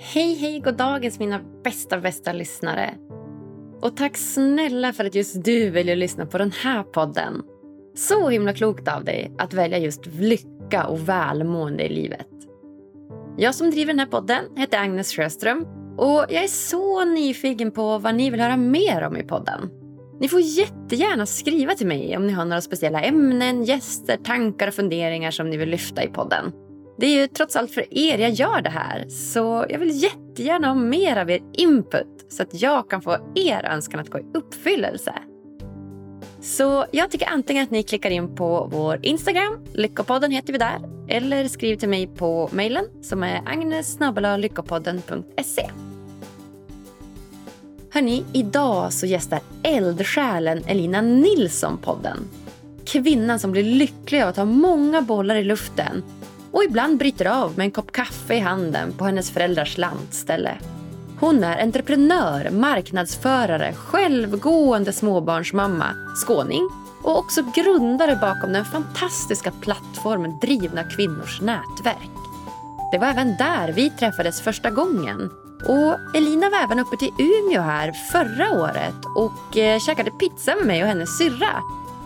Hej, 0.00 0.34
hej, 0.34 0.60
god 0.60 0.76
dagens 0.76 1.18
mina 1.18 1.40
bästa, 1.64 1.98
bästa 1.98 2.32
lyssnare. 2.32 2.94
Och 3.80 3.96
tack 3.96 4.16
snälla 4.16 4.92
för 4.92 5.04
att 5.04 5.14
just 5.14 5.44
du 5.44 5.70
väljer 5.70 5.94
att 5.94 5.98
lyssna 5.98 6.26
på 6.26 6.38
den 6.38 6.52
här 6.52 6.82
podden. 6.82 7.42
Så 7.94 8.28
himla 8.28 8.52
klokt 8.52 8.88
av 8.88 9.04
dig 9.04 9.32
att 9.38 9.54
välja 9.54 9.78
just 9.78 10.06
lycka 10.06 10.86
och 10.86 11.08
välmående 11.08 11.84
i 11.84 11.88
livet. 11.88 12.28
Jag 13.36 13.54
som 13.54 13.70
driver 13.70 13.92
den 13.92 13.98
här 13.98 14.06
podden 14.06 14.44
heter 14.56 14.78
Agnes 14.78 15.12
Sjöström 15.12 15.66
och 15.96 16.26
jag 16.28 16.44
är 16.44 16.48
så 16.48 17.04
nyfiken 17.04 17.70
på 17.70 17.98
vad 17.98 18.14
ni 18.14 18.30
vill 18.30 18.40
höra 18.40 18.56
mer 18.56 19.02
om 19.06 19.16
i 19.16 19.22
podden. 19.22 19.70
Ni 20.20 20.28
får 20.28 20.40
jättegärna 20.40 21.26
skriva 21.26 21.74
till 21.74 21.86
mig 21.86 22.16
om 22.16 22.26
ni 22.26 22.32
har 22.32 22.44
några 22.44 22.60
speciella 22.60 23.02
ämnen, 23.02 23.64
gäster, 23.64 24.16
tankar 24.16 24.68
och 24.68 24.74
funderingar 24.74 25.30
som 25.30 25.50
ni 25.50 25.56
vill 25.56 25.68
lyfta 25.68 26.04
i 26.04 26.08
podden. 26.08 26.52
Det 27.00 27.06
är 27.06 27.20
ju 27.20 27.26
trots 27.26 27.56
allt 27.56 27.70
för 27.70 27.98
er 27.98 28.18
jag 28.18 28.30
gör 28.30 28.62
det 28.62 28.70
här, 28.70 29.08
så 29.08 29.66
jag 29.68 29.78
vill 29.78 30.02
jättegärna 30.02 30.68
ha 30.68 30.74
mer 30.74 31.16
av 31.16 31.30
er 31.30 31.40
input 31.52 32.26
så 32.28 32.42
att 32.42 32.62
jag 32.62 32.90
kan 32.90 33.02
få 33.02 33.16
er 33.34 33.64
önskan 33.64 34.00
att 34.00 34.10
gå 34.10 34.18
i 34.18 34.26
uppfyllelse. 34.34 35.14
Så 36.40 36.84
jag 36.90 37.10
tycker 37.10 37.26
antingen 37.26 37.64
att 37.64 37.70
ni 37.70 37.82
klickar 37.82 38.10
in 38.10 38.34
på 38.34 38.68
vår 38.72 38.98
Instagram, 39.02 39.64
Lyckopodden 39.72 40.30
heter 40.30 40.52
vi 40.52 40.58
där, 40.58 40.78
eller 41.08 41.48
skriv 41.48 41.76
till 41.76 41.88
mig 41.88 42.06
på 42.06 42.48
mejlen 42.52 42.84
som 43.02 43.22
är 43.22 43.42
agnes.lyckopodden.se. 43.46 45.70
Hörni, 47.90 48.24
idag 48.32 48.92
så 48.92 49.06
gästar 49.06 49.40
eldsjälen 49.62 50.62
Elina 50.66 51.00
Nilsson 51.00 51.78
podden. 51.78 52.18
Kvinnan 52.84 53.38
som 53.38 53.52
blir 53.52 53.64
lycklig 53.64 54.22
av 54.22 54.28
att 54.28 54.36
ha 54.36 54.44
många 54.44 55.02
bollar 55.02 55.36
i 55.36 55.44
luften 55.44 56.02
och 56.52 56.64
ibland 56.64 56.98
bryter 56.98 57.24
av 57.24 57.52
med 57.56 57.64
en 57.64 57.70
kopp 57.70 57.92
kaffe 57.92 58.34
i 58.34 58.40
handen 58.40 58.92
på 58.92 59.04
hennes 59.04 59.30
föräldrars 59.30 59.78
lantställe. 59.78 60.58
Hon 61.20 61.44
är 61.44 61.62
entreprenör, 61.62 62.50
marknadsförare, 62.50 63.72
självgående 63.72 64.92
småbarnsmamma, 64.92 65.86
skåning 66.26 66.68
och 67.02 67.18
också 67.18 67.42
grundare 67.54 68.18
bakom 68.20 68.52
den 68.52 68.64
fantastiska 68.64 69.52
plattformen 69.60 70.38
Drivna 70.40 70.84
kvinnors 70.84 71.40
nätverk. 71.40 72.10
Det 72.92 72.98
var 72.98 73.06
även 73.06 73.36
där 73.36 73.72
vi 73.72 73.90
träffades 73.90 74.40
första 74.40 74.70
gången. 74.70 75.30
Och 75.66 76.16
Elina 76.16 76.50
var 76.50 76.58
även 76.58 76.78
uppe 76.78 76.96
till 76.96 77.12
Umeå 77.18 77.62
här 77.62 77.92
förra 77.92 78.50
året 78.50 78.94
och 79.16 79.56
eh, 79.56 79.78
käkade 79.78 80.10
pizza 80.10 80.56
med 80.56 80.66
mig 80.66 80.82
och 80.82 80.88
hennes 80.88 81.18
syrra. 81.18 81.62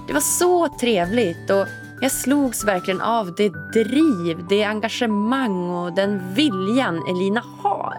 Det 0.07 0.13
var 0.13 0.21
så 0.21 0.69
trevligt 0.69 1.51
och 1.51 1.67
jag 2.03 2.13
slogs 2.13 2.65
verkligen 2.65 3.01
av 3.01 3.35
det 3.35 3.49
driv, 3.49 4.47
det 4.49 4.65
engagemang 4.65 5.71
och 5.71 5.93
den 5.93 6.35
viljan 6.35 7.03
Elina 7.09 7.43
har. 7.63 7.97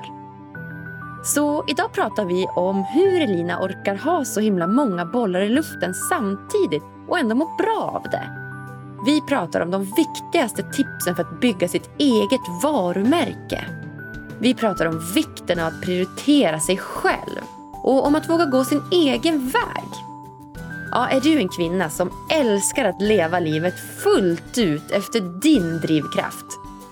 Så 1.23 1.63
idag 1.67 1.93
pratar 1.93 2.25
vi 2.25 2.47
om 2.55 2.83
hur 2.83 3.21
Elina 3.21 3.59
orkar 3.59 3.95
ha 3.95 4.25
så 4.25 4.39
himla 4.39 4.67
många 4.67 5.05
bollar 5.05 5.41
i 5.41 5.49
luften 5.49 5.93
samtidigt 5.93 6.83
och 7.07 7.19
ändå 7.19 7.35
må 7.35 7.55
bra 7.57 7.91
av 7.95 8.11
det. 8.11 8.29
Vi 9.05 9.21
pratar 9.21 9.61
om 9.61 9.71
de 9.71 9.83
viktigaste 9.83 10.63
tipsen 10.63 11.15
för 11.15 11.23
att 11.23 11.39
bygga 11.39 11.67
sitt 11.67 11.89
eget 11.97 12.63
varumärke. 12.63 13.65
Vi 14.39 14.53
pratar 14.53 14.85
om 14.85 15.01
vikten 15.15 15.59
av 15.59 15.67
att 15.67 15.81
prioritera 15.81 16.59
sig 16.59 16.77
själv 16.77 17.41
och 17.83 18.07
om 18.07 18.15
att 18.15 18.29
våga 18.29 18.45
gå 18.45 18.63
sin 18.63 18.81
egen 18.91 19.49
väg. 19.49 20.12
Ja, 20.95 21.07
är 21.07 21.21
du 21.21 21.37
en 21.37 21.49
kvinna 21.49 21.89
som 21.89 22.11
älskar 22.29 22.85
att 22.85 23.01
leva 23.01 23.39
livet 23.39 23.73
fullt 24.03 24.57
ut 24.57 24.91
efter 24.91 25.19
din 25.19 25.79
drivkraft? 25.79 26.45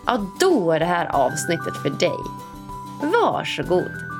Ja, 0.06 0.26
då 0.40 0.72
är 0.72 0.80
det 0.80 0.86
här 0.86 1.06
avsnittet 1.06 1.78
för 1.78 1.90
dig. 1.90 2.18
Varsågod! 3.02 4.11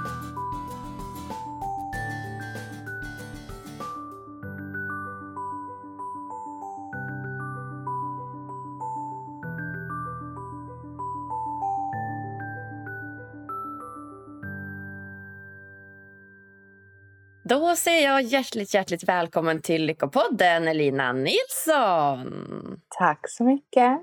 Då 17.52 17.76
säger 17.76 18.12
jag 18.12 18.22
hjärtligt, 18.22 18.74
hjärtligt 18.74 19.04
välkommen 19.04 19.62
till 19.62 19.86
Lyckopodden, 19.86 20.68
Elina 20.68 21.14
Nilsson. 21.14 22.82
Tack 23.00 23.30
så 23.30 23.44
mycket. 23.44 24.00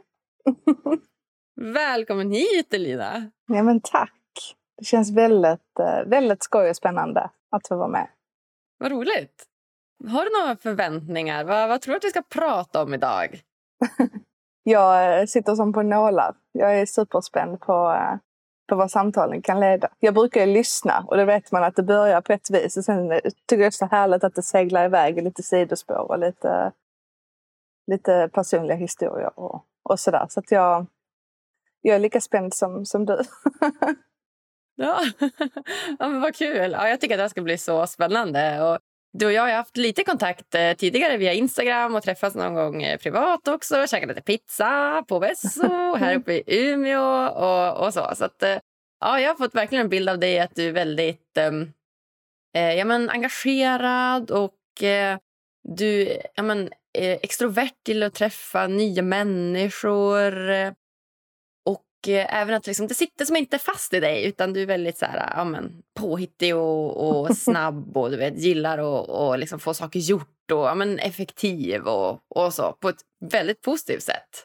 välkommen 1.74 2.30
hit, 2.30 2.74
Elina. 2.74 3.30
Ja, 3.46 3.62
men 3.62 3.80
tack. 3.80 4.54
Det 4.78 4.84
känns 4.84 5.10
väldigt, 5.10 5.78
eh, 5.80 6.08
väldigt 6.10 6.42
skoj 6.42 6.70
och 6.70 6.76
spännande 6.76 7.30
att 7.50 7.68
få 7.68 7.76
vara 7.76 7.88
med. 7.88 8.08
Vad 8.78 8.92
roligt. 8.92 9.44
Har 10.08 10.24
du 10.24 10.40
några 10.40 10.56
förväntningar? 10.56 11.44
Vad, 11.44 11.68
vad 11.68 11.80
tror 11.80 11.92
du 11.92 11.96
att 11.96 12.04
vi 12.04 12.10
ska 12.10 12.22
prata 12.22 12.82
om 12.82 12.94
idag? 12.94 13.40
jag 14.62 15.28
sitter 15.28 15.54
som 15.54 15.72
på 15.72 15.82
nålar. 15.82 16.34
Jag 16.52 16.80
är 16.80 16.86
superspänd 16.86 17.60
på 17.60 17.92
eh, 17.92 18.18
på 18.68 18.76
vad 18.76 18.90
samtalen 18.90 19.42
kan 19.42 19.60
leda. 19.60 19.88
Jag 19.98 20.14
brukar 20.14 20.46
ju 20.46 20.52
lyssna 20.52 21.04
och 21.06 21.16
då 21.16 21.24
vet 21.24 21.52
man 21.52 21.64
att 21.64 21.76
det 21.76 21.82
börjar 21.82 22.20
på 22.20 22.32
ett 22.32 22.50
vis 22.50 22.76
och 22.76 22.84
sen 22.84 23.12
eh, 23.12 23.18
tycker 23.18 23.32
jag 23.50 23.58
det 23.58 23.66
är 23.66 23.70
så 23.70 23.86
härligt 23.86 24.24
att 24.24 24.34
det 24.34 24.42
seglar 24.42 24.84
iväg 24.84 25.18
i 25.18 25.20
lite 25.20 25.42
sidospår 25.42 26.10
och 26.10 26.18
lite, 26.18 26.72
lite 27.86 28.30
personliga 28.32 28.76
historier 28.76 29.38
och, 29.38 29.64
och 29.82 30.00
sådär. 30.00 30.26
Så 30.28 30.40
att 30.40 30.50
jag, 30.50 30.86
jag 31.80 31.96
är 31.96 32.00
lika 32.00 32.20
spänd 32.20 32.54
som, 32.54 32.86
som 32.86 33.06
du. 33.06 33.18
ja. 34.76 35.00
ja, 35.98 36.08
men 36.08 36.20
vad 36.20 36.34
kul. 36.34 36.72
Ja, 36.72 36.88
jag 36.88 37.00
tycker 37.00 37.14
att 37.14 37.18
det 37.18 37.22
här 37.22 37.28
ska 37.28 37.42
bli 37.42 37.58
så 37.58 37.86
spännande. 37.86 38.62
Och 38.62 38.78
du 39.12 39.26
och 39.26 39.32
jag 39.32 39.42
har 39.42 39.50
haft 39.50 39.76
lite 39.76 40.04
kontakt 40.04 40.54
eh, 40.54 40.72
tidigare 40.72 41.16
via 41.16 41.32
Instagram 41.32 41.94
och 41.94 42.02
träffats 42.02 42.36
någon 42.36 42.54
gång 42.54 42.82
eh, 42.82 42.98
privat 42.98 43.48
också. 43.48 43.86
Käkat 43.86 44.08
lite 44.08 44.22
pizza 44.22 45.04
på 45.08 45.18
Vesso 45.18 45.94
här 45.98 46.16
uppe 46.16 46.32
i 46.32 46.42
Umeå 46.46 47.28
och, 47.28 47.86
och 47.86 47.94
så. 47.94 48.12
Så 48.16 48.24
att, 48.24 48.42
eh, 48.42 48.58
ja, 49.00 49.20
jag 49.20 49.28
har 49.28 49.36
fått 49.36 49.54
verkligen 49.54 49.84
en 49.84 49.90
bild 49.90 50.08
av 50.08 50.18
dig 50.18 50.40
att 50.40 50.54
du 50.54 50.68
är 50.68 50.72
väldigt 50.72 51.36
ehm, 51.38 51.72
eh, 52.56 52.74
ja, 52.74 52.84
men 52.84 53.10
engagerad 53.10 54.30
och 54.30 54.82
eh, 54.82 55.18
du 55.68 56.18
ja, 56.34 56.42
men, 56.42 56.70
extrovert 56.98 57.84
till 57.84 58.02
att 58.02 58.14
träffa 58.14 58.66
nya 58.66 59.02
människor. 59.02 60.32
Och 62.08 62.14
även 62.28 62.54
att 62.54 62.66
liksom, 62.66 62.86
det 62.86 62.94
sitter 62.94 63.24
som 63.24 63.36
inte 63.36 63.58
fast 63.58 63.94
i 63.94 64.00
dig 64.00 64.26
utan 64.26 64.52
du 64.52 64.62
är 64.62 64.66
väldigt 64.66 64.98
så 64.98 65.06
här, 65.06 65.32
ja, 65.36 65.44
men, 65.44 65.82
påhittig 66.00 66.56
och, 66.56 67.08
och 67.08 67.36
snabb 67.36 67.96
och 67.96 68.10
du 68.10 68.16
vet, 68.16 68.38
gillar 68.38 68.78
att 68.78 69.08
och 69.08 69.38
liksom 69.38 69.58
få 69.58 69.74
saker 69.74 70.00
gjort 70.00 70.50
och 70.52 70.58
ja, 70.58 70.74
men, 70.74 70.98
effektiv 70.98 71.82
och, 71.82 72.20
och 72.28 72.54
så 72.54 72.72
på 72.72 72.88
ett 72.88 73.00
väldigt 73.30 73.62
positivt 73.62 74.02
sätt. 74.02 74.44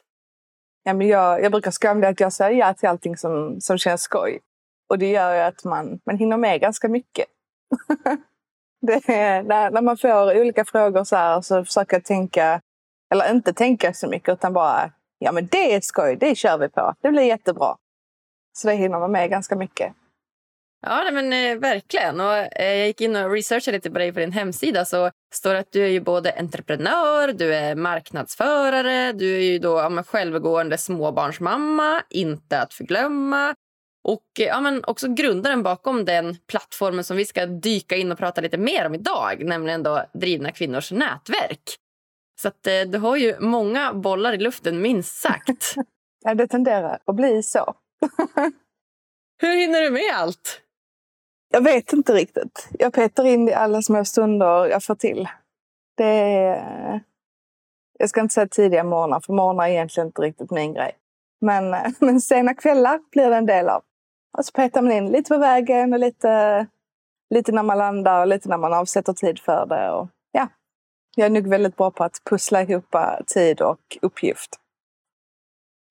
Ja, 0.82 0.94
men 0.94 1.08
jag, 1.08 1.42
jag 1.42 1.52
brukar 1.52 1.70
skramla 1.70 2.08
att 2.08 2.20
jag 2.20 2.32
säger 2.32 2.58
ja 2.58 2.74
till 2.74 2.88
allting 2.88 3.16
som, 3.16 3.60
som 3.60 3.78
känns 3.78 4.02
skoj. 4.02 4.40
Och 4.88 4.98
det 4.98 5.10
gör 5.10 5.34
ju 5.34 5.40
att 5.40 5.64
man, 5.64 6.00
man 6.06 6.18
hinner 6.18 6.36
med 6.36 6.60
ganska 6.60 6.88
mycket. 6.88 7.26
är, 9.06 9.42
när, 9.42 9.70
när 9.70 9.82
man 9.82 9.96
får 9.96 10.40
olika 10.40 10.64
frågor 10.64 11.04
så 11.04 11.16
här 11.16 11.40
så 11.40 11.64
försöker 11.64 11.96
jag 11.96 12.04
tänka, 12.04 12.60
eller 13.14 13.30
inte 13.30 13.52
tänka 13.52 13.94
så 13.94 14.08
mycket 14.08 14.32
utan 14.32 14.52
bara 14.52 14.90
ja 15.24 15.32
men 15.32 15.46
det 15.46 15.74
är 15.74 15.80
skoj, 15.80 16.16
det 16.16 16.34
kör 16.34 16.58
vi 16.58 16.68
på. 16.68 16.94
Det 17.00 17.10
blir 17.10 17.22
jättebra. 17.22 17.76
Så 18.52 18.68
det 18.68 18.74
hinner 18.74 18.98
vara 18.98 19.08
med 19.08 19.30
ganska 19.30 19.56
mycket. 19.56 19.92
Ja, 20.86 21.10
men 21.12 21.32
eh, 21.32 21.58
verkligen. 21.58 22.20
Och, 22.20 22.36
eh, 22.36 22.74
jag 22.74 22.86
gick 22.86 23.00
in 23.00 23.16
och 23.16 23.30
researchade 23.30 23.76
lite 23.76 23.90
på 23.90 23.98
dig 23.98 24.12
på 24.12 24.20
din 24.20 24.32
hemsida. 24.32 24.84
så 24.84 25.10
står 25.34 25.54
det 25.54 25.60
att 25.60 25.72
du 25.72 25.84
är 25.84 25.88
ju 25.88 26.00
både 26.00 26.32
entreprenör, 26.38 27.32
du 27.32 27.54
är 27.54 27.74
marknadsförare, 27.74 29.12
du 29.12 29.36
är 29.36 29.40
ju 29.40 29.58
då 29.58 29.78
ja, 29.78 30.02
självgående 30.02 30.78
småbarnsmamma, 30.78 32.02
inte 32.10 32.60
att 32.60 32.74
förglömma. 32.74 33.54
Och 34.04 34.40
eh, 34.40 34.46
ja, 34.46 34.60
men 34.60 34.84
också 34.84 35.08
grundaren 35.08 35.62
bakom 35.62 36.04
den 36.04 36.36
plattformen 36.46 37.04
som 37.04 37.16
vi 37.16 37.24
ska 37.24 37.46
dyka 37.46 37.96
in 37.96 38.12
och 38.12 38.18
prata 38.18 38.40
lite 38.40 38.58
mer 38.58 38.86
om 38.86 38.94
idag, 38.94 39.44
nämligen 39.44 39.82
då 39.82 40.04
Drivna 40.12 40.52
kvinnors 40.52 40.92
nätverk. 40.92 41.78
Så 42.40 42.48
att, 42.48 42.66
eh, 42.66 42.80
du 42.88 42.98
har 42.98 43.16
ju 43.16 43.40
många 43.40 43.94
bollar 43.94 44.32
i 44.32 44.38
luften, 44.38 44.82
minst 44.82 45.20
sagt. 45.20 45.74
ja, 46.24 46.34
det 46.34 46.48
tenderar 46.48 46.98
att 47.04 47.16
bli 47.16 47.42
så. 47.42 47.74
Hur 49.42 49.56
hinner 49.56 49.80
du 49.80 49.90
med 49.90 50.14
allt? 50.14 50.60
Jag 51.50 51.64
vet 51.64 51.92
inte 51.92 52.12
riktigt. 52.12 52.68
Jag 52.78 52.92
petar 52.92 53.24
in 53.24 53.48
i 53.48 53.52
alla 53.52 53.82
små 53.82 54.04
stunder 54.04 54.66
jag 54.66 54.84
får 54.84 54.94
till. 54.94 55.28
Det 55.96 56.04
är... 56.04 57.00
Jag 57.98 58.08
ska 58.08 58.20
inte 58.20 58.34
säga 58.34 58.48
tidiga 58.48 58.84
morgnar, 58.84 59.20
för 59.20 59.32
morgnar 59.32 59.64
är 59.64 59.68
egentligen 59.68 60.06
inte 60.06 60.22
riktigt 60.22 60.50
min 60.50 60.74
grej. 60.74 60.92
Men, 61.40 61.76
men 61.98 62.20
sena 62.20 62.54
kvällar 62.54 63.00
blir 63.10 63.30
det 63.30 63.36
en 63.36 63.46
del 63.46 63.68
av. 63.68 63.82
Och 64.38 64.44
så 64.44 64.52
petar 64.52 64.82
man 64.82 64.92
in 64.92 65.06
lite 65.06 65.28
på 65.28 65.38
vägen 65.38 65.92
och 65.92 65.98
lite, 65.98 66.66
lite 67.34 67.52
när 67.52 67.62
man 67.62 67.78
landar 67.78 68.20
och 68.20 68.26
lite 68.26 68.48
när 68.48 68.58
man 68.58 68.72
avsätter 68.72 69.12
tid 69.12 69.38
för 69.38 69.66
det. 69.66 69.90
Och 69.90 70.08
jag 71.16 71.26
är 71.26 71.30
nog 71.30 71.46
väldigt 71.46 71.76
bra 71.76 71.90
på 71.90 72.04
att 72.04 72.22
pussla 72.24 72.62
ihop 72.62 72.96
tid 73.26 73.60
och 73.60 73.98
uppgift. 74.02 74.60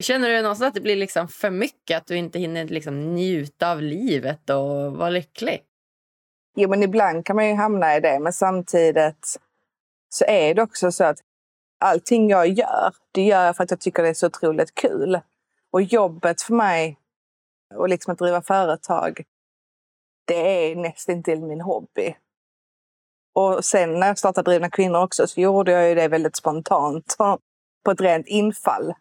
Känner 0.03 0.29
du 0.29 0.41
någonstans 0.41 0.67
att 0.67 0.73
det 0.73 0.81
blir 0.81 0.95
liksom 0.95 1.27
för 1.27 1.49
mycket? 1.49 1.97
Att 1.97 2.07
du 2.07 2.17
inte 2.17 2.39
hinner 2.39 2.67
liksom 2.67 3.15
njuta 3.15 3.71
av 3.71 3.81
livet 3.81 4.49
och 4.49 4.97
vara 4.97 5.09
lycklig? 5.09 5.63
Jo, 6.55 6.69
men 6.69 6.83
ibland 6.83 7.25
kan 7.25 7.35
man 7.35 7.47
ju 7.47 7.53
hamna 7.53 7.95
i 7.95 7.99
det. 7.99 8.19
Men 8.19 8.33
samtidigt 8.33 9.39
så 10.09 10.25
är 10.25 10.53
det 10.53 10.61
också 10.61 10.91
så 10.91 11.03
att 11.03 11.19
allting 11.79 12.29
jag 12.29 12.47
gör, 12.47 12.93
det 13.11 13.21
gör 13.21 13.45
jag 13.45 13.55
för 13.55 13.63
att 13.63 13.71
jag 13.71 13.79
tycker 13.79 14.03
det 14.03 14.09
är 14.09 14.13
så 14.13 14.27
otroligt 14.27 14.75
kul. 14.75 15.19
Och 15.71 15.81
jobbet 15.81 16.41
för 16.41 16.53
mig, 16.53 16.99
och 17.75 17.89
liksom 17.89 18.13
att 18.13 18.19
driva 18.19 18.41
företag, 18.41 19.23
det 20.25 20.71
är 20.71 20.75
nästintill 20.75 21.43
min 21.43 21.61
hobby. 21.61 22.15
Och 23.35 23.65
sen 23.65 23.99
när 23.99 24.07
jag 24.07 24.17
startade 24.17 24.51
Drivna 24.51 24.69
kvinnor 24.69 24.99
också 24.99 25.27
så 25.27 25.41
gjorde 25.41 25.71
jag 25.71 25.89
ju 25.89 25.95
det 25.95 26.07
väldigt 26.07 26.35
spontant. 26.35 27.15
På 27.85 27.91
ett 27.91 28.01
rent 28.01 28.27
infall. 28.27 28.93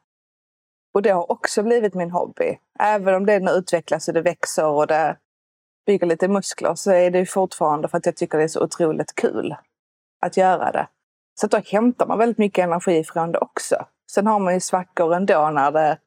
Och 0.94 1.02
det 1.02 1.10
har 1.10 1.32
också 1.32 1.62
blivit 1.62 1.94
min 1.94 2.10
hobby. 2.10 2.58
Även 2.78 3.14
om 3.14 3.26
det 3.26 3.40
nu 3.40 3.50
utvecklas 3.50 4.08
och 4.08 4.14
det 4.14 4.22
växer 4.22 4.66
och 4.66 4.86
det 4.86 5.16
bygger 5.86 6.06
lite 6.06 6.28
muskler 6.28 6.74
så 6.74 6.92
är 6.92 7.10
det 7.10 7.26
fortfarande 7.26 7.88
för 7.88 7.98
att 7.98 8.06
jag 8.06 8.16
tycker 8.16 8.38
det 8.38 8.44
är 8.44 8.48
så 8.48 8.64
otroligt 8.64 9.14
kul 9.14 9.56
att 10.20 10.36
göra 10.36 10.72
det. 10.72 10.88
Så 11.40 11.46
då 11.46 11.60
hämtar 11.66 12.06
man 12.06 12.18
väldigt 12.18 12.38
mycket 12.38 12.64
energi 12.64 13.04
från 13.04 13.32
det 13.32 13.38
också. 13.38 13.86
Sen 14.12 14.26
har 14.26 14.38
man 14.38 14.54
ju 14.54 14.60
svackor 14.60 15.14
ändå 15.14 15.50
när 15.50 15.70
det, 15.70 15.98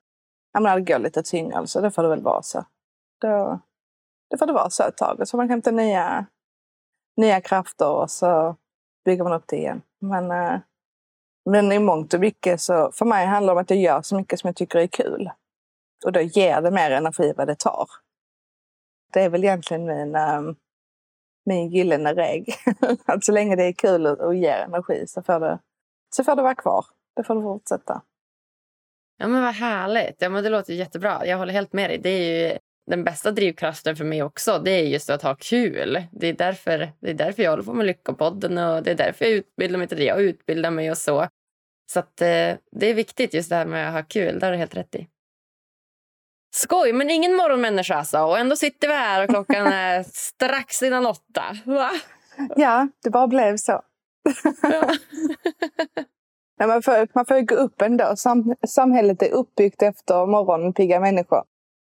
när 0.59 0.75
det 0.75 0.93
går 0.93 0.99
lite 0.99 1.23
tyngre. 1.23 1.67
Så 1.67 1.81
det 1.81 1.91
får 1.91 2.03
det 2.03 2.09
väl 2.09 2.21
vara 2.21 2.41
så. 2.41 2.65
Då, 3.21 3.59
det 4.29 4.37
får 4.37 4.45
det 4.45 4.53
vara 4.53 4.69
så 4.69 4.83
ett 4.83 4.97
tag. 4.97 5.27
Så 5.27 5.37
man 5.37 5.49
hämtar 5.49 5.71
nya, 5.71 6.25
nya 7.17 7.41
krafter 7.41 7.89
och 7.89 8.11
så 8.11 8.55
bygger 9.05 9.23
man 9.23 9.33
upp 9.33 9.47
det 9.47 9.55
igen. 9.55 9.81
Men, 10.01 10.31
eh, 10.31 10.59
men 11.49 11.71
i 11.71 11.79
mångt 11.79 12.13
och 12.13 12.19
mycket 12.19 12.61
så 12.61 12.91
för 12.91 13.05
mig 13.05 13.25
handlar 13.25 13.53
det 13.53 13.57
om 13.57 13.61
att 13.61 13.69
jag 13.69 13.79
gör 13.79 14.01
så 14.01 14.15
mycket 14.15 14.39
som 14.39 14.47
jag 14.47 14.55
tycker 14.55 14.79
är 14.79 14.87
kul. 14.87 15.29
Och 16.05 16.11
då 16.11 16.21
ger 16.21 16.61
det 16.61 16.71
mer 16.71 16.91
energi 16.91 17.33
vad 17.37 17.47
det 17.47 17.59
tar. 17.59 17.87
Det 19.13 19.21
är 19.21 19.29
väl 19.29 19.43
egentligen 19.43 19.85
min, 19.85 20.15
ehm, 20.15 20.55
min 21.45 21.69
gyllene 21.69 22.13
regel. 22.13 22.55
att 23.05 23.25
så 23.25 23.31
länge 23.31 23.55
det 23.55 23.63
är 23.63 23.73
kul 23.73 24.07
och 24.07 24.35
ger 24.35 24.57
energi 24.57 25.07
så 25.07 25.21
får, 25.21 25.39
det, 25.39 25.59
så 26.15 26.23
får 26.23 26.35
det 26.35 26.41
vara 26.41 26.55
kvar. 26.55 26.85
Det 27.15 27.23
får 27.23 27.35
det 27.35 27.41
fortsätta. 27.41 28.01
Ja 29.17 29.27
men 29.27 29.43
vad 29.43 29.53
härligt. 29.53 30.15
Ja, 30.19 30.29
men 30.29 30.43
det 30.43 30.49
låter 30.49 30.73
jättebra. 30.73 31.25
Jag 31.25 31.37
håller 31.37 31.53
helt 31.53 31.73
med 31.73 31.89
dig. 31.89 31.97
Det 31.97 32.09
är 32.09 32.51
ju 32.51 32.57
den 32.87 33.03
bästa 33.03 33.31
drivkraften 33.31 33.95
för 33.95 34.05
mig 34.05 34.23
också. 34.23 34.59
Det 34.59 34.71
är 34.71 34.83
just 34.83 35.09
att 35.09 35.21
ha 35.21 35.35
kul. 35.35 36.03
Det 36.11 36.27
är 36.27 36.33
därför, 36.33 36.91
det 36.99 37.09
är 37.09 37.13
därför 37.13 37.43
jag 37.43 37.51
håller 37.51 37.63
på 37.63 37.73
med 37.73 37.85
Lyckopodden 37.85 38.57
och 38.57 38.83
det 38.83 38.91
är 38.91 38.95
därför 38.95 39.25
jag 39.25 39.33
utbildar 39.33 39.77
mig 39.77 39.87
till 39.87 39.97
det 39.97 40.03
jag 40.03 40.21
utbildar 40.21 40.71
mig 40.71 40.91
och 40.91 40.97
så. 40.97 41.27
Så 41.91 41.99
att, 41.99 42.21
eh, 42.21 42.53
det 42.71 42.89
är 42.89 42.93
viktigt 42.93 43.33
just 43.33 43.49
det 43.49 43.55
här 43.55 43.65
med 43.65 43.87
att 43.87 43.93
ha 43.93 44.03
kul. 44.03 44.39
Det 44.39 44.45
har 44.45 44.51
du 44.51 44.57
helt 44.57 44.75
rätt 44.75 44.95
i. 44.95 45.07
Skoj, 46.55 46.93
men 46.93 47.09
ingen 47.09 47.35
morgonmänniska 47.35 47.95
alltså. 47.95 48.19
Och 48.19 48.39
ändå 48.39 48.55
sitter 48.55 48.87
vi 48.87 48.93
här 48.93 49.23
och 49.23 49.29
klockan 49.29 49.67
är 49.67 50.03
strax 50.13 50.83
innan 50.83 51.05
åtta. 51.05 51.43
Va? 51.65 51.91
Ja, 52.55 52.87
det 53.03 53.09
bara 53.09 53.27
blev 53.27 53.57
så. 53.57 53.81
Ja. 54.61 54.89
Nej, 56.59 56.67
man, 56.67 56.81
får, 56.81 57.07
man 57.15 57.25
får 57.25 57.41
gå 57.41 57.55
upp 57.55 57.81
ändå. 57.81 58.15
Sam, 58.15 58.55
samhället 58.67 59.21
är 59.21 59.31
uppbyggt 59.31 59.81
efter 59.81 60.25
morgonpigga 60.25 60.99
människor. 60.99 61.43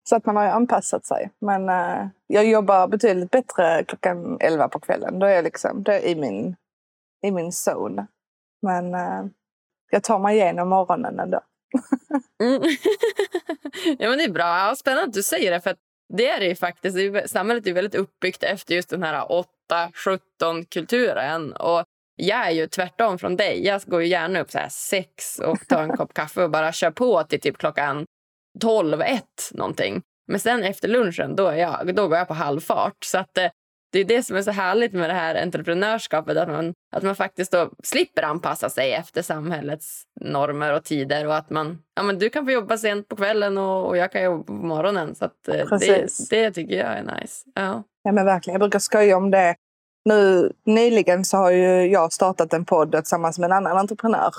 Så 0.08 0.16
att 0.16 0.26
man 0.26 0.36
har 0.36 0.44
ju 0.44 0.50
anpassat 0.50 1.06
sig. 1.06 1.30
Men 1.38 1.68
uh, 1.68 2.06
jag 2.26 2.46
jobbar 2.46 2.88
betydligt 2.88 3.30
bättre 3.30 3.84
klockan 3.84 4.36
elva 4.40 4.68
på 4.68 4.80
kvällen. 4.80 5.18
Då 5.18 5.26
är 5.26 5.30
jag 5.30 5.44
liksom, 5.44 5.82
då 5.82 5.92
är 5.92 5.96
jag 5.96 6.04
i 6.04 6.14
min, 6.14 6.56
i 7.22 7.30
min 7.30 7.52
zone. 7.68 8.06
Men 8.62 8.94
uh, 8.94 9.26
jag 9.90 10.02
tar 10.02 10.18
mig 10.18 10.36
igenom 10.36 10.68
morgonen 10.68 11.20
ändå. 11.20 11.40
mm. 12.42 12.62
ja, 13.98 14.08
men 14.08 14.18
det 14.18 14.24
är 14.24 14.32
bra. 14.32 14.58
Ja, 14.58 14.74
spännande 14.76 15.08
att 15.08 15.14
du 15.14 15.22
säger 15.22 15.50
det. 15.50 15.60
För 15.60 15.76
det 16.16 16.28
är 16.28 16.40
det 16.40 16.46
ju 16.46 16.54
faktiskt. 16.54 16.96
Det 16.96 17.30
samhället 17.30 17.66
är 17.66 17.72
väldigt 17.72 17.94
uppbyggt 17.94 18.42
efter 18.42 18.74
just 18.74 18.90
den 18.90 19.02
här 19.02 19.44
8-17-kulturen. 19.70 21.52
Och 21.52 21.84
jag 22.16 22.46
är 22.46 22.50
ju 22.50 22.66
tvärtom 22.66 23.18
från 23.18 23.36
dig. 23.36 23.66
Jag 23.66 23.82
går 23.86 24.02
ju 24.02 24.08
gärna 24.08 24.40
upp 24.40 24.50
så 24.50 24.58
här 24.58 24.68
sex 24.68 25.38
och 25.38 25.68
tar 25.68 25.82
en 25.82 25.96
kopp 25.96 26.14
kaffe 26.14 26.44
och 26.44 26.50
bara 26.50 26.72
kör 26.72 26.90
på 26.90 27.22
till 27.22 27.40
typ 27.40 27.58
klockan 27.58 28.06
12, 28.60 29.00
1 29.00 29.24
någonting. 29.52 30.02
Men 30.26 30.40
sen 30.40 30.62
efter 30.62 30.88
lunchen 30.88 31.36
då, 31.36 31.46
är 31.46 31.56
jag, 31.56 31.94
då 31.94 32.08
går 32.08 32.18
jag 32.18 32.28
på 32.28 32.34
halvfart. 32.34 33.04
Så 33.04 33.18
att, 33.18 33.38
eh, 33.38 33.50
det 33.92 33.98
är 33.98 34.04
det 34.04 34.22
som 34.22 34.36
är 34.36 34.42
så 34.42 34.50
härligt 34.50 34.92
med 34.92 35.10
det 35.10 35.14
här 35.14 35.42
entreprenörskapet. 35.42 36.36
Att 36.36 36.48
man, 36.48 36.74
att 36.96 37.02
man 37.02 37.16
faktiskt 37.16 37.52
då 37.52 37.70
slipper 37.82 38.22
anpassa 38.22 38.70
sig 38.70 38.92
efter 38.92 39.22
samhällets 39.22 40.02
normer 40.20 40.72
och 40.72 40.84
tider. 40.84 41.26
Och 41.26 41.36
att 41.36 41.50
man, 41.50 41.78
ja, 41.96 42.02
men 42.02 42.18
du 42.18 42.30
kan 42.30 42.44
få 42.44 42.50
jobba 42.50 42.78
sent 42.78 43.08
på 43.08 43.16
kvällen 43.16 43.58
och, 43.58 43.86
och 43.86 43.96
jag 43.96 44.12
kan 44.12 44.22
jobba 44.22 44.44
på 44.44 44.52
morgonen. 44.52 45.14
Så 45.14 45.24
att, 45.24 45.48
eh, 45.48 45.78
det, 45.78 46.08
det 46.30 46.50
tycker 46.50 46.76
jag 46.76 46.98
är 46.98 47.02
nice. 47.02 47.44
Ja. 47.54 47.82
ja 48.02 48.12
men 48.12 48.24
verkligen. 48.24 48.54
Jag 48.54 48.60
brukar 48.60 48.78
skoja 48.78 49.16
om 49.16 49.30
det. 49.30 49.54
Nu 50.04 50.52
nyligen 50.66 51.24
så 51.24 51.36
har 51.36 51.50
ju 51.50 51.86
jag 51.86 52.12
startat 52.12 52.52
en 52.52 52.64
podd 52.64 52.92
tillsammans 52.92 53.38
med 53.38 53.46
en 53.46 53.56
annan 53.56 53.76
entreprenör 53.76 54.32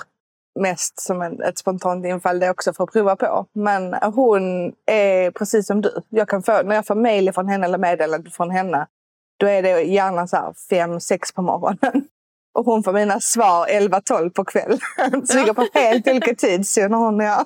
mest 0.59 0.99
som 0.99 1.21
en, 1.21 1.41
ett 1.41 1.57
spontant 1.57 2.05
infall 2.05 2.39
det 2.39 2.49
också 2.49 2.73
för 2.73 2.83
att 2.83 2.91
prova 2.91 3.15
på. 3.15 3.45
Men 3.53 3.93
hon 3.93 4.73
är 4.85 5.31
precis 5.31 5.67
som 5.67 5.81
du. 5.81 6.01
Jag 6.09 6.29
kan 6.29 6.43
få, 6.43 6.61
när 6.63 6.75
jag 6.75 6.85
får 6.85 6.95
mejl 6.95 7.31
från 7.33 7.47
henne 7.47 7.65
eller 7.65 7.77
meddelande 7.77 8.29
från 8.29 8.51
henne 8.51 8.87
då 9.37 9.47
är 9.47 9.61
det 9.61 9.81
gärna 9.81 10.27
så 10.27 10.35
här 10.35 10.53
fem, 10.69 10.99
sex 10.99 11.31
på 11.31 11.41
morgonen. 11.41 12.07
Och 12.53 12.65
hon 12.65 12.83
får 12.83 12.93
mina 12.93 13.19
svar 13.19 13.67
11-12 13.67 14.29
på 14.29 14.45
kvällen. 14.45 14.79
Så 15.25 15.37
vi 15.37 15.43
går 15.43 15.53
på 15.53 15.67
helt 15.73 16.07
olika 16.07 16.35
tidszoner 16.35 16.97
hon 16.97 17.15
och 17.15 17.25
jag. 17.25 17.45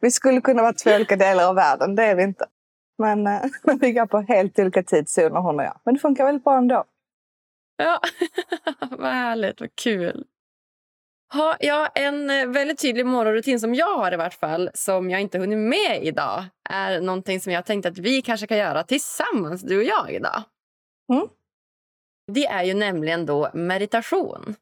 Vi 0.00 0.10
skulle 0.10 0.40
kunna 0.40 0.62
vara 0.62 0.72
två 0.72 0.94
olika 0.94 1.16
delar 1.16 1.48
av 1.48 1.54
världen, 1.54 1.94
det 1.94 2.04
är 2.04 2.14
vi 2.14 2.22
inte. 2.22 2.46
Men, 2.98 3.26
eh, 3.26 3.42
men 3.62 3.78
vi 3.78 3.92
går 3.92 4.06
på 4.06 4.20
helt 4.20 4.58
olika 4.58 4.82
tidszoner 4.82 5.40
hon 5.40 5.60
och 5.60 5.64
jag. 5.64 5.80
Men 5.84 5.94
det 5.94 6.00
funkar 6.00 6.24
väldigt 6.24 6.44
bra 6.44 6.56
ändå. 6.56 6.84
Ja, 7.76 8.00
vad 8.90 9.12
härligt, 9.12 9.60
vad 9.60 9.76
kul. 9.76 10.24
Ha, 11.32 11.56
ja, 11.60 11.86
en 11.94 12.30
eh, 12.30 12.46
väldigt 12.46 12.78
tydlig 12.78 13.06
morgonrutin 13.06 13.60
som 13.60 13.74
jag 13.74 13.98
har 13.98 14.12
i 14.14 14.16
vart 14.16 14.34
fall, 14.34 14.70
som 14.74 15.10
jag 15.10 15.20
inte 15.20 15.38
hunnit 15.38 15.58
med 15.58 16.04
idag, 16.04 16.44
är 16.70 17.00
någonting 17.00 17.40
som 17.40 17.52
jag 17.52 17.66
tänkte 17.66 17.88
att 17.88 17.98
vi 17.98 18.22
kanske 18.22 18.46
kan 18.46 18.58
göra 18.58 18.82
tillsammans, 18.82 19.62
du 19.62 19.78
och 19.78 19.84
jag 19.84 20.12
idag. 20.12 20.42
Mm. 21.12 21.28
Det 22.32 22.46
är 22.46 22.64
ju 22.64 22.74
nämligen 22.74 23.26
då 23.26 23.50
meditation. 23.54 24.54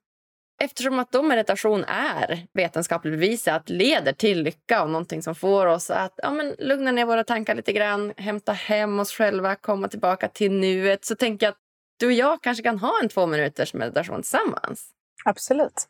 Eftersom 0.62 0.98
att 0.98 1.12
då 1.12 1.22
meditation 1.22 1.84
är 1.84 2.46
vetenskapligt 2.52 3.14
bevisat 3.14 3.68
leder 3.68 4.12
till 4.12 4.42
lycka 4.42 4.82
och 4.82 4.90
någonting 4.90 5.22
som 5.22 5.34
får 5.34 5.66
oss 5.66 5.90
att 5.90 6.14
ja, 6.16 6.30
men, 6.30 6.54
lugna 6.58 6.92
ner 6.92 7.04
våra 7.04 7.24
tankar 7.24 7.54
lite 7.54 7.72
grann, 7.72 8.12
hämta 8.16 8.52
hem 8.52 9.00
oss 9.00 9.12
själva, 9.12 9.56
komma 9.56 9.88
tillbaka 9.88 10.28
till 10.28 10.52
nuet, 10.52 11.04
så 11.04 11.14
tänker 11.14 11.46
jag 11.46 11.52
att 11.52 11.60
du 11.98 12.06
och 12.06 12.12
jag 12.12 12.42
kanske 12.42 12.62
kan 12.62 12.78
ha 12.78 13.00
en 13.02 13.08
två 13.08 13.26
minuters 13.26 13.74
meditation 13.74 14.22
tillsammans. 14.22 14.90
Absolut. 15.24 15.88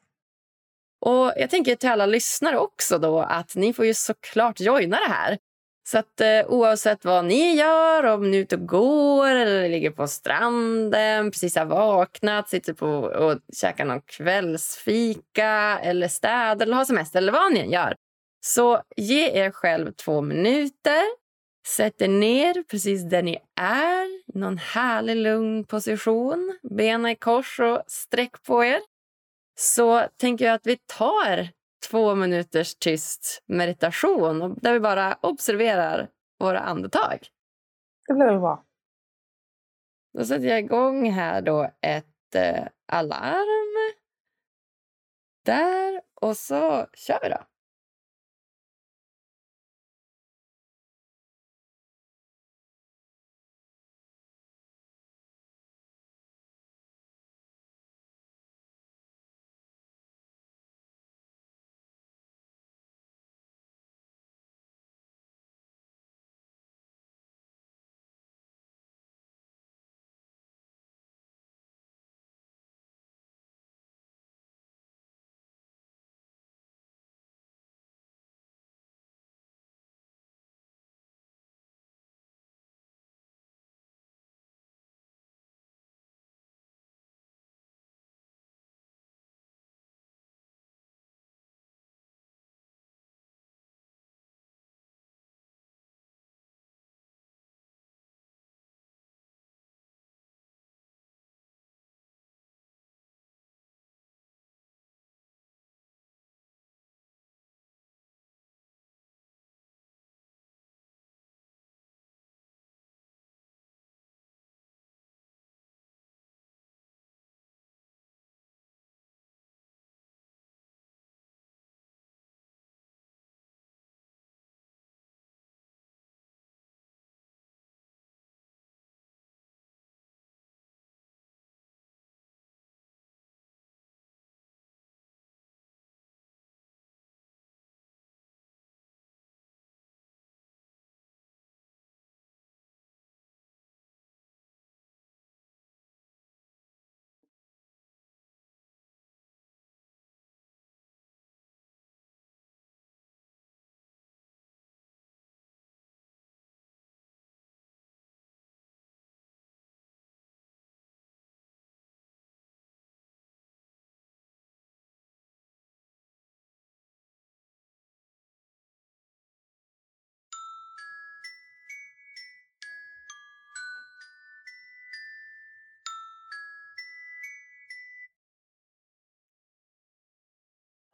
Och 1.01 1.33
Jag 1.37 1.51
tänker 1.51 1.77
till 1.77 1.89
alla 1.89 2.07
lyssnare 2.07 2.59
också 2.59 2.99
då 2.99 3.21
att 3.21 3.57
ni 3.57 3.73
får 3.73 3.87
ju 3.87 3.95
såklart 3.95 4.61
joina 4.61 4.97
det 4.97 5.13
här. 5.13 5.39
Så 5.89 5.99
att 5.99 6.21
eh, 6.21 6.47
oavsett 6.47 7.05
vad 7.05 7.25
ni 7.25 7.55
gör, 7.55 8.05
om 8.05 8.31
ni 8.31 8.37
är 8.37 8.41
ute 8.41 8.57
och 8.57 8.67
går 8.67 9.29
eller 9.29 9.69
ligger 9.69 9.91
på 9.91 10.09
stranden, 10.09 11.31
precis 11.31 11.57
har 11.57 11.65
vaknat, 11.65 12.49
sitter 12.49 12.73
på 12.73 12.87
och 12.87 13.39
käkar 13.57 13.85
någon 13.85 14.01
kvällsfika 14.01 15.79
eller 15.83 16.09
städar 16.09 16.67
eller 16.67 16.77
har 16.77 16.85
semester 16.85 17.19
eller 17.19 17.33
vad 17.33 17.53
ni 17.53 17.61
än 17.61 17.71
gör. 17.71 17.95
Så 18.45 18.83
ge 18.97 19.31
er 19.31 19.51
själv 19.51 19.93
två 19.93 20.21
minuter. 20.21 21.03
Sätt 21.67 22.03
er 22.03 22.09
ner 22.09 22.63
precis 22.63 23.03
där 23.03 23.23
ni 23.23 23.39
är, 23.61 24.37
någon 24.39 24.59
härlig 24.59 25.17
lugn 25.17 25.65
position. 25.65 26.59
Benen 26.63 27.11
i 27.11 27.17
kors 27.17 27.61
och 27.61 27.83
sträck 27.87 28.43
på 28.43 28.65
er. 28.65 28.81
Så 29.61 30.07
tänker 30.17 30.45
jag 30.45 30.55
att 30.55 30.67
vi 30.67 30.77
tar 30.77 31.49
två 31.91 32.15
minuters 32.15 32.75
tyst 32.75 33.43
meditation 33.47 34.59
där 34.63 34.73
vi 34.73 34.81
bara 34.81 35.19
observerar 35.21 36.11
våra 36.39 36.61
andetag. 36.61 37.19
Det 38.09 38.15
blir 38.15 38.27
väl 38.27 38.39
bra. 38.41 38.65
Då 40.19 40.25
sätter 40.25 40.47
jag 40.47 40.59
igång 40.59 41.11
här 41.11 41.43
då 41.43 41.71
ett 41.81 42.35
eh, 42.35 42.67
alarm. 42.93 43.95
Där. 45.45 46.01
Och 46.15 46.37
så 46.37 46.87
kör 46.95 47.19
vi 47.23 47.29
då. 47.29 47.50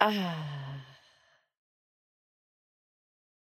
Ah. 0.07 0.33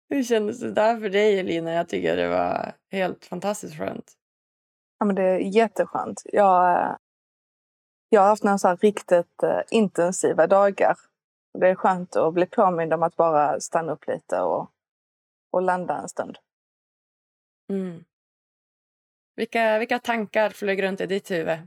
Hur 0.09 0.23
kändes 0.23 0.59
det 0.59 0.71
där 0.71 0.99
för 0.99 1.09
dig, 1.09 1.39
Elina? 1.39 1.71
Jag 1.71 1.89
tycker 1.89 2.17
det 2.17 2.29
var 2.29 2.75
helt 2.91 3.25
fantastiskt 3.25 3.77
skönt. 3.77 4.13
Ja, 4.99 5.05
men 5.05 5.15
det 5.15 5.23
är 5.23 5.37
jätteskönt. 5.37 6.21
Jag, 6.25 6.81
eh, 6.81 6.95
jag 8.09 8.21
har 8.21 8.27
haft 8.27 8.43
några 8.43 8.57
så 8.57 8.67
här 8.67 8.77
riktigt 8.77 9.43
uh, 9.43 9.61
intensiva 9.71 10.47
dagar. 10.47 10.97
Det 11.59 11.67
är 11.67 11.75
skönt 11.75 12.15
att 12.15 12.33
bli 12.33 12.45
påmind 12.45 12.93
om 12.93 13.03
att 13.03 13.15
bara 13.15 13.59
stanna 13.59 13.91
upp 13.91 14.07
lite 14.07 14.41
och, 14.41 14.71
och 15.51 15.61
landa 15.61 15.97
en 15.97 16.09
stund. 16.09 16.37
Mm. 17.69 18.03
Vilka, 19.35 19.79
vilka 19.79 19.99
tankar 19.99 20.49
flög 20.49 20.83
runt 20.83 21.01
i 21.01 21.05
ditt 21.05 21.31
huvud? 21.31 21.59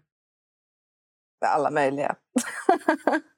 Alla 1.46 1.70
möjliga. 1.70 2.16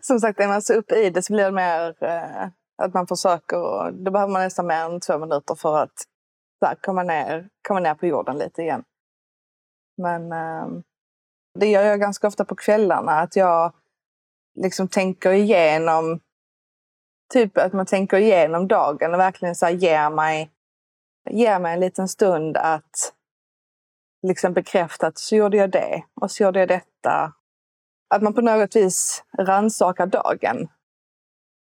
Som 0.00 0.20
sagt, 0.20 0.40
är 0.40 0.48
man 0.48 0.62
så 0.62 0.74
uppe 0.74 0.94
i 0.94 1.10
det 1.10 1.22
så 1.22 1.32
blir 1.32 1.44
det 1.44 1.50
mer 1.50 2.04
eh, 2.04 2.48
att 2.82 2.94
man 2.94 3.06
försöker. 3.06 3.58
Och 3.58 3.94
då 3.94 4.10
behöver 4.10 4.32
man 4.32 4.42
nästan 4.42 4.66
mer 4.66 4.84
än 4.84 5.00
två 5.00 5.18
minuter 5.18 5.54
för 5.54 5.78
att 5.78 6.04
här, 6.64 6.74
komma, 6.80 7.02
ner, 7.02 7.48
komma 7.68 7.80
ner 7.80 7.94
på 7.94 8.06
jorden 8.06 8.38
lite 8.38 8.62
igen. 8.62 8.84
Men 10.02 10.32
eh, 10.32 10.66
det 11.58 11.66
gör 11.66 11.82
jag 11.82 12.00
ganska 12.00 12.26
ofta 12.26 12.44
på 12.44 12.54
kvällarna. 12.54 13.12
Att 13.12 13.36
jag 13.36 13.72
liksom 14.60 14.88
tänker 14.88 15.32
igenom 15.32 16.20
Typ 17.32 17.58
att 17.58 17.72
man 17.72 17.86
tänker 17.86 18.16
igenom 18.16 18.68
dagen 18.68 19.14
och 19.14 19.20
verkligen 19.20 19.54
så 19.54 19.66
här, 19.66 19.72
ger, 19.72 20.10
mig, 20.10 20.50
ger 21.30 21.58
mig 21.58 21.74
en 21.74 21.80
liten 21.80 22.08
stund 22.08 22.56
att 22.56 23.12
liksom 24.26 24.52
bekräfta 24.52 25.06
att 25.06 25.18
så 25.18 25.36
gjorde 25.36 25.56
jag 25.56 25.70
det 25.70 26.04
och 26.20 26.30
så 26.30 26.42
gjorde 26.42 26.58
jag 26.58 26.68
detta. 26.68 27.32
Att 28.14 28.22
man 28.22 28.34
på 28.34 28.40
något 28.40 28.76
vis 28.76 29.24
rannsakar 29.38 30.06
dagen. 30.06 30.68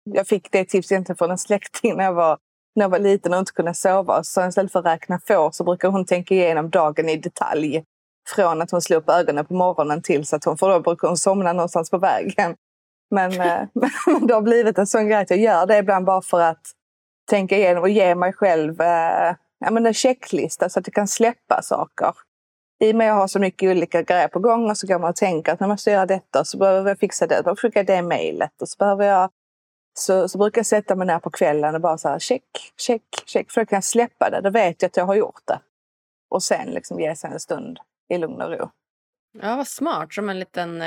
Jag 0.03 0.27
fick 0.27 0.51
det 0.51 0.65
tipset 0.65 0.91
egentligen 0.91 1.17
från 1.17 1.31
en 1.31 1.37
släkting 1.37 1.97
när 1.97 2.03
jag 2.03 2.13
var, 2.13 2.37
när 2.75 2.83
jag 2.83 2.89
var 2.89 2.99
liten 2.99 3.33
och 3.33 3.39
inte 3.39 3.51
kunde 3.51 3.73
sova. 3.73 4.23
Så 4.23 4.47
istället 4.47 4.71
för 4.71 4.79
att 4.79 4.85
räkna 4.85 5.19
får 5.27 5.51
så 5.51 5.63
brukar 5.63 5.89
hon 5.89 6.05
tänka 6.05 6.35
igenom 6.35 6.69
dagen 6.69 7.09
i 7.09 7.17
detalj. 7.17 7.83
Från 8.35 8.61
att 8.61 8.71
hon 8.71 8.81
slår 8.81 8.97
upp 8.97 9.09
ögonen 9.09 9.45
på 9.45 9.53
morgonen 9.53 10.01
tills 10.01 10.33
att 10.33 10.43
hon, 10.43 10.57
för 10.57 10.69
då 10.69 10.79
brukar 10.79 11.07
hon 11.07 11.17
somna 11.17 11.53
någonstans 11.53 11.89
på 11.89 11.97
vägen. 11.97 12.55
Men, 13.11 13.31
eh, 13.31 13.61
men 14.05 14.27
det 14.27 14.33
har 14.33 14.41
blivit 14.41 14.77
en 14.77 14.87
sån 14.87 15.07
grej 15.07 15.21
att 15.21 15.29
jag 15.29 15.39
gör 15.39 15.65
det 15.65 15.77
ibland 15.77 16.05
bara 16.05 16.21
för 16.21 16.41
att 16.41 16.71
tänka 17.29 17.57
igenom 17.57 17.83
och 17.83 17.89
ge 17.89 18.15
mig 18.15 18.33
själv 18.33 18.81
eh, 18.81 19.35
ja, 19.59 19.71
men 19.71 19.85
en 19.85 19.93
checklista 19.93 20.69
så 20.69 20.79
att 20.79 20.87
jag 20.87 20.93
kan 20.93 21.07
släppa 21.07 21.61
saker 21.61 22.13
i 22.79 22.91
och 22.91 22.95
med 22.95 23.07
att 23.07 23.15
jag 23.15 23.21
har 23.21 23.27
så 23.27 23.39
mycket 23.39 23.69
olika 23.69 24.01
grejer 24.01 24.27
på 24.27 24.39
gång 24.39 24.69
och 24.69 24.77
så 24.77 24.87
går 24.87 24.99
man 24.99 25.09
och 25.09 25.15
tänker 25.15 25.51
att 25.51 25.59
jag 25.59 25.69
måste 25.69 25.91
göra 25.91 26.05
detta 26.05 26.39
och 26.39 26.47
så 26.47 26.57
behöver 26.57 26.89
jag 26.89 26.99
fixa 26.99 27.27
det. 27.27 27.41
Jag 27.45 27.59
skicka 27.59 27.83
det 27.83 28.01
mejlet 28.01 28.61
och 28.61 28.69
så 28.69 28.77
behöver 28.77 29.05
jag 29.05 29.29
så, 29.97 30.29
så 30.29 30.37
brukar 30.37 30.59
jag 30.59 30.65
sätta 30.65 30.95
mig 30.95 31.07
ner 31.07 31.19
på 31.19 31.29
kvällen 31.29 31.75
och 31.75 31.81
bara 31.81 31.97
så 31.97 32.09
här 32.09 32.19
check, 32.19 32.73
check, 32.77 33.03
check. 33.25 33.51
För 33.51 33.61
då 33.61 33.65
kan 33.65 33.77
jag 33.77 33.83
släppa 33.83 34.29
det. 34.29 34.41
Då 34.41 34.49
vet 34.49 34.81
jag 34.81 34.89
att 34.89 34.97
jag 34.97 35.05
har 35.05 35.15
gjort 35.15 35.41
det. 35.45 35.59
Och 36.29 36.43
sen 36.43 36.69
liksom 36.69 36.99
ge 36.99 37.15
sig 37.15 37.31
en 37.31 37.39
stund 37.39 37.79
i 38.09 38.17
lugn 38.17 38.41
och 38.41 38.51
ro. 38.51 38.69
Ja, 39.41 39.55
vad 39.55 39.67
smart. 39.67 40.13
Som 40.13 40.29
en 40.29 40.39
liten 40.39 40.81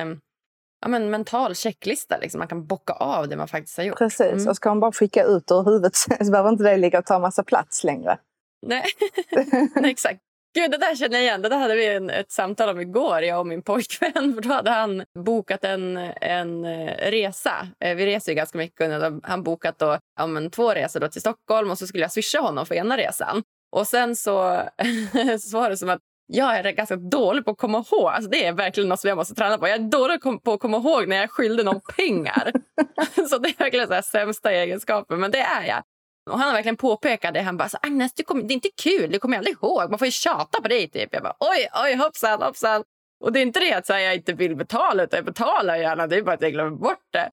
ja, 0.81 0.89
men 0.89 1.11
mental 1.11 1.55
checklista. 1.55 2.19
Liksom. 2.19 2.39
Man 2.39 2.49
kan 2.49 2.67
bocka 2.67 2.93
av 2.93 3.29
det 3.29 3.37
man 3.37 3.49
faktiskt 3.49 3.77
har 3.77 3.85
gjort. 3.85 3.99
Precis. 3.99 4.33
Mm. 4.33 4.49
Och 4.49 4.57
så 4.57 4.63
kan 4.63 4.71
man 4.71 4.81
bara 4.81 4.93
skicka 4.93 5.25
ut 5.25 5.51
ur 5.51 5.65
huvudet 5.65 5.97
så 5.97 6.31
behöver 6.31 6.51
inte 6.51 6.65
det 6.65 6.77
ligga 6.77 6.99
och 6.99 7.07
ta 7.07 7.19
massa 7.19 7.43
plats 7.43 7.85
längre. 7.85 8.19
Nej, 8.67 8.85
Nej 9.75 9.91
exakt. 9.91 10.21
Gud, 10.55 10.71
det 10.71 10.77
där 10.77 10.95
känner 10.95 11.17
jag 11.17 11.23
igen. 11.23 11.43
Det 11.43 11.49
där 11.49 11.59
hade 11.59 11.75
vi 11.75 11.87
en, 11.87 12.11
ett 12.11 12.31
samtal 12.31 12.69
om 12.69 12.81
igår, 12.81 13.23
jag 13.23 13.41
och 13.41 13.47
min 13.47 13.63
pojkvän. 13.63 14.13
För 14.35 14.41
då 14.41 14.49
hade 14.49 14.71
han 14.71 15.05
bokat 15.25 15.65
en, 15.65 15.97
en 16.21 16.65
eh, 16.65 17.11
resa. 17.11 17.69
Eh, 17.81 17.97
vi 17.97 18.07
reser 18.07 18.33
ju 18.33 18.37
ganska 18.37 18.59
mycket. 18.59 18.91
Han 19.23 19.43
bokat 19.43 19.79
då, 19.79 19.99
ja, 20.17 20.27
men, 20.27 20.51
två 20.51 20.75
resor 20.75 21.01
då 21.01 21.09
till 21.09 21.21
Stockholm 21.21 21.71
och 21.71 21.79
så 21.79 21.87
skulle 21.87 22.05
jag 22.05 22.13
swisha 22.13 22.41
honom 22.41 22.67
för 22.67 22.75
ena 22.75 22.97
resan. 22.97 23.43
Och 23.77 23.87
sen 23.87 24.17
så, 24.17 24.63
så 25.41 25.59
var 25.59 25.71
det 25.71 25.77
som 25.77 25.91
att 25.91 26.01
jag 26.27 26.57
är 26.57 26.73
ganska 26.73 26.97
dålig 26.97 27.45
på 27.45 27.51
att 27.51 27.59
komma 27.59 27.85
ihåg. 27.91 28.09
Alltså 28.09 28.31
det 28.31 28.47
är 28.47 28.53
verkligen 28.53 28.89
något 28.89 29.01
som 29.01 29.09
jag 29.09 29.17
måste 29.17 29.35
träna 29.35 29.59
på. 29.59 29.69
Jag 29.69 29.75
är 29.75 29.91
dålig 29.91 30.21
på 30.45 30.53
att 30.53 30.61
komma 30.61 30.77
ihåg 30.77 31.09
när 31.09 31.17
jag 31.17 31.31
skyllde 31.31 31.63
någon 31.63 31.81
pengar. 31.97 32.53
så 33.31 33.39
det 33.39 33.49
är 33.49 33.59
verkligen 33.59 33.89
så 33.89 34.03
sämsta 34.03 34.53
egenskapen, 34.53 35.21
men 35.21 35.31
det 35.31 35.41
är 35.41 35.67
jag. 35.67 35.83
Och 36.31 36.39
han 36.39 36.49
har 36.49 36.55
verkligen 36.55 36.77
påpekat 36.77 37.35
det. 37.35 37.41
Han 37.41 37.57
bara, 37.57 37.69
så, 37.69 37.79
Agnes, 37.83 38.13
du 38.15 38.23
kommer, 38.23 38.43
det 38.43 38.53
är 38.53 38.55
inte 38.55 38.71
kul. 38.83 39.11
Du 39.11 39.19
kommer 39.19 39.39
aldrig 39.39 39.57
ihåg. 39.57 39.91
Man 39.91 39.99
får 39.99 40.07
ju 40.07 40.13
tjata 40.13 40.61
på 40.63 40.69
dig. 40.69 40.89
Typ. 40.89 41.09
Jag 41.13 41.23
bara, 41.23 41.37
oj, 41.41 41.69
oj, 41.85 41.95
hoppsan, 41.95 42.43
hoppsan. 42.43 42.83
Och 43.25 43.33
det 43.33 43.41
är 43.41 43.43
inte 43.43 43.61
det 43.61 43.73
att 43.73 43.89
här, 43.89 43.99
jag 43.99 44.15
inte 44.15 44.33
vill 44.33 44.57
betala, 44.57 45.03
utan 45.03 45.17
jag 45.17 45.25
betalar 45.25 45.77
gärna. 45.77 46.07
Det 46.07 46.17
är 46.17 46.23
bara 46.23 46.35
att 46.35 46.43
jag 46.43 46.53
glömmer 46.53 46.77
bort 46.77 47.07
det. 47.13 47.31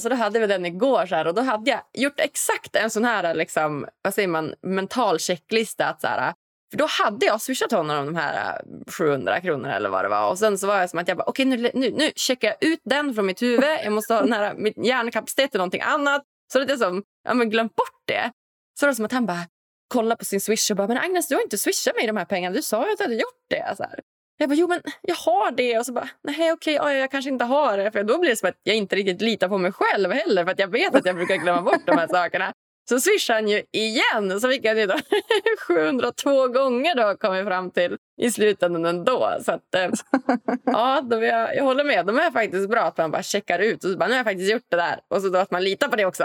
Så 0.00 0.08
då 0.08 0.16
hade 0.16 0.38
vi 0.38 0.46
den 0.46 0.66
igår 0.66 1.06
så 1.06 1.14
här, 1.14 1.26
och 1.26 1.34
då 1.34 1.42
hade 1.42 1.70
jag 1.70 1.80
gjort 1.92 2.20
exakt 2.20 2.76
en 2.76 2.90
sån 2.90 3.04
här 3.04 3.34
liksom, 3.34 3.86
vad 4.02 4.14
säger 4.14 4.28
man, 4.28 4.54
mental 4.62 5.18
checklista. 5.18 5.86
Att 5.86 6.00
så 6.00 6.06
här, 6.06 6.32
för 6.72 6.78
då 6.78 6.86
hade 6.86 7.26
jag 7.26 7.40
swishat 7.40 7.72
honom 7.72 8.06
de 8.06 8.16
här 8.16 8.60
eh, 8.60 8.92
700 8.92 9.40
kronorna 9.40 9.76
eller 9.76 9.88
vad 9.88 10.04
det 10.04 10.08
var. 10.08 10.30
Och 10.30 10.38
sen 10.38 10.58
så 10.58 10.66
var 10.66 10.80
jag 10.80 10.90
som 10.90 10.98
att 10.98 11.08
jag 11.08 11.16
bara, 11.16 11.24
okej 11.26 11.46
okay, 11.46 11.62
nu, 11.62 11.70
nu, 11.74 11.90
nu 11.90 12.10
checkar 12.16 12.48
jag 12.48 12.72
ut 12.72 12.80
den 12.84 13.14
från 13.14 13.26
mitt 13.26 13.42
huvud. 13.42 13.64
Jag 13.84 13.92
måste 13.92 14.14
ha 14.14 14.20
den 14.20 14.32
här, 14.32 14.54
min 14.54 14.84
hjärnkapacitet 14.84 15.50
till 15.50 15.58
någonting 15.58 15.80
annat. 15.80 16.22
Så 16.52 16.58
det 16.58 16.72
är 16.72 16.76
som, 16.76 17.02
ja 17.24 17.34
men 17.34 17.50
glömt 17.50 17.74
bort 17.74 17.91
det. 18.12 18.32
Så 18.80 18.86
det 18.86 18.94
som 18.94 19.04
att 19.04 19.12
han 19.12 19.26
bara 19.26 19.46
kollar 19.88 20.16
på 20.16 20.24
sin 20.24 20.40
swish 20.40 20.70
och 20.70 20.76
bara, 20.76 20.88
men 20.88 20.98
Agnes 20.98 21.28
du 21.28 21.34
har 21.34 21.42
inte 21.42 21.58
swishat 21.58 21.96
mig 21.96 22.06
de 22.06 22.16
här 22.16 22.24
pengarna. 22.24 22.56
Du 22.56 22.62
sa 22.62 22.86
ju 22.86 22.92
att 22.92 22.98
du 22.98 23.04
hade 23.04 23.14
gjort 23.14 23.44
det. 23.50 23.74
Så 23.76 23.82
här. 23.82 24.00
Jag 24.38 24.48
bara, 24.48 24.54
jo 24.54 24.68
men 24.68 24.80
jag 25.02 25.14
har 25.14 25.50
det. 25.50 25.78
Och 25.78 25.86
så 25.86 25.92
bara, 25.92 26.08
nej 26.22 26.52
okej, 26.52 26.80
okay, 26.80 26.96
jag 26.96 27.10
kanske 27.10 27.30
inte 27.30 27.44
har 27.44 27.76
det. 27.76 27.90
För 27.90 28.02
då 28.02 28.18
blir 28.18 28.30
det 28.30 28.36
som 28.36 28.48
att 28.48 28.60
jag 28.62 28.76
inte 28.76 28.96
riktigt 28.96 29.20
litar 29.20 29.48
på 29.48 29.58
mig 29.58 29.72
själv 29.72 30.12
heller. 30.12 30.44
För 30.44 30.52
att 30.52 30.58
jag 30.58 30.68
vet 30.68 30.94
att 30.94 31.06
jag 31.06 31.16
brukar 31.16 31.36
glömma 31.36 31.62
bort 31.62 31.86
de 31.86 31.98
här 31.98 32.08
sakerna. 32.10 32.52
Så 32.88 33.00
swishade 33.00 33.36
han 33.36 33.48
ju 33.48 33.62
igen. 33.72 34.40
Så 34.40 34.48
fick 34.48 34.64
jag 34.64 34.76
det 34.76 34.86
då 34.86 34.98
702 35.66 36.48
gånger 36.48 36.94
då 36.94 37.16
kom 37.16 37.34
vi 37.34 37.44
fram 37.44 37.70
till 37.70 37.96
i 38.22 38.30
slutändan 38.30 38.84
ändå. 38.84 39.36
Så 39.40 39.52
att, 39.52 39.74
eh, 39.74 39.90
ja, 40.64 41.00
då 41.00 41.24
jag, 41.24 41.56
jag 41.56 41.64
håller 41.64 41.84
med. 41.84 42.06
De 42.06 42.18
är 42.18 42.30
faktiskt 42.30 42.70
bra 42.70 42.80
att 42.80 42.98
man 42.98 43.10
bara 43.10 43.22
checkar 43.22 43.58
ut 43.58 43.84
och 43.84 43.90
så 43.90 43.96
bara, 43.96 44.06
nu 44.06 44.12
har 44.12 44.18
jag 44.18 44.26
faktiskt 44.26 44.52
gjort 44.52 44.66
det 44.68 44.76
där. 44.76 45.00
Och 45.08 45.22
så 45.22 45.28
då 45.28 45.38
att 45.38 45.50
man 45.50 45.64
litar 45.64 45.88
på 45.88 45.96
det 45.96 46.04
också. 46.04 46.24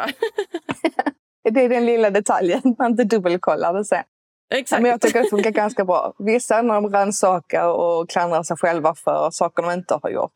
Det 1.52 1.62
är 1.62 1.70
den 1.70 1.86
lilla 1.86 2.10
detaljen, 2.10 2.62
man 2.78 2.92
inte 2.92 3.04
dubbelkollar 3.04 3.74
det 3.74 3.86
sen. 3.86 4.04
Exakt. 4.54 4.82
Men 4.82 4.92
jag 4.92 5.02
tycker 5.02 5.24
det 5.24 5.30
funkar 5.30 5.52
ganska 5.52 5.86
bra. 5.86 6.14
Vissa 6.18 6.62
när 6.62 6.74
de 6.74 6.90
rannsakar 6.90 7.68
och 7.68 8.10
klandrar 8.10 8.44
sig 8.44 8.58
själva 8.58 8.96
för 8.96 9.30
saker 9.32 9.64
de 9.64 9.72
inte 9.72 10.00
har 10.04 10.10
gjort. 10.10 10.34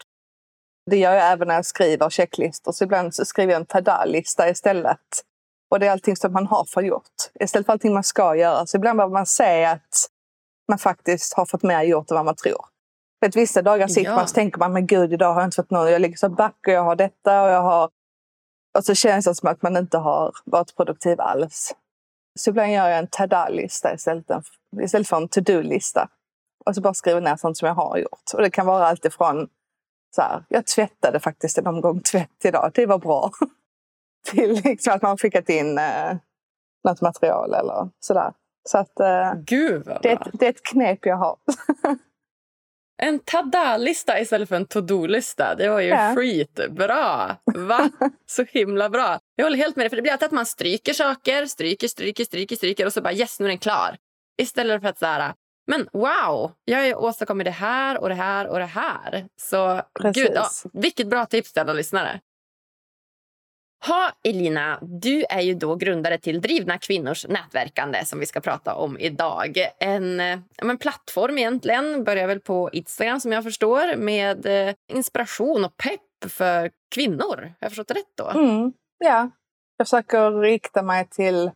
Det 0.90 0.98
gör 0.98 1.14
jag 1.14 1.32
även 1.32 1.48
när 1.48 1.56
jag 1.56 1.66
skriver 1.66 2.10
checklistor. 2.10 2.72
Så 2.72 2.84
ibland 2.84 3.16
så 3.16 3.26
skriver 3.26 3.54
jag 3.54 3.60
en 3.60 3.66
tada-lista 3.66 4.50
istället. 4.50 5.00
Och 5.72 5.80
det 5.80 5.88
är 5.88 5.92
allting 5.92 6.16
som 6.16 6.34
man 6.34 6.48
har 6.48 6.66
fått 6.66 6.86
gjort. 6.86 7.12
Istället 7.40 7.66
för 7.66 7.74
allting 7.74 7.94
man 7.94 8.04
ska 8.04 8.36
göra. 8.36 8.66
Så 8.66 8.78
ibland 8.78 8.98
behöver 8.98 9.14
man 9.14 9.26
säga 9.26 9.72
att 9.72 10.10
man 10.68 10.80
faktiskt 10.80 11.34
har 11.34 11.46
fått 11.46 11.64
mer 11.64 11.82
gjort 11.82 12.12
än 12.12 12.16
vad 12.16 12.26
man 12.26 12.36
tror. 12.36 12.66
För 13.20 13.28
att 13.28 13.36
vissa 13.36 13.62
dagar 13.62 13.88
sitter 13.88 14.10
ja. 14.10 14.16
man 14.16 14.24
och 14.24 14.34
tänker 14.34 14.60
man, 14.60 14.74
men 14.74 14.88
gud 14.88 15.14
idag 15.14 15.34
har 15.34 15.42
jag 15.42 15.48
inte 15.48 15.56
fått 15.56 15.72
något. 15.72 15.92
Jag 15.92 16.02
ligger 16.02 16.18
så 16.18 16.30
back 16.30 16.56
och 16.68 16.74
jag 16.74 16.84
har 16.84 16.96
detta 16.96 17.44
och 17.44 17.50
jag 17.50 17.62
har... 17.62 17.90
Och 18.78 18.86
så 18.86 18.96
känns 18.96 19.26
det 19.26 19.36
som 19.36 19.50
att 19.50 19.62
man 19.62 19.78
inte 19.78 19.98
har 19.98 20.34
varit 20.46 20.76
produktiv 20.76 21.22
alls. 21.22 21.76
Så 22.40 22.50
ibland 22.50 22.72
gör 22.72 22.90
jag 22.90 23.00
en 23.00 23.08
tada-lista 23.08 23.94
istället, 23.94 24.26
istället 24.82 25.08
för 25.08 25.18
en 25.18 25.28
to-do-lista. 25.28 26.10
Och 26.66 26.76
så 26.76 26.82
bara 26.82 26.94
skriver 26.94 27.22
ner 27.22 27.36
sånt 27.36 27.58
som 27.58 27.68
jag 27.68 27.76
har 27.76 27.98
gjort. 27.98 28.34
Och 28.34 28.42
det 28.42 28.50
kan 28.50 28.66
vara 28.66 28.88
allt 28.88 29.06
ifrån 29.06 29.50
så 30.16 30.22
här, 30.22 30.44
jag 30.50 30.68
tvättade 30.68 31.20
faktiskt 31.20 31.58
en 31.58 31.68
omgång 31.68 32.02
tvätt 32.02 32.46
idag. 32.46 32.72
Det 32.74 32.86
var 32.86 32.98
bra. 32.98 33.32
till 34.26 34.62
liksom 34.64 34.94
att 34.94 35.02
man 35.02 35.18
skickat 35.18 35.50
in 35.50 35.78
eh, 35.78 36.16
något 36.84 37.02
material 37.02 37.54
eller 37.54 37.90
sådär. 38.00 38.34
Så 38.70 38.78
att, 38.78 39.00
eh, 39.00 39.34
Gud 39.34 39.86
det, 40.02 40.20
det 40.34 40.46
är 40.46 40.50
ett 40.50 40.64
knep 40.64 41.06
jag 41.06 41.18
har. 41.18 41.38
En 43.04 43.20
tada-lista 43.20 44.20
istället 44.20 44.50
för 44.50 44.56
en 44.56 44.66
to-do-lista. 44.66 45.56
Det 45.56 45.70
var 45.70 45.80
ju 45.80 45.88
ja. 45.88 46.16
skitbra. 46.16 47.38
Va? 47.56 47.90
Så 48.26 48.44
himla 48.44 48.90
bra. 48.90 49.20
Jag 49.36 49.46
håller 49.46 49.58
helt 49.58 49.76
med 49.76 49.84
dig. 49.84 49.90
För 49.90 49.96
det 49.96 50.02
blir 50.02 50.12
alltid 50.12 50.26
att 50.26 50.32
man 50.32 50.46
stryker 50.46 50.94
saker, 50.94 51.46
stryker, 51.46 51.88
stryker, 51.88 52.26
stryker, 52.26 52.56
stryker 52.56 52.86
och 52.86 52.94
så 52.94 53.02
bara 53.02 53.14
yes, 53.14 53.40
nu 53.40 53.46
är 53.46 53.50
den 53.50 53.58
klar. 53.58 53.98
Istället 54.42 54.82
för 54.82 54.90
att 54.90 55.00
så 55.00 55.34
men 55.68 55.88
wow, 55.94 56.52
jag 56.66 56.78
har 56.78 56.86
ju 56.86 56.94
åstadkommit 56.94 57.46
det 57.46 57.52
här 57.52 58.02
och 58.02 58.10
det 58.10 58.16
här 58.16 58.48
och 58.48 58.60
det 58.60 58.66
här. 58.66 59.26
Så 59.42 59.82
Precis. 60.00 60.24
gud, 60.24 60.32
ja, 60.36 60.50
vilket 60.74 61.08
bra 61.08 61.26
tips 61.26 61.54
till 61.54 61.62
alla 61.62 61.74
lyssnare. 61.74 62.20
Ha, 63.88 64.12
Elina, 64.24 64.80
du 64.82 65.24
är 65.30 65.42
ju 65.42 65.54
då 65.54 65.76
grundare 65.76 66.18
till 66.18 66.42
Drivna 66.42 66.78
kvinnors 66.78 67.28
nätverkande 67.28 68.06
som 68.06 68.20
vi 68.20 68.26
ska 68.26 68.40
prata 68.40 68.76
om 68.76 69.00
idag. 69.00 69.58
En, 69.80 70.20
en 70.20 70.78
plattform 70.80 71.38
egentligen, 71.38 72.04
börjar 72.04 72.28
väl 72.28 72.40
på 72.40 72.70
Instagram 72.74 73.20
som 73.20 73.32
jag 73.32 73.44
förstår 73.44 73.96
med 73.96 74.46
eh, 74.46 74.74
inspiration 74.94 75.66
och 75.66 75.78
pepp 75.78 76.32
för 76.32 76.72
kvinnor. 76.96 77.36
Har 77.38 77.56
jag 77.60 77.72
förstått 77.72 77.88
det 77.88 77.94
rätt 77.94 78.18
då? 78.18 78.30
Mm, 78.30 78.74
ja, 78.98 79.30
jag 79.78 79.88
försöker 79.88 80.32
rikta 80.32 80.82
mig 80.82 81.08
till 81.08 81.52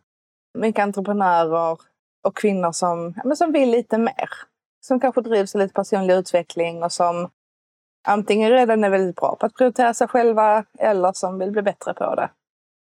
mycket 0.58 0.82
entreprenörer 0.82 1.78
och 2.24 2.36
kvinnor 2.36 2.72
som, 2.72 3.14
men 3.24 3.36
som 3.36 3.52
vill 3.52 3.70
lite 3.70 3.98
mer. 3.98 4.28
Som 4.80 5.00
kanske 5.00 5.20
drivs 5.20 5.54
av 5.54 5.60
lite 5.60 5.74
personlig 5.74 6.14
utveckling 6.14 6.82
och 6.82 6.92
som 6.92 7.30
antingen 8.06 8.50
redan 8.50 8.84
är 8.84 8.90
väldigt 8.90 9.16
bra 9.16 9.36
på 9.36 9.46
att 9.46 9.54
prioritera 9.54 9.94
sig 9.94 10.08
själva 10.08 10.64
eller 10.78 11.12
som 11.12 11.38
vill 11.38 11.50
bli 11.50 11.62
bättre 11.62 11.94
på 11.94 12.14
det. 12.14 12.30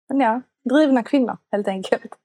Men 0.08 0.20
ja, 0.20 0.42
drivna 0.70 1.02
kvinnor 1.02 1.36
helt 1.52 1.68
enkelt. 1.68 2.16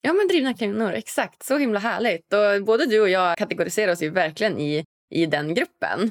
Ja, 0.00 0.12
men 0.12 0.28
drivna 0.28 0.54
kvinnor. 0.54 0.92
Exakt. 0.92 1.42
Så 1.42 1.56
himla 1.56 1.78
härligt. 1.78 2.32
Och 2.32 2.64
både 2.64 2.86
du 2.86 3.00
och 3.00 3.08
jag 3.08 3.38
kategoriserar 3.38 3.92
oss 3.92 4.02
ju 4.02 4.10
verkligen 4.10 4.58
i, 4.58 4.84
i 5.10 5.26
den 5.26 5.54
gruppen. 5.54 6.10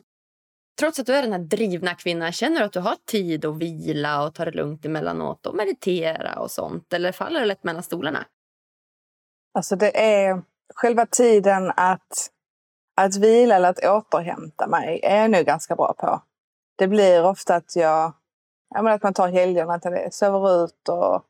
Trots 0.79 0.99
att 0.99 1.05
du 1.05 1.13
är 1.13 1.21
den 1.21 1.31
här 1.31 1.39
drivna 1.39 1.95
kvinnan, 1.95 2.31
känner 2.31 2.59
du 2.59 2.65
att 2.65 2.73
du 2.73 2.79
har 2.79 2.95
tid 3.05 3.45
att 3.45 3.57
vila 3.57 4.25
och 4.25 4.35
ta 4.35 4.45
det 4.45 4.51
lugnt 4.51 4.85
emellanåt 4.85 5.45
och 5.45 5.55
meditera 5.55 6.39
och 6.39 6.51
sånt? 6.51 6.93
Eller 6.93 7.11
faller 7.11 7.39
det 7.39 7.45
lätt 7.45 7.63
mellan 7.63 7.83
stolarna? 7.83 8.25
Alltså 9.53 9.75
det 9.75 10.01
är 10.03 10.41
själva 10.75 11.05
tiden 11.05 11.71
att, 11.75 12.31
att 12.95 13.15
vila 13.15 13.55
eller 13.55 13.69
att 13.69 13.85
återhämta 13.85 14.67
mig 14.67 14.99
är 15.03 15.21
jag 15.21 15.31
nog 15.31 15.45
ganska 15.45 15.75
bra 15.75 15.93
på. 15.93 16.21
Det 16.77 16.87
blir 16.87 17.25
ofta 17.25 17.55
att 17.55 17.75
jag, 17.75 18.13
jag 18.75 18.83
menar 18.83 18.95
att 18.95 19.03
man 19.03 19.13
tar 19.13 19.27
helgerna 19.27 19.79
till 19.79 19.91
det, 19.91 20.13
sover 20.13 20.63
ut 20.63 20.89
och 20.89 21.23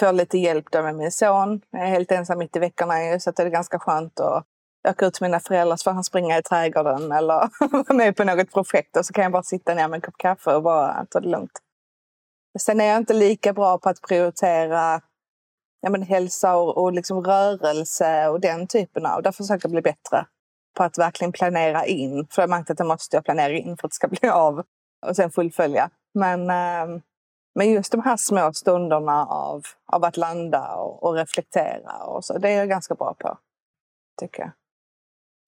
får 0.00 0.12
lite 0.12 0.38
hjälp 0.38 0.70
då 0.70 0.82
med 0.82 0.94
min 0.94 1.12
son. 1.12 1.60
Jag 1.70 1.82
är 1.82 1.86
helt 1.86 2.12
ensam 2.12 2.38
mitt 2.38 2.56
i 2.56 2.58
veckorna 2.58 3.04
ju, 3.04 3.20
så 3.20 3.30
det 3.30 3.42
är 3.42 3.48
ganska 3.48 3.78
skönt 3.78 4.20
att 4.20 4.44
åka 4.88 5.06
ut 5.06 5.14
till 5.14 5.22
mina 5.24 5.40
föräldrar 5.40 5.76
så 5.76 5.84
får 5.84 5.90
han 5.90 6.04
springa 6.04 6.38
i 6.38 6.42
trädgården 6.42 7.12
eller 7.12 7.48
vara 7.72 7.94
med 7.94 8.16
på 8.16 8.24
något 8.24 8.52
projekt 8.52 8.96
och 8.96 9.06
så 9.06 9.12
kan 9.12 9.22
jag 9.22 9.32
bara 9.32 9.42
sitta 9.42 9.74
ner 9.74 9.88
med 9.88 9.96
en 9.96 10.00
kopp 10.00 10.18
kaffe 10.18 10.54
och 10.54 10.62
bara 10.62 11.06
ta 11.10 11.20
det 11.20 11.28
lugnt. 11.28 11.58
Sen 12.58 12.80
är 12.80 12.84
jag 12.84 12.96
inte 12.96 13.14
lika 13.14 13.52
bra 13.52 13.78
på 13.78 13.88
att 13.88 14.02
prioritera 14.02 15.00
ja, 15.80 15.90
men 15.90 16.02
hälsa 16.02 16.56
och, 16.56 16.78
och 16.78 16.92
liksom 16.92 17.24
rörelse 17.24 18.28
och 18.28 18.40
den 18.40 18.66
typen 18.66 19.06
av. 19.06 19.22
Där 19.22 19.32
försöker 19.32 19.68
jag 19.68 19.72
bli 19.72 19.82
bättre 19.82 20.26
på 20.74 20.82
att 20.84 20.98
verkligen 20.98 21.32
planera 21.32 21.86
in. 21.86 22.26
För 22.30 22.42
jag 22.42 22.48
har 22.48 22.58
märkt 22.58 22.70
att 22.70 22.78
det 22.78 22.84
måste 22.84 23.16
jag 23.16 23.24
planera 23.24 23.52
in 23.52 23.76
för 23.76 23.86
att 23.86 23.90
det 23.90 23.94
ska 23.94 24.08
bli 24.20 24.28
av 24.28 24.64
och 25.06 25.16
sen 25.16 25.30
fullfölja. 25.30 25.90
Men 26.14 26.50
eh, 26.50 27.02
men 27.54 27.72
just 27.72 27.92
de 27.92 28.02
här 28.02 28.16
små 28.16 28.52
stunderna 28.52 29.26
av, 29.26 29.62
av 29.86 30.04
att 30.04 30.16
landa 30.16 30.74
och, 30.74 31.02
och 31.02 31.14
reflektera 31.14 32.04
och 32.04 32.24
så, 32.24 32.38
det 32.38 32.48
är 32.48 32.58
jag 32.58 32.68
ganska 32.68 32.94
bra 32.94 33.14
på. 33.18 33.38
Tycker 34.20 34.42
jag. 34.42 34.52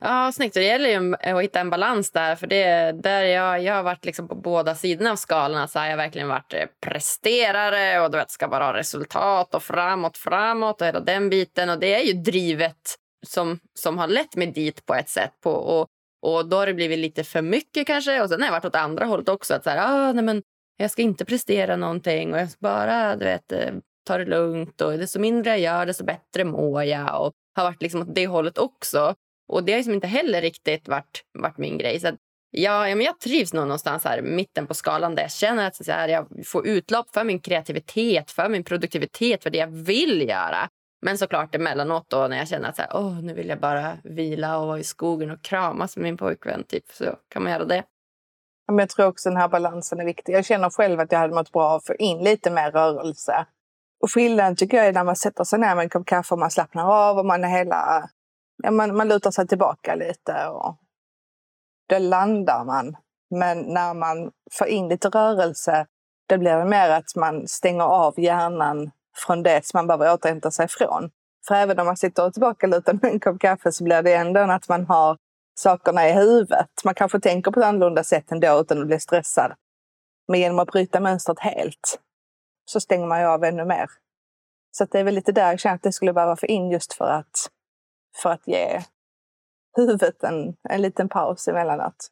Ja, 0.00 0.32
snyggt. 0.32 0.54
Det 0.54 0.62
gäller 0.62 0.88
ju 0.88 1.14
att 1.14 1.42
hitta 1.42 1.60
en 1.60 1.70
balans 1.70 2.10
där. 2.10 2.36
För 2.36 2.46
det, 2.46 2.92
där 2.92 3.22
jag, 3.22 3.62
jag 3.62 3.74
har 3.74 3.82
varit 3.82 4.04
liksom 4.04 4.28
på 4.28 4.34
båda 4.34 4.74
sidorna 4.74 5.10
av 5.10 5.16
skalan. 5.16 5.68
Så 5.68 5.78
har 5.78 5.86
jag 5.86 5.96
verkligen 5.96 6.28
varit 6.28 6.54
eh, 6.54 6.66
presterare 6.80 8.00
och 8.00 8.10
du 8.10 8.18
vet, 8.18 8.30
ska 8.30 8.48
bara 8.48 8.64
ha 8.64 8.72
resultat 8.72 9.54
och 9.54 9.62
framåt, 9.62 10.18
framåt 10.18 10.80
och 10.80 10.86
hela 10.86 11.00
den 11.00 11.30
biten. 11.30 11.70
Och 11.70 11.78
det 11.78 11.94
är 11.94 12.02
ju 12.02 12.12
drivet 12.12 12.96
som, 13.24 13.58
som 13.78 13.98
har 13.98 14.08
lett 14.08 14.36
mig 14.36 14.46
dit 14.46 14.86
på 14.86 14.94
ett 14.94 15.08
sätt. 15.08 15.32
På, 15.40 15.50
och, 15.50 15.88
och 16.22 16.48
då 16.48 16.56
har 16.56 16.66
det 16.66 16.74
blivit 16.74 16.98
lite 16.98 17.24
för 17.24 17.42
mycket 17.42 17.86
kanske. 17.86 18.22
Och 18.22 18.28
sen 18.28 18.40
har 18.40 18.46
jag 18.46 18.52
varit 18.52 18.64
åt 18.64 18.74
andra 18.74 19.04
hållet 19.04 19.28
också. 19.28 19.54
Att 19.54 19.64
så 19.64 19.70
här, 19.70 20.08
ah, 20.08 20.12
nej 20.12 20.24
men 20.24 20.42
jag 20.76 20.90
ska 20.90 21.02
inte 21.02 21.24
prestera 21.24 21.76
någonting 21.76 22.32
och 22.32 22.38
jag 22.38 22.50
ska 22.50 22.58
bara 22.60 23.16
du 23.16 23.24
vet, 23.24 23.52
eh, 23.52 23.74
ta 24.06 24.18
det 24.18 24.24
lugnt. 24.24 24.80
Och 24.80 24.92
desto 24.92 25.18
mindre 25.20 25.50
jag 25.50 25.60
gör, 25.60 25.86
desto 25.86 26.04
bättre 26.04 26.44
mår 26.44 26.84
jag. 26.84 27.26
Och 27.26 27.32
har 27.56 27.64
varit 27.64 27.82
liksom 27.82 28.00
åt 28.02 28.14
det 28.14 28.26
hållet 28.26 28.58
också. 28.58 29.14
Och 29.48 29.64
det 29.64 29.72
har 29.72 29.76
liksom 29.78 29.94
inte 29.94 30.06
heller 30.06 30.40
riktigt 30.40 30.88
varit, 30.88 31.24
varit 31.38 31.58
min 31.58 31.78
grej. 31.78 32.00
Så 32.00 32.08
att, 32.08 32.14
ja, 32.50 32.88
ja, 32.88 32.94
men 32.94 33.06
jag 33.06 33.20
trivs 33.20 33.52
nog 33.52 33.64
någonstans 33.64 34.04
här 34.04 34.22
mitten 34.22 34.66
på 34.66 34.74
skalan 34.74 35.14
där 35.14 35.22
jag 35.22 35.32
känner 35.32 35.66
att 35.66 35.76
så 35.76 35.92
här, 35.92 36.08
jag 36.08 36.46
får 36.46 36.66
utlopp 36.66 37.14
för 37.14 37.24
min 37.24 37.40
kreativitet, 37.40 38.30
för 38.30 38.48
min 38.48 38.64
produktivitet, 38.64 39.42
för 39.42 39.50
det 39.50 39.58
jag 39.58 39.70
vill 39.70 40.28
göra. 40.28 40.68
Men 41.04 41.18
såklart 41.18 41.54
emellanåt 41.54 42.10
då 42.10 42.26
när 42.28 42.36
jag 42.36 42.48
känner 42.48 42.68
att 42.68 42.76
så 42.76 42.82
här, 42.82 42.90
oh, 42.90 43.22
nu 43.22 43.34
vill 43.34 43.48
jag 43.48 43.60
bara 43.60 43.98
vila 44.04 44.58
och 44.58 44.66
vara 44.66 44.78
i 44.78 44.84
skogen 44.84 45.30
och 45.30 45.42
kramas 45.42 45.96
med 45.96 46.02
min 46.02 46.16
pojkvän, 46.16 46.64
typ, 46.64 46.84
så 46.92 47.04
kan 47.28 47.42
man 47.42 47.52
göra 47.52 47.64
det. 47.64 47.84
Men 48.66 48.78
jag 48.78 48.88
tror 48.88 49.06
också 49.06 49.28
den 49.28 49.36
här 49.36 49.48
balansen 49.48 50.00
är 50.00 50.04
viktig. 50.04 50.32
Jag 50.32 50.44
känner 50.44 50.70
själv 50.70 51.00
att 51.00 51.12
jag 51.12 51.18
hade 51.18 51.34
mått 51.34 51.52
bra 51.52 51.62
av 51.62 51.76
att 51.76 51.86
få 51.86 51.94
in 51.94 52.24
lite 52.24 52.50
mer 52.50 52.70
rörelse. 52.70 53.46
Och 54.02 54.10
skillnaden 54.10 54.56
tycker 54.56 54.76
jag 54.76 54.86
är 54.86 54.92
när 54.92 55.04
man 55.04 55.16
sätter 55.16 55.44
sig 55.44 55.58
ner 55.58 55.74
med 55.74 55.82
en 55.82 55.88
kopp 55.88 56.06
kaffe 56.06 56.34
och 56.34 56.38
man 56.38 56.50
slappnar 56.50 57.10
av 57.10 57.18
och 57.18 57.26
man 57.26 57.44
är 57.44 57.48
hela... 57.48 58.08
Ja, 58.62 58.70
man, 58.70 58.96
man 58.96 59.08
lutar 59.08 59.30
sig 59.30 59.46
tillbaka 59.46 59.94
lite 59.94 60.46
och 60.48 60.76
då 61.88 61.98
landar 61.98 62.64
man. 62.64 62.96
Men 63.30 63.58
när 63.58 63.94
man 63.94 64.30
får 64.52 64.66
in 64.66 64.88
lite 64.88 65.08
rörelse 65.08 65.86
då 66.28 66.38
blir 66.38 66.56
det 66.56 66.64
mer 66.64 66.90
att 66.90 67.16
man 67.16 67.48
stänger 67.48 67.84
av 67.84 68.20
hjärnan 68.20 68.90
från 69.14 69.42
det 69.42 69.66
som 69.66 69.78
man 69.78 69.86
behöver 69.86 70.14
återhämta 70.14 70.50
sig 70.50 70.68
från. 70.68 71.10
För 71.48 71.54
även 71.54 71.78
om 71.78 71.86
man 71.86 71.96
sitter 71.96 72.30
tillbaka 72.30 72.66
lite 72.66 72.92
med 72.92 73.12
en 73.12 73.20
kopp 73.20 73.40
kaffe 73.40 73.72
så 73.72 73.84
blir 73.84 74.02
det 74.02 74.14
ändå 74.14 74.40
att 74.40 74.68
man 74.68 74.86
har 74.86 75.18
sakerna 75.54 76.08
i 76.08 76.12
huvudet. 76.12 76.70
Man 76.84 76.94
kanske 76.94 77.20
tänker 77.20 77.50
på 77.50 77.60
ett 77.60 77.66
annorlunda 77.66 78.04
sätt 78.04 78.32
ändå 78.32 78.60
utan 78.60 78.80
att 78.80 78.86
bli 78.86 79.00
stressad. 79.00 79.54
Men 80.28 80.40
genom 80.40 80.58
att 80.58 80.68
bryta 80.68 81.00
mönstret 81.00 81.40
helt 81.40 82.00
så 82.64 82.80
stänger 82.80 83.06
man 83.06 83.20
ju 83.20 83.26
av 83.26 83.44
ännu 83.44 83.64
mer. 83.64 83.86
Så 84.70 84.84
det 84.84 85.00
är 85.00 85.04
väl 85.04 85.14
lite 85.14 85.32
där 85.32 85.50
jag 85.50 85.60
känner 85.60 85.74
att 85.74 85.82
det 85.82 85.92
skulle 85.92 86.12
behöva 86.12 86.36
få 86.36 86.46
in 86.46 86.70
just 86.70 86.92
för 86.92 87.10
att, 87.10 87.50
för 88.22 88.30
att 88.30 88.48
ge 88.48 88.82
huvudet 89.76 90.24
en, 90.24 90.56
en 90.70 90.82
liten 90.82 91.08
paus 91.08 91.48
emellanåt. 91.48 92.10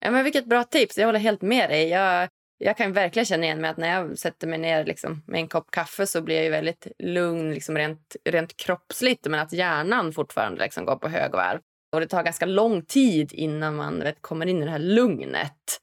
Ja, 0.00 0.10
men 0.10 0.24
vilket 0.24 0.46
bra 0.46 0.64
tips. 0.64 0.98
Jag 0.98 1.06
håller 1.06 1.18
helt 1.18 1.42
med 1.42 1.70
dig. 1.70 1.88
Jag, 1.88 2.28
jag 2.58 2.76
kan 2.76 2.92
verkligen 2.92 3.26
känna 3.26 3.44
igen 3.44 3.60
mig 3.60 3.70
att 3.70 3.76
när 3.76 3.88
jag 3.88 4.18
sätter 4.18 4.46
mig 4.46 4.58
ner 4.58 4.84
liksom, 4.84 5.22
med 5.26 5.40
en 5.40 5.48
kopp 5.48 5.70
kaffe 5.70 6.06
så 6.06 6.22
blir 6.22 6.42
jag 6.42 6.50
väldigt 6.50 6.86
lugn 6.98 7.54
liksom, 7.54 7.78
rent, 7.78 8.16
rent 8.24 8.56
kroppsligt 8.56 9.26
men 9.26 9.40
att 9.40 9.52
hjärnan 9.52 10.12
fortfarande 10.12 10.62
liksom, 10.62 10.84
går 10.84 10.96
på 10.96 11.08
högvarv. 11.08 11.60
Och 11.92 12.00
det 12.00 12.06
tar 12.06 12.22
ganska 12.22 12.46
lång 12.46 12.82
tid 12.82 13.32
innan 13.32 13.76
man 13.76 14.00
vet, 14.00 14.22
kommer 14.22 14.46
in 14.46 14.62
i 14.62 14.64
det 14.64 14.70
här 14.70 14.78
lugnet. 14.78 15.78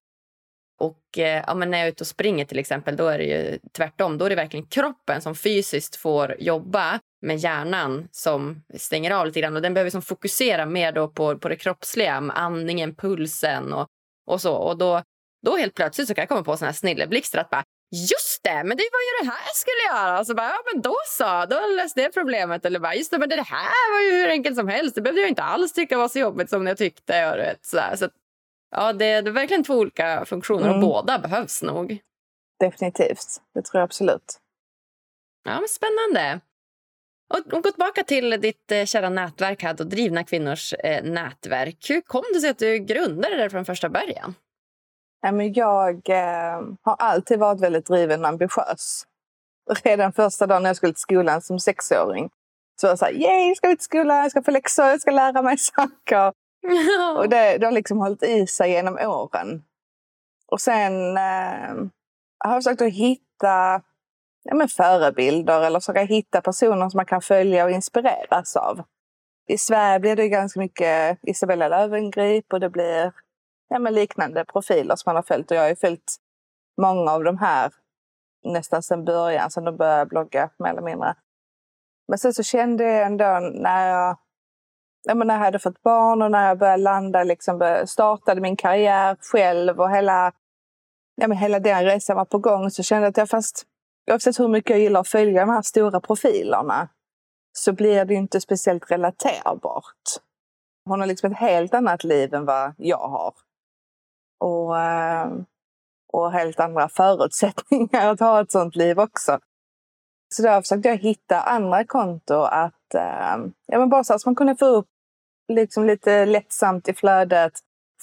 Och 0.80 1.18
eh, 1.18 1.44
ja, 1.48 1.54
men 1.56 1.72
när 1.72 1.78
jag 1.78 1.88
är 1.88 1.92
ute 1.92 2.04
och 2.04 2.08
springer 2.08 2.46
till 2.46 2.60
exempel, 2.60 2.96
då 2.96 3.08
är 3.08 3.18
det 3.18 3.24
ju 3.24 3.60
tvärtom. 3.72 4.18
Då 4.18 4.26
är 4.26 4.30
det 4.30 4.36
verkligen 4.36 4.66
kroppen 4.66 5.22
som 5.22 5.36
fysiskt 5.36 5.96
får 5.96 6.36
jobba 6.40 7.00
med 7.22 7.38
hjärnan 7.38 8.08
som 8.12 8.64
stänger 8.78 9.12
av 9.12 9.26
lite 9.26 9.42
grann. 9.42 9.56
Och 9.56 9.62
den 9.62 9.74
behöver 9.74 9.88
liksom 9.88 10.02
fokusera 10.02 10.66
mer 10.66 10.92
då 10.92 11.08
på, 11.08 11.38
på 11.38 11.50
det 11.50 11.56
kroppsliga, 11.56 12.14
andningen, 12.14 12.96
pulsen 12.96 13.74
och, 13.74 13.88
och 14.26 14.42
så. 14.42 14.54
Och 14.54 14.78
då, 14.78 15.02
då 15.46 15.58
helt 15.58 15.74
plötsligt 15.74 16.08
så 16.08 16.14
kan 16.14 16.22
jag 16.22 16.30
komma 16.30 16.44
på 16.44 16.58
såna 16.58 16.68
här 16.72 16.74
snilleblixtar 16.74 17.40
att 17.40 17.50
bara 17.50 17.64
Just 17.94 18.44
det, 18.44 18.64
men 18.64 18.78
det 18.78 18.90
var 18.92 19.02
ju 19.02 19.26
det 19.26 19.32
här 19.32 19.42
jag 19.46 19.56
skulle 19.56 19.98
göra. 19.98 20.20
Och 20.20 20.28
så 20.28 20.36
bara, 20.36 20.48
ja 20.48 20.64
men 20.74 20.82
då 20.82 20.96
så, 21.08 21.46
då 21.50 21.60
löste 21.78 22.02
det 22.02 22.12
problemet. 22.12 22.66
Eller 22.66 22.80
bara, 22.80 22.96
just 22.96 23.12
det, 23.12 23.18
men 23.18 23.30
det 23.30 23.42
här 23.42 23.94
var 23.94 24.02
ju 24.02 24.22
hur 24.22 24.30
enkelt 24.30 24.56
som 24.56 24.68
helst. 24.68 24.96
Det 24.96 25.02
behövde 25.02 25.22
jag 25.22 25.30
inte 25.30 25.44
alls 25.44 25.74
tycka 25.74 25.98
var 25.98 26.08
så 26.08 26.20
jobbigt 26.20 26.50
som 26.50 26.68
jag 26.68 26.78
tyckte. 26.78 27.32
Och 27.32 27.38
vet, 27.38 27.66
så, 27.66 27.82
så 27.96 28.10
ja, 28.72 28.94
det, 28.94 29.22
det, 29.22 29.30
är 29.30 29.34
verkligen 29.34 29.64
två 29.64 29.74
olika 29.74 30.26
funktioner 30.26 30.64
mm. 30.64 30.76
och 30.76 30.82
båda 30.82 31.20
behövs 31.20 31.64
nog. 31.64 31.98
Definitivt, 32.60 33.42
det 33.54 33.62
tror 33.62 33.80
jag 33.80 33.84
absolut. 33.84 34.40
Ja, 35.44 35.60
men 35.60 35.70
spännande. 35.70 36.40
Och, 37.34 37.54
och 37.54 37.64
gå 37.64 37.72
tillbaka 37.72 38.04
till 38.04 38.30
ditt 38.30 38.72
eh, 38.72 38.86
kära 38.86 39.10
nätverk 39.10 39.64
här, 39.64 39.74
då, 39.74 39.84
Drivna 39.84 40.24
kvinnors 40.24 40.74
eh, 40.74 41.04
nätverk. 41.04 41.90
Hur 41.90 42.02
kom 42.02 42.24
det 42.34 42.40
sig 42.40 42.50
att 42.50 42.60
du 42.60 42.78
grundade 42.78 43.36
det 43.36 43.50
från 43.50 43.66
första 43.66 43.90
början? 43.90 44.36
Jag 45.22 46.10
eh, 46.10 46.62
har 46.82 46.96
alltid 47.00 47.40
varit 47.40 47.62
väldigt 47.62 47.86
driven 47.86 48.22
och 48.22 48.28
ambitiös. 48.28 49.06
Redan 49.84 50.14
första 50.14 50.48
dagen 50.48 50.64
när 50.64 50.70
jag 50.70 50.78
skulle 50.78 50.94
till 50.94 51.02
skolan 51.02 51.42
som 51.42 51.60
sexåring 51.60 52.30
så 52.82 52.88
var 52.88 52.92
jag 52.92 53.00
så 53.00 53.06
här, 53.06 53.14
yay, 53.14 53.48
jag 53.48 53.58
ska 53.58 53.72
ut 53.72 53.80
till 53.80 53.86
skolan, 53.86 54.18
jag 54.18 54.32
ska 54.32 54.44
få 54.44 54.52
läxor, 54.52 54.86
jag 54.86 55.02
ska 55.02 55.12
lära 55.12 55.42
mig 55.42 55.58
saker. 55.58 56.34
och 57.18 57.30
det, 57.30 57.58
det 57.58 57.66
har 57.66 57.72
liksom 57.72 57.98
hållit 57.98 58.24
i 58.24 58.48
sig 58.48 58.72
genom 58.72 58.98
åren. 58.98 59.64
Och 60.48 60.62
sen 60.62 61.18
eh, 61.18 61.76
har 62.40 62.54
jag 62.54 62.64
försökt 62.64 62.82
att 62.82 62.94
hitta 62.94 63.82
ja, 64.44 64.56
men 64.56 64.68
förebilder 64.68 65.62
eller 65.62 65.80
försöka 65.80 66.02
hitta 66.04 66.42
personer 66.42 66.90
som 66.90 66.98
man 66.98 67.06
kan 67.06 67.22
följa 67.22 67.66
och 67.66 67.72
inspireras 67.72 68.56
av. 68.56 68.82
I 69.48 69.58
Sverige 69.58 70.00
blir 70.00 70.16
det 70.16 70.30
ganska 70.30 70.60
mycket 70.60 71.20
Isabella 71.22 71.68
Löwengrip 71.68 72.54
och 72.54 72.60
det 72.60 72.70
blir 72.70 73.14
ja, 73.72 73.80
men 73.80 73.94
liknande 73.94 74.46
profiler 74.46 74.96
som 74.96 75.10
man 75.10 75.16
har 75.16 75.24
följt. 75.24 75.52
Och 75.52 75.58
jag 75.58 75.62
har 75.62 75.70
ju 75.70 75.76
följt 75.76 76.16
många 76.82 77.12
av 77.12 77.24
de 77.24 77.38
här 77.38 77.74
nästan 78.44 78.84
sedan 78.84 79.06
början, 79.06 79.52
sedan 79.52 79.64
de 79.64 79.78
började 79.78 80.06
blogga 80.06 80.50
mer 80.60 80.70
eller 80.70 80.82
mindre. 80.82 81.16
Men 82.08 82.18
sen 82.18 82.34
så 82.34 82.44
kände 82.44 82.84
jag 82.84 83.06
ändå 83.06 83.40
när 83.54 83.90
jag, 83.90 84.18
ja, 85.04 85.16
men 85.16 85.28
när 85.28 85.34
jag 85.34 85.42
hade 85.42 85.60
fått 85.60 85.82
barn 85.82 86.22
och 86.22 86.32
när 86.32 86.48
jag 86.48 86.60
började 86.60 86.84
landa, 86.84 87.24
liksom 87.24 87.84
startade 87.88 88.42
min 88.42 88.56
karriär 88.56 89.18
själv 89.22 89.80
och 89.80 89.92
hela, 89.92 90.32
ja, 91.16 91.28
men 91.28 91.38
hela 91.38 91.60
den 91.60 91.84
resan 91.84 92.16
var 92.16 92.26
på 92.26 92.38
gång 92.38 92.72
så 92.72 92.84
kände 92.84 93.06
jag 93.06 93.10
att 93.10 93.18
jag 93.18 93.30
fast 93.30 93.64
oavsett 94.12 94.40
hur 94.40 94.48
mycket 94.48 94.70
jag 94.70 94.80
gillar 94.80 95.00
att 95.00 95.08
följa 95.08 95.46
de 95.46 95.50
här 95.50 95.62
stora 95.62 96.02
profilerna 96.02 96.90
så 97.54 97.74
blir 97.74 98.06
det 98.06 98.14
inte 98.14 98.42
speciellt 98.42 98.92
relaterbart. 98.92 100.02
Hon 100.86 101.00
har 101.00 101.08
liksom 101.08 101.32
ett 101.32 101.38
helt 101.38 101.74
annat 101.74 102.04
liv 102.04 102.34
än 102.34 102.46
vad 102.46 102.74
jag 102.78 103.08
har 103.08 103.34
och, 104.42 104.80
eh, 104.80 105.32
och 106.14 106.32
helt 106.32 106.60
andra 106.60 106.90
förutsättningar 106.90 108.10
att 108.12 108.20
ha 108.20 108.42
ett 108.42 108.52
sånt 108.52 108.76
liv 108.76 109.00
också. 109.00 109.40
Så 110.34 110.44
då 110.44 110.62
försökte 110.62 110.90
jag 110.90 110.98
hitta 110.98 111.42
andra 111.42 111.86
konton 111.86 112.48
att, 112.52 112.94
eh, 112.96 113.38
ja 113.66 113.80
men 113.80 113.90
bara 113.90 114.04
så 114.04 114.14
att 114.14 114.26
man 114.26 114.36
kunde 114.36 114.56
få 114.56 114.66
upp 114.66 114.88
liksom 115.48 115.86
lite 115.86 116.26
lättsamt 116.26 116.88
i 116.88 116.94
flödet, 116.94 117.54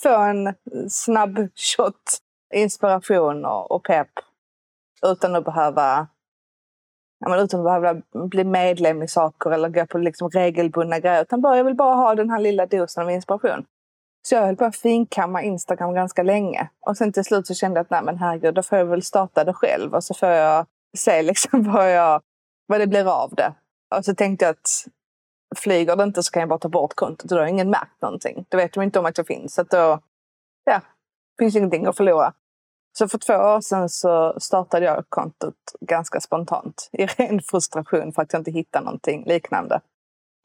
få 0.02 0.16
en 0.16 0.54
snabb 0.88 1.38
shot 1.54 2.18
inspiration 2.54 3.44
och, 3.44 3.70
och 3.70 3.84
pepp 3.84 4.10
utan 5.06 5.36
att 5.36 5.44
behöva 5.44 6.08
ja, 7.18 7.28
men 7.28 7.38
utan 7.38 7.60
att 7.60 7.64
behöva 7.64 8.02
bli 8.28 8.44
medlem 8.44 9.02
i 9.02 9.08
saker 9.08 9.50
eller 9.50 9.68
gå 9.68 9.86
på 9.86 9.98
liksom 9.98 10.30
regelbundna 10.30 10.98
grejer. 10.98 11.22
Utan 11.22 11.40
bara, 11.40 11.56
jag 11.56 11.64
vill 11.64 11.76
bara 11.76 11.94
ha 11.94 12.14
den 12.14 12.30
här 12.30 12.38
lilla 12.38 12.66
dosen 12.66 13.04
av 13.04 13.10
inspiration. 13.10 13.66
Så 14.22 14.34
jag 14.34 14.42
höll 14.42 14.56
på 14.56 14.64
att 14.64 14.76
finkamma 14.76 15.42
Instagram 15.42 15.94
ganska 15.94 16.22
länge. 16.22 16.68
Och 16.86 16.96
sen 16.96 17.12
till 17.12 17.24
slut 17.24 17.46
så 17.46 17.54
kände 17.54 17.78
jag 17.78 17.84
att 17.84 17.90
nej 17.90 18.02
men 18.02 18.18
herregud, 18.18 18.54
då 18.54 18.62
får 18.62 18.78
jag 18.78 18.84
väl 18.84 19.02
starta 19.02 19.44
det 19.44 19.52
själv. 19.52 19.94
Och 19.94 20.04
så 20.04 20.14
får 20.14 20.28
jag 20.28 20.66
se 20.96 21.22
liksom 21.22 21.72
vad, 21.72 21.92
jag, 21.92 22.22
vad 22.66 22.80
det 22.80 22.86
blir 22.86 23.22
av 23.22 23.34
det. 23.34 23.54
Och 23.96 24.04
så 24.04 24.14
tänkte 24.14 24.44
jag 24.44 24.52
att 24.52 24.84
flyger 25.56 25.96
det 25.96 26.02
inte 26.02 26.22
så 26.22 26.30
kan 26.30 26.40
jag 26.40 26.48
bara 26.48 26.58
ta 26.58 26.68
bort 26.68 26.94
kontot. 26.94 27.30
Då 27.30 27.38
har 27.38 27.46
ingen 27.46 27.70
märkt 27.70 28.02
någonting. 28.02 28.46
Då 28.48 28.56
vet 28.56 28.72
de 28.72 28.82
inte 28.82 28.98
om 28.98 29.06
att 29.06 29.18
jag 29.18 29.26
finns. 29.26 29.54
Så 29.54 29.62
då 29.62 30.00
ja, 30.64 30.80
finns 31.38 31.56
ingenting 31.56 31.86
att 31.86 31.96
förlora. 31.96 32.32
Så 32.98 33.08
för 33.08 33.18
två 33.18 33.34
år 33.34 33.60
sedan 33.60 33.88
så 33.88 34.40
startade 34.40 34.86
jag 34.86 35.04
kontot 35.08 35.54
ganska 35.80 36.20
spontant 36.20 36.88
i 36.92 37.06
ren 37.06 37.40
frustration 37.42 38.12
för 38.12 38.22
att 38.22 38.32
jag 38.32 38.40
inte 38.40 38.50
hittade 38.50 38.84
någonting 38.84 39.24
liknande. 39.26 39.80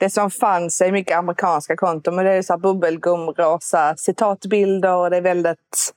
Det 0.03 0.09
som 0.09 0.31
fanns 0.31 0.81
är 0.81 0.91
mycket 0.91 1.17
amerikanska 1.17 1.75
konton, 1.75 2.15
men 2.15 2.25
det 2.25 2.31
är 2.31 2.41
så 2.41 2.53
här 2.53 2.57
bubbelgumrosa 2.57 3.95
citatbilder 3.97 4.95
och 4.95 5.09
det 5.09 5.17
är 5.17 5.21
väldigt... 5.21 5.93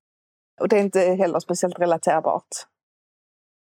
Och 0.60 0.68
det 0.68 0.76
är 0.76 0.80
inte 0.80 1.00
heller 1.00 1.40
speciellt 1.40 1.78
relaterbart. 1.78 2.48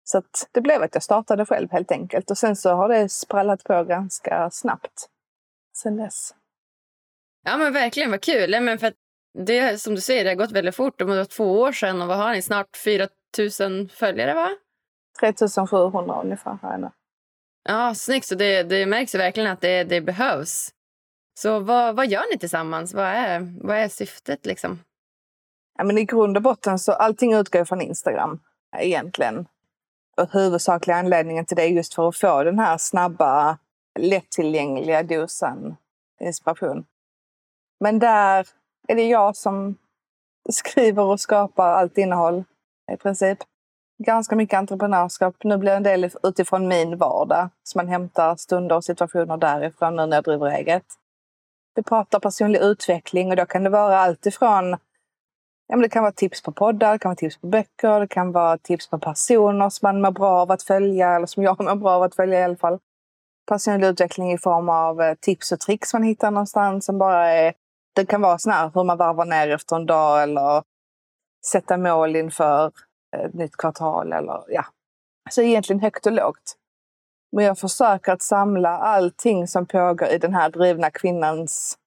Så 0.04 0.22
det 0.52 0.60
blev 0.60 0.82
att 0.82 0.94
jag 0.94 1.02
startade 1.02 1.46
själv 1.46 1.70
helt 1.70 1.92
enkelt. 1.92 2.30
Och 2.30 2.38
sen 2.38 2.56
så 2.56 2.70
har 2.70 2.88
det 2.88 3.08
sprallat 3.08 3.64
på 3.64 3.84
ganska 3.84 4.50
snabbt 4.50 5.08
sen 5.76 5.96
dess. 5.96 6.34
Ja 7.44 7.56
men 7.56 7.72
verkligen, 7.72 8.10
vad 8.10 8.20
kul. 8.20 8.60
Men 8.60 8.78
för 8.78 8.92
det 9.38 9.80
som 9.80 9.94
du 9.94 10.00
säger, 10.00 10.24
det 10.24 10.30
har 10.30 10.36
gått 10.36 10.52
väldigt 10.52 10.76
fort. 10.76 10.98
Det 10.98 11.04
var 11.04 11.24
två 11.24 11.60
år 11.60 11.72
sedan 11.72 12.02
och 12.02 12.08
vad 12.08 12.16
har 12.16 12.32
ni? 12.32 12.42
Snart 12.42 12.76
4 12.84 13.08
000 13.60 13.88
följare 13.88 14.34
va? 14.34 14.48
3 15.20 15.32
700 15.66 16.20
ungefär 16.22 16.58
har 16.62 16.70
jag 16.70 16.80
nu. 16.80 16.90
Ja, 17.64 17.94
snyggt. 17.94 18.26
Så 18.26 18.34
det, 18.34 18.62
det 18.62 18.86
märks 18.86 19.14
verkligen 19.14 19.50
att 19.50 19.60
det, 19.60 19.84
det 19.84 20.00
behövs. 20.00 20.74
Så 21.38 21.60
vad, 21.60 21.96
vad 21.96 22.06
gör 22.06 22.32
ni 22.32 22.38
tillsammans? 22.38 22.94
Vad 22.94 23.06
är, 23.06 23.54
vad 23.60 23.76
är 23.76 23.88
syftet 23.88 24.46
liksom? 24.46 24.80
Ja, 25.78 25.84
men 25.84 25.98
I 25.98 26.04
grund 26.04 26.36
och 26.36 26.42
botten 26.42 26.78
så 26.78 26.92
allting 26.92 27.34
utgår 27.34 27.64
från 27.64 27.80
Instagram 27.80 28.40
egentligen. 28.78 29.46
Och 30.16 30.32
huvudsakliga 30.32 30.96
anledningen 30.96 31.46
till 31.46 31.56
det 31.56 31.62
är 31.62 31.68
just 31.68 31.94
för 31.94 32.08
att 32.08 32.16
få 32.16 32.44
den 32.44 32.58
här 32.58 32.78
snabba, 32.78 33.58
lättillgängliga 33.98 35.02
dosen 35.02 35.76
inspiration. 36.20 36.84
Men 37.80 37.98
där 37.98 38.48
är 38.88 38.94
det 38.94 39.08
jag 39.08 39.36
som 39.36 39.76
skriver 40.50 41.02
och 41.02 41.20
skapar 41.20 41.68
allt 41.68 41.98
innehåll 41.98 42.44
i 42.92 42.96
princip. 42.96 43.38
Ganska 43.98 44.36
mycket 44.36 44.58
entreprenörskap. 44.58 45.36
Nu 45.44 45.56
blir 45.56 45.70
det 45.70 45.76
en 45.76 45.82
del 45.82 46.10
utifrån 46.22 46.68
min 46.68 46.98
vardag. 46.98 47.48
Så 47.62 47.78
man 47.78 47.88
hämtar 47.88 48.36
stunder 48.36 48.76
och 48.76 48.84
situationer 48.84 49.36
därifrån 49.36 49.96
nu 49.96 50.06
när 50.06 50.16
jag 50.16 50.24
driver 50.24 50.46
eget. 50.46 50.84
Vi 51.74 51.82
pratar 51.82 52.20
personlig 52.20 52.60
utveckling 52.60 53.30
och 53.30 53.36
då 53.36 53.46
kan 53.46 53.64
det 53.64 53.70
vara 53.70 53.98
allt 53.98 54.26
ifrån 54.26 54.76
ja, 55.72 55.76
men 55.76 55.82
det 55.82 55.88
kan 55.88 56.02
vara 56.02 56.12
tips 56.12 56.42
på 56.42 56.52
poddar, 56.52 56.92
det 56.92 56.98
kan 56.98 57.08
vara 57.08 57.16
tips 57.16 57.36
på 57.36 57.46
böcker, 57.46 58.00
det 58.00 58.08
kan 58.08 58.32
vara 58.32 58.58
tips 58.58 58.90
på 58.90 58.98
personer 58.98 59.70
som 59.70 59.86
man 59.86 60.00
mår 60.00 60.10
bra 60.10 60.30
av 60.30 60.50
att 60.50 60.62
följa, 60.62 61.16
eller 61.16 61.26
som 61.26 61.42
jag 61.42 61.60
mår 61.64 61.74
bra 61.74 61.90
av 61.90 62.02
att 62.02 62.14
följa 62.14 62.40
i 62.40 62.42
alla 62.42 62.56
fall. 62.56 62.78
Personlig 63.48 63.88
utveckling 63.88 64.32
i 64.32 64.38
form 64.38 64.68
av 64.68 65.02
eh, 65.02 65.14
tips 65.20 65.52
och 65.52 65.60
tricks 65.60 65.92
man 65.92 66.02
hittar 66.02 66.30
någonstans 66.30 66.84
som 66.84 66.98
bara 66.98 67.30
är 67.30 67.54
det 67.94 68.06
kan 68.06 68.20
vara 68.20 68.38
sån 68.38 68.52
här 68.52 68.70
hur 68.74 68.84
man 68.84 68.98
varvar 68.98 69.24
ner 69.24 69.48
efter 69.48 69.76
en 69.76 69.86
dag 69.86 70.22
eller 70.22 70.62
sätta 71.52 71.76
mål 71.76 72.16
inför 72.16 72.72
ett 73.12 73.34
nytt 73.34 73.56
kvartal. 73.56 74.12
Eller, 74.12 74.44
ja. 74.48 74.64
Så 75.30 75.42
egentligen 75.42 75.80
högt 75.80 76.06
och 76.06 76.12
lågt. 76.12 76.56
Men 77.36 77.44
jag 77.44 77.58
försöker 77.58 78.12
att 78.12 78.22
samla 78.22 78.68
allting 78.68 79.48
som 79.48 79.66
pågår 79.66 80.08
i 80.08 80.18
den 80.18 80.34
här 80.34 80.50
drivna 80.50 80.90
kvinnans 80.90 81.78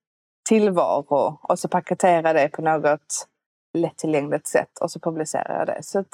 tillvaro 0.48 1.38
och 1.42 1.58
så 1.58 1.68
paketera 1.68 2.32
det 2.32 2.48
på 2.48 2.62
något 2.62 3.28
lättillgängligt 3.74 4.46
sätt 4.46 4.78
och 4.80 4.90
så 4.90 5.00
publicerar 5.00 5.58
jag 5.58 5.66
det. 5.66 5.82
Så 5.82 6.04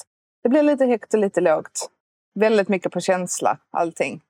det 0.42 0.48
blir 0.48 0.62
lite 0.62 0.86
högt 0.86 1.14
och 1.14 1.20
lite 1.20 1.40
lågt. 1.40 1.90
Väldigt 2.34 2.68
mycket 2.68 2.92
på 2.92 3.00
känsla, 3.00 3.58
allting. 3.70 4.20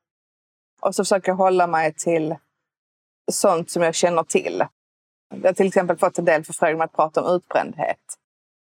Och 0.81 0.95
så 0.95 1.03
försöker 1.03 1.31
jag 1.31 1.37
hålla 1.37 1.67
mig 1.67 1.93
till 1.93 2.35
sånt 3.31 3.71
som 3.71 3.83
jag 3.83 3.95
känner 3.95 4.23
till. 4.23 4.63
Jag 5.29 5.49
har 5.49 5.53
till 5.53 5.67
exempel 5.67 5.97
fått 5.97 6.19
en 6.19 6.25
del 6.25 6.43
förfrågningar 6.43 6.85
att 6.85 6.93
prata 6.93 7.23
om 7.23 7.35
utbrändhet. 7.35 8.19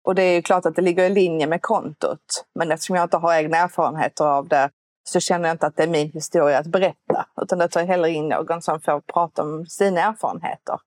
Och 0.05 0.15
det 0.15 0.23
är 0.23 0.35
ju 0.35 0.43
klart 0.43 0.67
att 0.67 0.77
det 0.77 0.83
ligger 0.83 1.05
i 1.05 1.11
linje 1.11 1.47
med 1.47 1.63
kontot. 1.63 2.45
Men 2.55 2.73
eftersom 2.73 2.97
jag 2.97 3.05
inte 3.05 3.17
har 3.17 3.35
egna 3.35 3.57
erfarenheter 3.57 4.25
av 4.25 4.49
det 4.49 4.71
så 5.09 5.21
känner 5.21 5.49
jag 5.49 5.55
inte 5.55 5.67
att 5.67 5.77
det 5.77 5.83
är 5.83 5.89
min 5.89 6.11
historia 6.13 6.59
att 6.59 6.67
berätta. 6.67 7.27
Utan 7.43 7.59
det 7.59 7.69
tar 7.69 7.81
jag 7.81 7.87
hellre 7.87 8.11
in 8.11 8.29
någon 8.29 8.63
som 8.63 8.81
får 8.81 9.01
prata 9.01 9.43
om 9.43 9.67
sina 9.67 10.01
erfarenheter. 10.01 10.79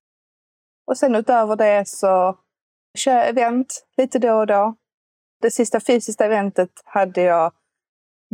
Och 0.86 0.98
sen 0.98 1.14
utöver 1.14 1.56
det 1.56 1.88
så 1.88 2.38
kör 2.98 3.12
jag 3.12 3.28
event 3.28 3.86
lite 3.96 4.18
då 4.18 4.32
och 4.32 4.46
då. 4.46 4.74
Det 5.42 5.50
sista 5.50 5.80
fysiska 5.80 6.24
eventet 6.24 6.70
hade 6.84 7.22
jag 7.22 7.52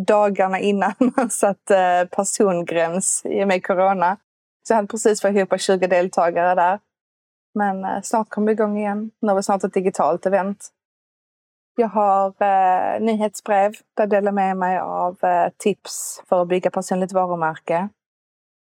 dagarna 0.06 0.60
innan 0.60 0.92
man 1.16 1.30
satte 1.30 1.78
eh, 1.78 2.08
persongräns 2.08 3.22
i 3.24 3.44
och 3.44 3.48
med 3.48 3.66
corona. 3.66 4.16
Så 4.62 4.72
jag 4.72 4.76
hade 4.76 4.88
precis 4.88 5.20
fått 5.22 5.36
ihop 5.36 5.60
20 5.60 5.86
deltagare 5.86 6.54
där. 6.54 6.78
Men 7.54 7.84
eh, 7.84 8.00
snart 8.02 8.28
kommer 8.28 8.46
vi 8.46 8.52
igång 8.52 8.78
igen. 8.78 9.10
Nu 9.20 9.28
har 9.28 9.36
vi 9.36 9.42
snart 9.42 9.64
ett 9.64 9.74
digitalt 9.74 10.26
event. 10.26 10.68
Jag 11.76 11.88
har 11.88 12.26
eh, 12.42 13.00
nyhetsbrev 13.00 13.72
där 13.94 14.02
jag 14.02 14.10
delar 14.10 14.32
med 14.32 14.56
mig 14.56 14.78
av 14.78 15.24
eh, 15.24 15.48
tips 15.56 16.22
för 16.28 16.42
att 16.42 16.48
bygga 16.48 16.70
personligt 16.70 17.12
varumärke. 17.12 17.88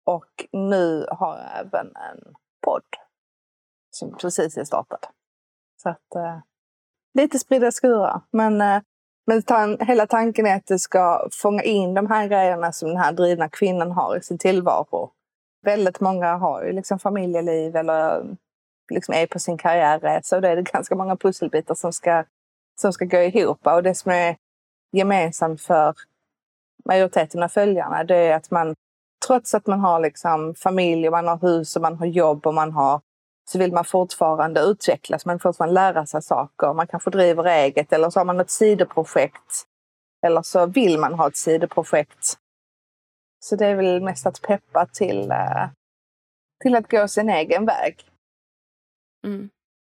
Och 0.07 0.46
nu 0.52 1.07
har 1.11 1.38
jag 1.38 1.61
även 1.61 1.87
en 1.87 2.35
podd 2.66 2.83
som 3.90 4.16
precis 4.16 4.57
är 4.57 4.64
startad. 4.64 5.07
Så 5.83 5.88
att 5.88 6.14
eh, 6.16 6.38
lite 7.14 7.38
spridda 7.38 7.72
skurar. 7.72 8.20
Men, 8.31 8.61
eh, 8.61 8.83
men 9.26 9.42
tan 9.42 9.78
hela 9.81 10.07
tanken 10.07 10.46
är 10.46 10.57
att 10.57 10.66
det 10.66 10.78
ska 10.78 11.28
fånga 11.33 11.62
in 11.62 11.94
de 11.94 12.07
här 12.07 12.28
grejerna 12.28 12.72
som 12.72 12.88
den 12.88 12.98
här 12.98 13.12
drivna 13.12 13.48
kvinnan 13.48 13.92
har 13.92 14.16
i 14.16 14.22
sin 14.22 14.38
tillvaro. 14.38 15.11
Väldigt 15.64 16.00
många 16.00 16.37
har 16.37 16.64
ju 16.64 16.72
liksom 16.72 16.98
familjeliv 16.98 17.76
eller 17.76 18.37
liksom 18.90 19.14
är 19.14 19.26
på 19.26 19.38
sin 19.38 19.58
karriärresa 19.58 20.36
och 20.36 20.42
då 20.42 20.48
är 20.48 20.56
det 20.56 20.62
ganska 20.72 20.94
många 20.94 21.16
pusselbitar 21.16 21.74
som 21.74 21.92
ska, 21.92 22.24
som 22.80 22.92
ska 22.92 23.04
gå 23.04 23.18
ihop. 23.18 23.66
Och 23.66 23.82
det 23.82 23.94
som 23.94 24.12
är 24.12 24.36
gemensamt 24.92 25.62
för 25.62 25.94
majoriteten 26.84 27.42
av 27.42 27.48
följarna 27.48 28.04
det 28.04 28.16
är 28.16 28.36
att 28.36 28.50
man 28.50 28.74
trots 29.26 29.54
att 29.54 29.66
man 29.66 29.80
har 29.80 30.00
liksom 30.00 30.54
familj 30.54 31.06
och 31.06 31.12
man 31.12 31.28
har 31.28 31.38
hus 31.38 31.76
och 31.76 31.82
man 31.82 31.98
har 31.98 32.06
jobb 32.06 32.46
och 32.46 32.54
man 32.54 32.72
har 32.72 33.00
så 33.44 33.58
vill 33.58 33.72
man 33.72 33.84
fortfarande 33.84 34.60
utvecklas. 34.60 35.26
Man 35.26 35.36
vill 35.36 35.40
fortfarande 35.42 35.74
lära 35.74 36.06
sig 36.06 36.22
saker. 36.22 36.72
Man 36.72 36.86
kanske 36.86 37.10
driver 37.10 37.44
eget 37.44 37.92
eller 37.92 38.10
så 38.10 38.20
har 38.20 38.24
man 38.24 38.40
ett 38.40 38.50
sidoprojekt. 38.50 39.66
Eller 40.26 40.42
så 40.42 40.66
vill 40.66 40.98
man 40.98 41.14
ha 41.14 41.28
ett 41.28 41.36
sidoprojekt. 41.36 42.38
Så 43.40 43.56
det 43.56 43.66
är 43.66 43.74
väl 43.74 44.02
mest 44.02 44.26
att 44.26 44.42
peppa 44.42 44.86
till, 44.86 45.30
eh, 45.30 45.68
till 46.62 46.76
att 46.76 46.90
gå 46.90 47.08
sin 47.08 47.30
egen 47.30 47.66
väg. 47.66 48.12
Mm. 49.24 49.50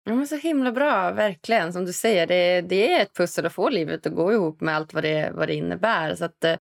Ja, 0.05 0.15
men 0.15 0.27
så 0.27 0.37
himla 0.37 0.73
bra, 0.73 1.13
verkligen. 1.13 1.73
Som 1.73 1.85
du 1.85 1.93
säger, 1.93 2.27
det, 2.27 2.61
det 2.61 2.93
är 2.93 3.03
ett 3.03 3.15
pussel 3.15 3.47
att 3.47 3.53
få 3.53 3.69
livet 3.69 4.07
att 4.07 4.15
gå 4.15 4.33
ihop 4.33 4.61
med 4.61 4.77
allt 4.77 4.95
vad 4.95 5.05
det, 5.05 5.31
vad 5.35 5.49
det 5.49 5.55
innebär. 5.55 6.15
Så 6.15 6.25
att, 6.25 6.45
eh, 6.45 6.57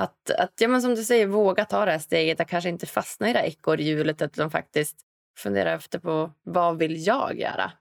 att, 0.00 0.30
att 0.30 0.52
ja, 0.60 0.68
men 0.68 0.82
som 0.82 0.94
du 0.94 1.04
säger, 1.04 1.26
våga 1.26 1.64
ta 1.64 1.84
det 1.84 1.90
här 1.90 1.98
steget, 1.98 2.40
att 2.40 2.48
kanske 2.48 2.68
inte 2.68 2.86
fastna 2.86 3.30
i 3.30 3.32
det 3.32 3.38
här 3.38 3.46
ekorrhjulet 3.46 4.22
utan 4.22 4.50
faktiskt 4.50 4.96
fundera 5.38 5.72
efter 5.72 5.98
på 5.98 6.32
vad 6.42 6.78
vill 6.78 7.06
jag 7.06 7.38
göra? 7.38 7.72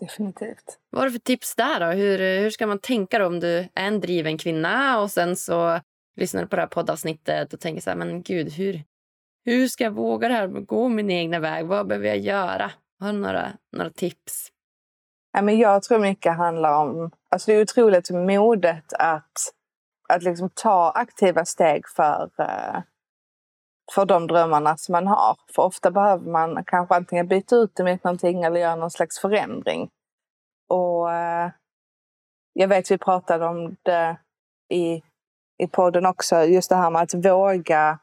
Definitivt. 0.00 0.78
Vad 0.90 1.00
har 1.00 1.06
du 1.06 1.12
för 1.12 1.18
tips 1.18 1.54
där? 1.56 1.80
Då? 1.80 1.86
Hur, 1.86 2.40
hur 2.40 2.50
ska 2.50 2.66
man 2.66 2.78
tänka 2.78 3.18
då 3.18 3.26
om 3.26 3.40
du 3.40 3.58
är 3.58 3.68
en 3.74 4.00
driven 4.00 4.38
kvinna 4.38 5.00
och 5.00 5.10
sen 5.10 5.36
så 5.36 5.80
lyssnar 6.16 6.42
du 6.42 6.48
på 6.48 6.56
det 6.56 6.62
här 6.62 6.68
poddavsnittet 6.68 7.52
och 7.52 7.60
tänker 7.60 7.82
så 7.82 7.90
här, 7.90 7.96
men 7.96 8.22
gud, 8.22 8.52
hur, 8.52 8.82
hur 9.44 9.68
ska 9.68 9.84
jag 9.84 9.90
våga 9.90 10.28
det 10.28 10.34
här? 10.34 10.46
Gå 10.46 10.88
min 10.88 11.10
egna 11.10 11.38
väg? 11.38 11.66
Vad 11.66 11.86
behöver 11.86 12.08
jag 12.08 12.18
göra? 12.18 12.70
Har 13.00 13.12
du 13.12 13.18
några, 13.18 13.52
några 13.72 13.90
tips? 13.90 14.48
Ja, 15.32 15.42
men 15.42 15.58
jag 15.58 15.82
tror 15.82 15.98
mycket 15.98 16.36
handlar 16.36 16.84
om... 16.84 17.10
Alltså 17.28 17.50
det 17.50 17.56
är 17.56 17.62
otroligt 17.62 18.10
modet 18.10 18.92
att, 18.92 19.32
att 20.08 20.22
liksom 20.22 20.50
ta 20.54 20.90
aktiva 20.90 21.44
steg 21.44 21.88
för, 21.88 22.30
eh, 22.38 22.82
för 23.94 24.04
de 24.04 24.26
drömmarna 24.26 24.76
som 24.76 24.92
man 24.92 25.06
har. 25.06 25.36
För 25.54 25.62
ofta 25.62 25.90
behöver 25.90 26.30
man 26.30 26.64
kanske 26.64 26.94
antingen 26.94 27.28
byta 27.28 27.56
ut 27.56 27.76
det 27.76 27.84
mot 27.84 28.04
någonting 28.04 28.42
eller 28.42 28.60
göra 28.60 28.76
någon 28.76 28.90
slags 28.90 29.18
förändring. 29.18 29.90
Och 30.68 31.12
eh, 31.12 31.50
jag 32.52 32.68
vet 32.68 32.90
vi 32.90 32.98
pratade 32.98 33.46
om 33.46 33.76
det 33.82 34.16
i, 34.68 35.02
i 35.58 35.66
podden 35.72 36.06
också, 36.06 36.44
just 36.44 36.68
det 36.68 36.76
här 36.76 36.90
med 36.90 37.02
att 37.02 37.14
våga, 37.14 37.98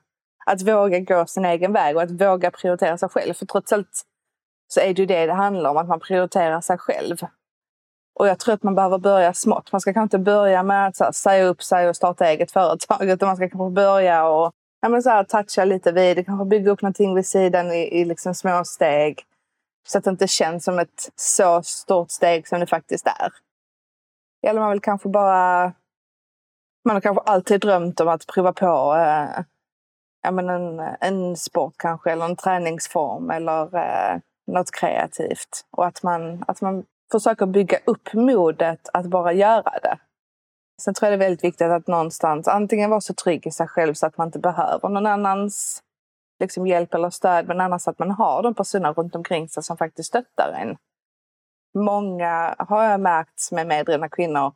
att 0.45 0.61
våga 0.61 0.99
gå 0.99 1.25
sin 1.25 1.45
egen 1.45 1.73
väg 1.73 1.95
och 1.95 2.01
att 2.01 2.21
våga 2.21 2.51
prioritera 2.51 2.97
sig 2.97 3.09
själv. 3.09 3.33
För 3.33 3.45
trots 3.45 3.73
allt 3.73 4.03
så 4.67 4.79
är 4.79 4.93
det 4.93 5.01
ju 5.01 5.05
det 5.05 5.25
det 5.25 5.33
handlar 5.33 5.69
om, 5.69 5.77
att 5.77 5.87
man 5.87 5.99
prioriterar 5.99 6.61
sig 6.61 6.77
själv. 6.77 7.17
Och 8.19 8.27
jag 8.27 8.39
tror 8.39 8.53
att 8.53 8.63
man 8.63 8.75
behöver 8.75 8.97
börja 8.97 9.33
smått. 9.33 9.71
Man 9.71 9.81
ska 9.81 9.93
kanske 9.93 10.17
inte 10.17 10.31
börja 10.31 10.63
med 10.63 10.87
att 10.87 10.99
här, 10.99 11.11
säga 11.11 11.45
upp 11.45 11.63
sig 11.63 11.89
och 11.89 11.95
starta 11.95 12.25
eget 12.25 12.51
företag, 12.51 13.09
utan 13.09 13.27
man 13.27 13.35
ska 13.35 13.49
kanske 13.49 13.73
börja 13.73 14.27
och 14.27 14.53
ja, 14.81 14.89
men 14.89 15.03
så 15.03 15.09
här, 15.09 15.23
toucha 15.23 15.65
lite 15.65 15.91
vid 15.91 16.25
kanske 16.25 16.45
bygga 16.45 16.71
upp 16.71 16.81
någonting 16.81 17.15
vid 17.15 17.25
sidan 17.25 17.71
i, 17.71 17.99
i 18.01 18.05
liksom 18.05 18.35
små 18.35 18.63
steg. 18.65 19.23
Så 19.87 19.97
att 19.97 20.03
det 20.03 20.09
inte 20.09 20.27
känns 20.27 20.63
som 20.63 20.79
ett 20.79 21.09
så 21.15 21.63
stort 21.63 22.11
steg 22.11 22.47
som 22.47 22.59
det 22.59 22.67
faktiskt 22.67 23.07
är. 23.07 23.33
Eller 24.47 24.59
man 24.59 24.71
vill 24.71 24.81
kanske 24.81 25.09
bara... 25.09 25.73
Man 26.85 26.95
har 26.95 27.01
kanske 27.01 27.23
alltid 27.23 27.61
drömt 27.61 27.99
om 27.99 28.07
att 28.07 28.27
prova 28.27 28.53
på 28.53 28.95
eh, 28.95 29.43
ja, 30.23 30.31
men 30.31 30.49
en, 30.49 30.79
en 30.79 31.37
sport 31.37 31.73
kanske, 31.77 32.11
eller 32.11 32.25
en 32.25 32.35
träningsform 32.35 33.29
eller 33.29 33.75
eh, 33.75 34.19
något 34.47 34.71
kreativt. 34.71 35.65
Och 35.71 35.85
att 35.85 36.03
man, 36.03 36.43
att 36.47 36.61
man 36.61 36.85
försöker 37.11 37.45
bygga 37.45 37.77
upp 37.85 38.13
modet 38.13 38.89
att 38.93 39.05
bara 39.05 39.33
göra 39.33 39.79
det. 39.81 39.99
Sen 40.81 40.93
tror 40.93 41.11
jag 41.11 41.19
det 41.19 41.25
är 41.25 41.27
väldigt 41.27 41.43
viktigt 41.43 41.67
att 41.67 41.87
någonstans 41.87 42.47
antingen 42.47 42.89
vara 42.89 43.01
så 43.01 43.13
trygg 43.13 43.47
i 43.47 43.51
sig 43.51 43.67
själv 43.67 43.93
så 43.93 44.05
att 44.05 44.17
man 44.17 44.27
inte 44.27 44.39
behöver 44.39 44.89
någon 44.89 45.05
annans 45.05 45.83
liksom, 46.39 46.67
hjälp 46.67 46.93
eller 46.93 47.09
stöd, 47.09 47.47
men 47.47 47.61
annars 47.61 47.87
att 47.87 47.99
man 47.99 48.11
har 48.11 48.43
de 48.43 48.53
personer 48.53 48.93
runt 48.93 49.15
omkring 49.15 49.49
sig 49.49 49.63
som 49.63 49.77
faktiskt 49.77 50.09
stöttar 50.09 50.51
en. 50.61 50.77
Många 51.83 52.55
har 52.59 52.83
jag 52.83 52.99
märkt 52.99 53.39
som 53.39 53.57
är 53.57 53.65
medrivna 53.65 54.09
kvinnor, 54.09 54.53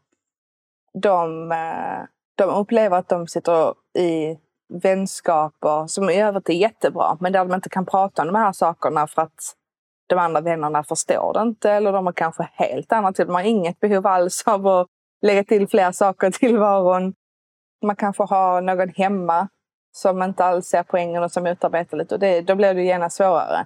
de, 0.93 1.51
eh, 1.51 2.03
de 2.35 2.49
upplever 2.49 2.97
att 2.97 3.09
de 3.09 3.27
sitter 3.27 3.73
i 3.97 4.37
vänskaper 4.73 5.87
som 5.87 6.09
i 6.09 6.21
övrigt 6.21 6.49
är 6.49 6.53
jättebra, 6.53 7.17
men 7.19 7.33
där 7.33 7.45
de 7.45 7.55
inte 7.55 7.69
kan 7.69 7.85
prata 7.85 8.21
om 8.21 8.27
de 8.27 8.35
här 8.35 8.51
sakerna 8.51 9.07
för 9.07 9.21
att 9.21 9.55
de 10.15 10.19
andra 10.19 10.41
vännerna 10.41 10.83
förstår 10.83 11.33
det 11.33 11.41
inte 11.41 11.71
eller 11.71 11.91
de 11.91 12.05
har 12.05 12.13
kanske 12.13 12.49
helt 12.53 12.91
annat 12.91 13.15
De 13.15 13.29
har 13.29 13.41
inget 13.41 13.79
behov 13.79 14.07
alls 14.07 14.43
av 14.45 14.67
att 14.67 14.87
lägga 15.21 15.43
till 15.43 15.67
fler 15.67 15.91
saker 15.91 16.27
i 16.27 16.31
tillvaron. 16.31 17.13
Man 17.85 17.95
kanske 17.95 18.23
har 18.23 18.61
någon 18.61 18.89
hemma 18.89 19.47
som 19.91 20.23
inte 20.23 20.45
alls 20.45 20.67
ser 20.67 20.83
poängen 20.83 21.23
och 21.23 21.31
som 21.31 21.43
motarbetar 21.43 21.97
lite. 21.97 22.15
Och 22.15 22.19
det, 22.19 22.41
då 22.41 22.55
blir 22.55 22.73
det 22.73 22.83
genast 22.83 23.17
svårare. 23.17 23.65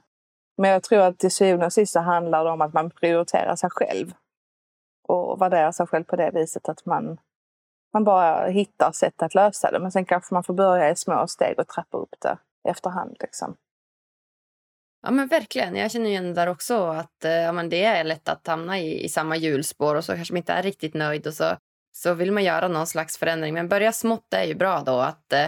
Men 0.58 0.72
jag 0.72 0.84
tror 0.84 1.00
att 1.00 1.20
till 1.20 1.32
syvende 1.32 1.66
och 1.66 1.74
sist 1.74 1.94
så 1.94 2.00
handlar 2.00 2.46
det 2.46 2.52
om 2.52 2.62
att 2.62 2.74
man 2.74 2.90
prioriterar 2.90 3.56
sig 3.56 3.70
själv. 3.70 4.12
Och 5.08 5.42
värderar 5.42 5.72
sig 5.72 5.88
själv 5.88 6.04
på 6.04 6.16
det 6.16 6.32
viset 6.34 6.70
att 6.70 6.86
man, 6.86 7.18
man 7.94 8.04
bara 8.04 8.48
hittar 8.48 8.92
sätt 8.92 9.22
att 9.22 9.36
lösa 9.36 9.72
det. 9.72 9.80
Men 9.80 9.92
sen 9.92 10.06
kanske 10.06 10.34
man 10.34 10.44
får 10.44 10.54
börja 10.54 10.90
i 10.90 10.96
små 10.96 11.28
steg 11.28 11.60
och 11.60 11.68
trappa 11.68 11.98
upp 11.98 12.16
det 12.22 12.38
efterhand. 12.70 13.18
Liksom. 13.20 13.56
Ja 15.06 15.12
men 15.12 15.28
verkligen. 15.28 15.76
Jag 15.76 15.92
känner 15.92 16.10
igen 16.10 16.24
det 16.24 16.34
där 16.34 16.48
också 16.48 16.88
att 16.88 17.26
eh, 17.26 17.32
ja, 17.32 17.52
men 17.52 17.70
det 17.70 17.84
är 17.84 18.04
lätt 18.04 18.30
att 18.30 18.48
hamna 18.48 18.80
i, 18.80 19.04
i 19.04 19.10
samma 19.10 19.36
hjulspår 19.36 19.96
och 19.96 20.06
så 20.06 20.16
kanske 20.16 20.34
man 20.34 20.38
inte 20.38 20.54
är 20.54 20.64
riktigt 20.64 20.94
nöjd 20.94 21.28
och 21.28 21.34
så, 21.34 21.58
så 21.92 22.14
vill 22.14 22.32
man 22.32 22.44
göra 22.44 22.68
någon 22.68 22.88
slags 22.88 23.18
förändring. 23.18 23.54
Men 23.54 23.70
börja 23.70 23.92
smått 23.92 24.34
är 24.34 24.44
ju 24.44 24.56
bra 24.56 24.84
då. 24.86 25.00
Att, 25.00 25.34
eh, 25.34 25.48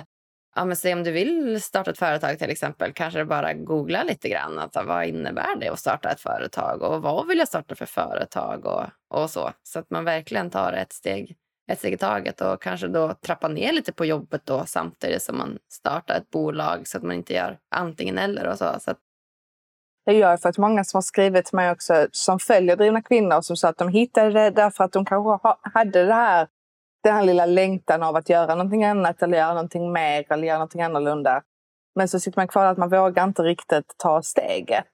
ja, 0.56 0.66
men 0.66 0.76
se 0.76 0.94
om 0.94 1.04
du 1.04 1.12
vill 1.12 1.62
starta 1.62 1.92
ett 1.92 1.98
företag 1.98 2.40
till 2.40 2.50
exempel, 2.50 2.94
kanske 2.94 3.26
bara 3.26 3.54
googla 3.54 4.04
lite 4.04 4.30
grann. 4.30 4.60
Att, 4.60 4.76
vad 4.76 5.06
innebär 5.06 5.56
det 5.60 5.70
att 5.70 5.80
starta 5.80 6.10
ett 6.10 6.22
företag 6.22 6.82
och 6.82 7.02
vad 7.02 7.28
vill 7.28 7.40
jag 7.40 7.48
starta 7.48 7.76
för 7.76 7.86
företag 7.86 8.66
och, 8.66 8.86
och 9.10 9.30
så. 9.30 9.52
Så 9.64 9.80
att 9.80 9.90
man 9.90 10.06
verkligen 10.06 10.50
tar 10.50 10.74
ett 10.74 10.94
steg, 10.94 11.36
ett 11.72 11.80
steg 11.80 11.94
i 11.94 11.98
taget 11.98 12.42
och 12.42 12.62
kanske 12.62 12.88
då 12.88 13.14
trappa 13.14 13.48
ner 13.48 13.74
lite 13.74 13.92
på 13.92 14.06
jobbet 14.06 14.42
då 14.46 14.66
samtidigt 14.66 15.24
som 15.24 15.38
man 15.38 15.60
startar 15.72 16.18
ett 16.18 16.30
bolag 16.30 16.88
så 16.88 16.98
att 16.98 17.04
man 17.04 17.16
inte 17.16 17.34
gör 17.34 17.58
antingen 17.76 18.18
eller 18.18 18.48
och 18.48 18.58
så. 18.58 18.76
så 18.80 18.92
att, 18.92 19.00
jag 20.08 20.16
gör 20.16 20.30
jag 20.30 20.42
för 20.42 20.50
att 20.50 20.58
många 20.58 20.84
som 20.84 20.98
har 20.98 21.02
skrivit 21.02 21.46
till 21.46 21.56
mig 21.56 21.72
också 21.72 22.08
som 22.12 22.40
följer 22.40 22.76
drivna 22.76 23.02
kvinnor 23.02 23.42
som 23.42 23.58
sa 23.58 23.70
att 23.70 23.78
de 23.78 23.90
hittade 23.90 24.32
det 24.32 24.50
därför 24.50 24.84
att 24.84 24.92
de 24.92 25.06
kanske 25.06 25.56
hade 25.74 26.06
det 26.06 26.14
här, 26.14 26.48
den 27.04 27.16
här 27.16 27.24
lilla 27.24 27.46
längtan 27.46 28.04
av 28.04 28.16
att 28.16 28.30
göra 28.30 28.56
någonting 28.56 28.86
annat 28.86 29.22
eller 29.24 29.38
göra 29.38 29.54
någonting 29.54 29.92
mer 29.92 30.32
eller 30.32 30.48
göra 30.48 30.58
någonting 30.58 30.82
annorlunda. 30.82 31.42
Men 31.96 32.08
så 32.08 32.20
sitter 32.20 32.40
man 32.40 32.48
kvar 32.48 32.66
att 32.66 32.78
man 32.78 32.90
vågar 32.90 33.24
inte 33.24 33.44
riktigt 33.44 33.96
ta 33.98 34.22
steget. 34.22 34.94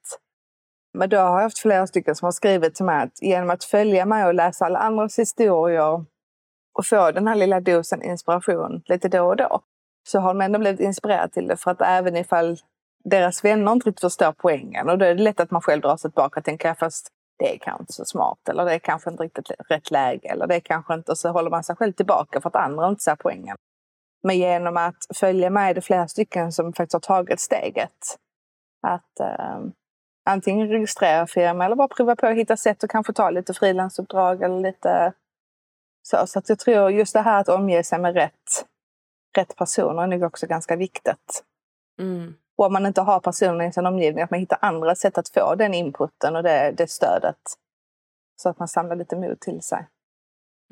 Men 0.93 1.09
då 1.09 1.17
har 1.17 1.35
jag 1.35 1.41
haft 1.41 1.59
flera 1.59 1.87
stycken 1.87 2.15
som 2.15 2.25
har 2.25 2.31
skrivit 2.31 2.75
till 2.75 2.85
mig 2.85 3.03
att 3.03 3.21
genom 3.21 3.49
att 3.49 3.63
följa 3.63 4.05
mig 4.05 4.25
och 4.25 4.33
läsa 4.33 4.65
alla 4.65 4.79
andras 4.79 5.19
historier 5.19 6.05
och 6.77 6.85
få 6.85 7.11
den 7.11 7.27
här 7.27 7.35
lilla 7.35 7.59
dosen 7.59 8.03
inspiration 8.03 8.81
lite 8.85 9.07
då 9.07 9.27
och 9.27 9.35
då 9.35 9.63
så 10.07 10.19
har 10.19 10.33
de 10.33 10.41
ändå 10.41 10.59
blivit 10.59 10.79
inspirerade 10.79 11.33
till 11.33 11.47
det. 11.47 11.57
För 11.57 11.71
att 11.71 11.81
även 11.81 12.15
ifall 12.15 12.57
deras 13.09 13.45
vänner 13.45 13.71
inte 13.71 13.89
riktigt 13.89 14.01
förstår 14.01 14.31
poängen. 14.37 14.89
Och 14.89 14.97
då 14.97 15.05
är 15.05 15.15
det 15.15 15.23
lätt 15.23 15.39
att 15.39 15.51
man 15.51 15.61
själv 15.61 15.81
drar 15.81 15.97
sig 15.97 16.11
tillbaka 16.11 16.39
och 16.39 16.45
tänker 16.45 16.73
fast 16.73 17.07
det 17.39 17.55
är 17.55 17.57
kanske 17.57 17.81
inte 17.81 17.93
så 17.93 18.05
smart 18.05 18.49
eller 18.49 18.65
det 18.65 18.73
är 18.73 18.79
kanske 18.79 19.09
inte 19.09 19.23
riktigt 19.23 19.51
rätt 19.69 19.91
läge 19.91 20.27
eller 20.27 20.47
det 20.47 20.55
är 20.55 20.59
kanske 20.59 20.93
inte... 20.93 21.11
Och 21.11 21.17
så 21.17 21.29
håller 21.29 21.49
man 21.49 21.63
sig 21.63 21.75
själv 21.75 21.93
tillbaka 21.93 22.41
för 22.41 22.49
att 22.49 22.55
andra 22.55 22.89
inte 22.89 23.03
ser 23.03 23.15
poängen. 23.15 23.57
Men 24.23 24.37
genom 24.37 24.77
att 24.77 25.05
följa 25.15 25.49
med 25.49 25.75
det 25.75 25.81
flera 25.81 26.07
stycken 26.07 26.51
som 26.51 26.73
faktiskt 26.73 26.93
har 26.93 26.99
tagit 26.99 27.39
steget 27.39 28.17
att 28.87 29.19
eh, 29.19 29.59
antingen 30.25 30.67
registrera 30.67 31.27
firma 31.27 31.65
eller 31.65 31.75
bara 31.75 31.87
prova 31.87 32.15
på 32.15 32.27
att 32.27 32.35
hitta 32.35 32.57
sätt 32.57 32.83
att 32.83 32.89
kanske 32.89 33.13
ta 33.13 33.29
lite 33.29 33.53
frilansuppdrag 33.53 34.41
eller 34.41 34.59
lite 34.59 35.13
så. 36.07 36.27
Så 36.27 36.39
att 36.39 36.49
jag 36.49 36.59
tror 36.59 36.91
just 36.91 37.13
det 37.13 37.21
här 37.21 37.41
att 37.41 37.49
omge 37.49 37.83
sig 37.83 37.99
med 37.99 38.13
rätt, 38.13 38.65
rätt 39.37 39.55
personer 39.55 40.03
är 40.03 40.07
nog 40.07 40.23
också 40.23 40.47
ganska 40.47 40.75
viktigt. 40.75 41.43
Mm. 41.99 42.35
Och 42.57 42.65
om 42.65 42.73
man 42.73 42.85
inte 42.85 43.01
har 43.01 43.19
personer 43.19 43.67
i 43.67 43.71
sin 43.71 43.85
omgivning, 43.85 44.23
att 44.23 44.31
man 44.31 44.39
hittar 44.39 44.57
andra 44.61 44.95
sätt 44.95 45.17
att 45.17 45.29
få 45.29 45.55
den 45.55 45.73
inputen 45.73 46.35
och 46.35 46.43
det, 46.43 46.73
det 46.77 46.89
stödet. 46.89 47.39
Så 48.41 48.49
att 48.49 48.59
man 48.59 48.67
samlar 48.67 48.95
lite 48.95 49.15
mod 49.15 49.39
till 49.39 49.61
sig. 49.61 49.87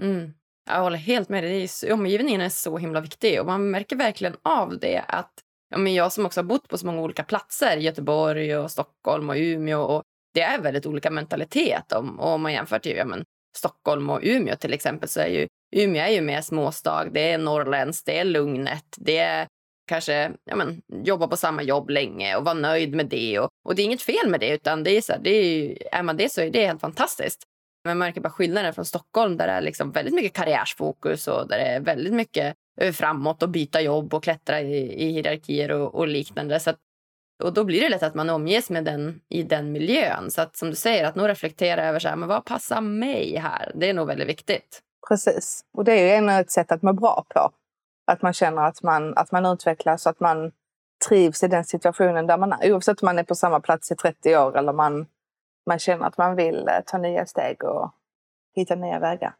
Mm. 0.02 0.34
Jag 0.65 0.82
håller 0.82 0.98
helt 0.98 1.30
med 1.30 1.44
dig. 1.44 1.70
Omgivningen 1.91 2.41
är 2.41 2.50
så 2.50 2.78
himla 2.78 3.02
viktig 3.02 3.39
och 3.39 3.46
man 3.46 3.72
märker 3.72 3.96
verkligen 3.96 4.36
av 4.44 4.80
det 4.80 5.04
att 5.08 5.34
ja, 5.70 5.78
men 5.78 5.94
jag 5.94 6.12
som 6.12 6.26
också 6.26 6.39
har 6.39 6.46
bott 6.46 6.67
på 6.67 6.78
så 6.78 6.86
många 6.86 7.02
olika 7.02 7.24
platser, 7.24 7.78
Göteborg 7.78 8.58
och 8.58 8.72
Stockholm 8.72 9.30
och 9.30 9.36
Umeå 9.36 9.82
och 9.82 10.04
det 10.34 10.41
är 10.41 10.62
väldigt 10.62 10.86
olika 10.86 11.12
mentalitet 11.12 11.91
om, 11.91 12.20
om 12.20 12.41
man 12.41 12.54
jämför 12.54 12.80
till 12.80 12.98
ja, 12.98 13.06
men 13.06 13.24
Stockholm 13.58 14.10
och 14.10 14.20
Umeå 14.24 14.56
till 14.56 14.74
exempel 14.74 15.10
så 15.10 15.20
är 15.20 15.28
ju 15.28 15.48
Umeå 15.76 16.04
är 16.04 16.10
ju 16.10 16.22
mer 16.22 16.41
småstad, 16.41 17.06
det 17.06 17.32
är 17.32 17.38
norrländskt, 17.38 18.06
det 18.06 18.20
är 18.20 18.26
lugnet, 18.26 18.96
det 18.98 19.17
är 19.17 19.48
kanske 19.88 20.32
ja, 20.46 20.56
men, 20.56 20.82
jobba 21.04 21.28
på 21.28 21.38
samma 21.38 21.63
jobb 21.63 21.89
länge 21.89 22.36
och 22.36 22.44
vara 22.44 22.54
nöjd 22.54 22.96
med 22.96 23.06
det. 23.06 23.39
Och, 23.39 23.50
och 23.65 23.76
det 23.76 23.82
är 23.82 23.84
inget 23.84 24.02
fel 24.02 24.30
med 24.30 24.39
det, 24.39 24.50
utan 24.50 24.84
det 24.84 24.91
är 24.91 25.02
så 25.02 25.13
här, 25.13 25.20
det 25.20 25.30
är, 25.30 25.78
är 25.91 26.04
man 26.04 26.17
det 26.17 26.32
så 26.32 26.41
är 26.41 26.50
det 26.50 26.65
helt 26.65 26.82
fantastiskt. 26.82 27.44
Men 27.84 27.98
man 27.98 28.08
märker 28.08 28.22
bara 28.22 28.30
skillnaden 28.30 28.74
från 28.74 28.86
Stockholm 28.86 29.38
där 29.38 29.48
det 29.48 29.54
är 29.54 29.62
liksom 29.62 29.91
väldigt 29.91 30.13
mycket 30.13 30.34
karriärsfokus 30.34 31.28
och 31.28 31.48
där 31.48 31.58
det 31.58 31.65
är 31.65 31.80
väldigt 31.80 32.13
mycket 32.13 32.56
eh, 32.82 32.91
framåt 32.91 33.44
och 33.44 33.50
byta 33.50 33.82
jobb 33.82 34.13
och 34.13 34.24
klättra 34.24 34.62
i, 34.62 35.04
i 35.04 35.12
hierarkier 35.12 35.72
och, 35.72 35.96
och 35.96 36.08
liknande. 36.08 36.60
Så 36.60 36.70
att, 36.70 36.78
och 37.44 37.54
då 37.54 37.63
blir 37.63 37.82
det 37.82 37.89
lätt 37.89 38.04
att 38.04 38.15
man 38.15 38.30
omges 38.30 38.70
med 38.70 38.86
den 38.86 39.22
i 39.30 39.44
den 39.44 39.72
miljön. 39.72 40.32
Så 40.32 40.41
att 40.41 40.58
som 40.58 40.70
du 40.70 40.76
säger, 40.76 41.06
att 41.06 41.15
nog 41.15 41.30
reflektera 41.30 41.86
över 41.86 42.00
så 42.00 42.08
här, 42.08 42.15
men 42.15 42.30
vad 42.30 42.46
passar 42.46 42.82
mig 42.82 43.38
här? 43.38 43.72
Det 43.76 43.89
är 43.89 43.94
nog 43.94 44.08
väldigt 44.08 44.28
viktigt. 44.28 44.82
Precis. 45.08 45.65
Och 45.78 45.84
det 45.84 45.94
är 45.94 46.22
ju 46.22 46.30
ett 46.30 46.52
sätt 46.52 46.72
att 46.72 46.82
må 46.82 46.94
bra 46.94 47.26
på. 47.30 47.52
Att 48.06 48.22
man 48.22 48.34
känner 48.34 48.62
att 48.62 48.84
man, 48.84 49.18
att 49.18 49.32
man 49.32 49.46
utvecklas 49.46 50.08
att 50.08 50.20
man 50.20 50.52
trivs 51.08 51.44
i 51.44 51.48
den 51.48 51.66
situationen 51.66 52.28
där 52.28 52.38
man 52.38 52.54
är. 52.54 52.72
Oavsett 52.74 53.02
om 53.02 53.06
man 53.06 53.20
är 53.20 53.24
på 53.24 53.36
samma 53.36 53.60
plats 53.60 53.92
i 53.92 53.96
30 53.96 54.38
år 54.38 54.58
eller 54.58 54.74
man, 54.74 55.08
man 55.68 55.80
känner 55.80 56.06
att 56.06 56.18
man 56.18 56.36
vill 56.36 56.68
eh, 56.68 56.80
ta 56.86 56.98
nya 56.98 57.26
steg 57.26 57.64
och 57.64 57.92
hitta 58.56 58.76
nya 58.76 59.00
vägar. 59.00 59.36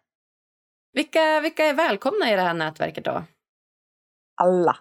Vilka, 0.94 1.40
vilka 1.42 1.66
är 1.66 1.74
välkomna 1.74 2.32
i 2.32 2.36
det 2.36 2.42
här 2.42 2.54
nätverket 2.54 3.06
då? 3.06 3.24
Alla. 4.42 4.78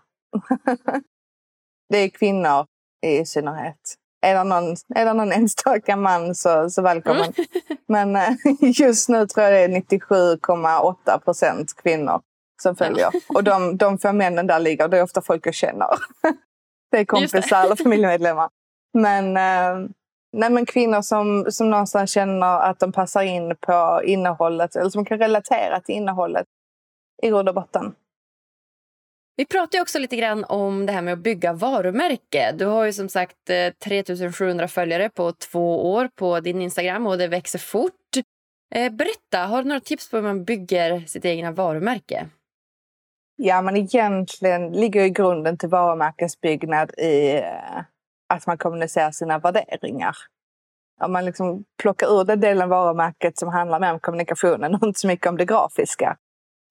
det 1.88 1.98
är 1.98 2.08
kvinnor 2.08 2.66
i 3.06 3.26
synnerhet. 3.26 3.96
Är 4.22 4.34
det 4.34 4.44
någon, 4.44 4.76
är 4.94 5.04
det 5.04 5.12
någon 5.12 5.32
enstaka 5.32 5.96
man 5.96 6.34
så, 6.34 6.70
så 6.70 6.82
välkommen. 6.82 7.32
Mm. 7.36 7.78
Men 7.86 8.16
eh, 8.16 8.30
just 8.80 9.08
nu 9.08 9.26
tror 9.26 9.46
jag 9.46 9.52
det 9.52 9.76
är 9.76 9.80
97,8 9.80 11.18
procent 11.18 11.76
kvinnor 11.76 12.20
som 12.62 12.76
följer. 12.76 13.10
Ja. 13.12 13.20
Och 13.34 13.44
de, 13.44 13.76
de 13.76 13.98
få 13.98 14.12
männen 14.12 14.46
där 14.46 14.60
ligger, 14.60 14.88
det 14.88 14.98
är 14.98 15.02
ofta 15.02 15.22
folk 15.22 15.46
jag 15.46 15.54
känner. 15.54 15.88
det 16.90 16.98
är 16.98 17.04
kompisar 17.04 17.64
eller 17.64 17.76
familjemedlemmar. 17.76 18.48
Men, 18.94 19.36
eh, 19.36 19.88
nej, 20.32 20.50
men 20.50 20.66
kvinnor 20.66 21.02
som, 21.02 21.46
som 21.50 21.70
någonstans 21.70 22.10
känner 22.10 22.60
att 22.60 22.78
de 22.78 22.92
passar 22.92 23.22
in 23.22 23.56
på 23.60 24.00
innehållet 24.04 24.76
eller 24.76 24.90
som 24.90 25.04
kan 25.04 25.18
relatera 25.18 25.80
till 25.80 25.94
innehållet 25.94 26.46
i 27.22 27.28
grund 27.28 27.48
och 27.48 27.54
botten. 27.54 27.94
Vi 29.36 29.46
pratade 29.46 29.82
också 29.82 29.98
lite 29.98 30.16
grann 30.16 30.44
om 30.44 30.86
det 30.86 30.92
här 30.92 31.02
med 31.02 31.12
att 31.12 31.18
bygga 31.18 31.52
varumärke. 31.52 32.52
Du 32.52 32.66
har 32.66 32.84
ju 32.84 32.92
som 32.92 33.08
sagt 33.08 33.36
3700 33.84 34.64
eh, 34.64 34.68
följare 34.68 35.08
på 35.08 35.32
två 35.32 35.92
år 35.92 36.10
på 36.14 36.40
din 36.40 36.62
Instagram 36.62 37.06
och 37.06 37.18
det 37.18 37.28
växer 37.28 37.58
fort. 37.58 37.92
Eh, 38.74 38.92
berätta, 38.92 39.38
har 39.38 39.62
du 39.62 39.68
några 39.68 39.80
tips 39.80 40.10
på 40.10 40.16
hur 40.16 40.24
man 40.24 40.44
bygger 40.44 41.00
sitt 41.06 41.24
egna 41.24 41.52
varumärke? 41.52 42.28
Ja, 43.42 43.62
men 43.62 43.76
egentligen 43.76 44.72
ligger 44.72 45.02
ju 45.02 45.08
grunden 45.08 45.58
till 45.58 45.68
varumärkesbyggnad 45.68 46.90
i 46.98 47.36
eh, 47.36 47.78
att 48.28 48.46
man 48.46 48.58
kommunicerar 48.58 49.10
sina 49.10 49.38
värderingar. 49.38 50.16
om 51.00 51.12
man 51.12 51.24
liksom 51.24 51.64
plockar 51.82 52.20
ur 52.20 52.24
den 52.24 52.40
delen 52.40 52.62
av 52.62 52.68
varumärket 52.68 53.38
som 53.38 53.48
handlar 53.48 53.80
mer 53.80 53.92
om 53.92 54.00
kommunikationen 54.00 54.74
och 54.74 54.82
inte 54.86 55.00
så 55.00 55.06
mycket 55.06 55.26
om 55.26 55.36
det 55.36 55.44
grafiska, 55.44 56.16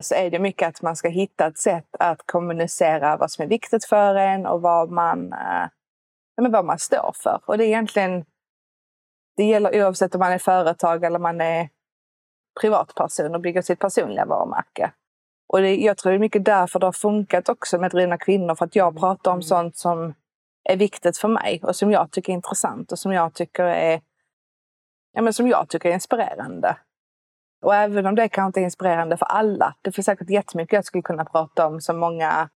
så 0.04 0.16
är 0.16 0.30
det 0.30 0.40
mycket 0.40 0.68
att 0.68 0.82
man 0.82 0.96
ska 0.96 1.10
hitta 1.10 1.48
ett 1.48 1.58
sätt 1.58 1.96
att 2.00 2.22
kommunicera 2.26 3.18
vad 3.18 3.32
som 3.32 3.44
är 3.44 3.50
viktigt 3.50 3.86
för 3.86 4.16
en 4.16 4.46
och 4.46 4.62
vad 4.62 4.92
man, 4.92 5.34
eh, 5.34 5.68
vad 6.50 6.66
man 6.66 6.80
står 6.80 7.12
för. 7.16 7.42
Och 7.46 7.58
det 7.58 7.64
är 7.64 7.68
egentligen, 7.68 8.26
det 9.38 9.44
gäller 9.44 9.84
oavsett 9.86 10.16
om 10.16 10.20
man 10.20 10.32
är 10.32 10.38
företag 10.38 11.04
eller 11.04 11.20
man 11.20 11.42
är 11.42 11.70
privatperson 12.62 13.36
och 13.36 13.42
bygger 13.42 13.62
sitt 13.62 13.80
personliga 13.80 14.26
varumärke. 14.26 14.92
Och 15.54 15.62
det, 15.62 15.76
jag 15.76 15.98
tror 15.98 16.12
det 16.12 16.18
är 16.18 16.20
mycket 16.20 16.46
därför 16.46 16.80
det 16.80 16.88
har 16.88 16.92
funkat 16.92 17.50
också 17.50 17.78
med 17.78 17.92
Drivna 17.92 18.18
kvinnor, 18.18 18.56
för 18.56 18.66
att 18.66 18.76
jag 18.76 19.00
pratar 19.00 19.32
om 19.32 19.36
mm. 19.36 19.42
sånt 19.42 19.78
som 19.78 20.14
är 20.64 20.78
viktigt 20.78 21.18
för 21.18 21.28
mig 21.28 21.62
och 21.64 21.76
som 21.76 21.92
jag 21.92 22.12
tycker 22.12 22.32
är 22.32 22.36
intressant 22.36 22.92
och 22.92 23.00
som 23.00 23.14
jag 23.14 23.34
tycker 23.34 23.64
är, 23.64 24.02
ja, 25.14 25.22
men 25.22 25.34
som 25.34 25.48
jag 25.48 25.70
tycker 25.70 25.90
är 25.90 25.94
inspirerande. 25.94 26.78
Och 27.62 27.76
även 27.76 28.06
om 28.06 28.16
det 28.16 28.30
kanske 28.30 28.48
inte 28.48 28.60
är 28.60 28.64
inspirerande 28.64 29.18
för 29.18 29.26
alla, 29.26 29.76
det 29.82 29.92
finns 29.92 30.06
säkert 30.06 30.30
jättemycket 30.30 30.74
jag 30.74 30.86
skulle 30.86 31.02
kunna 31.02 31.26
prata 31.26 31.68
om 31.68 31.82
som 31.82 31.98
många, 31.98 32.50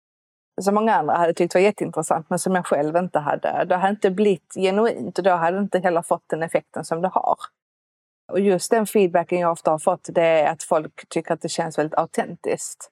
som 0.62 0.76
många 0.76 0.96
andra 0.96 1.16
hade 1.16 1.34
tyckt 1.34 1.54
var 1.54 1.62
jätteintressant 1.62 2.30
men 2.30 2.40
som 2.40 2.56
jag 2.56 2.66
själv 2.66 2.98
inte 2.98 3.20
hade. 3.20 3.66
Det 3.66 3.76
hade 3.76 3.92
inte 3.92 4.12
blivit 4.12 4.54
genuint 4.56 5.18
och 5.18 5.24
då 5.24 5.32
hade 5.32 5.58
det 5.58 5.64
inte 5.64 5.80
heller 5.80 6.02
fått 6.02 6.30
den 6.30 6.44
effekten 6.44 6.86
som 6.86 7.02
det 7.02 7.08
har. 7.08 7.38
Och 8.32 8.40
just 8.40 8.72
den 8.72 8.86
feedbacken 8.86 9.40
jag 9.40 9.52
ofta 9.52 9.72
har 9.72 9.80
fått 9.80 10.10
det 10.12 10.22
är 10.22 10.52
att 10.52 10.64
folk 10.64 11.10
tycker 11.10 11.34
att 11.34 11.42
det 11.42 11.50
känns 11.50 11.78
väldigt 11.78 11.98
autentiskt. 11.98 12.90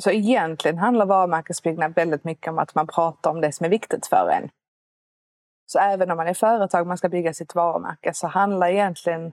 Så 0.00 0.10
egentligen 0.10 0.78
handlar 0.78 1.06
varumärkesbyggnad 1.06 1.94
väldigt 1.94 2.24
mycket 2.24 2.48
om 2.48 2.58
att 2.58 2.74
man 2.74 2.86
pratar 2.86 3.30
om 3.30 3.40
det 3.40 3.52
som 3.52 3.66
är 3.66 3.70
viktigt 3.70 4.06
för 4.06 4.30
en. 4.30 4.50
Så 5.66 5.78
även 5.78 6.10
om 6.10 6.16
man 6.16 6.28
är 6.28 6.34
företag 6.34 6.80
och 6.80 6.86
man 6.86 6.98
ska 6.98 7.08
bygga 7.08 7.34
sitt 7.34 7.54
varumärke 7.54 8.14
så 8.14 8.26
handlar 8.26 8.68
egentligen 8.68 9.32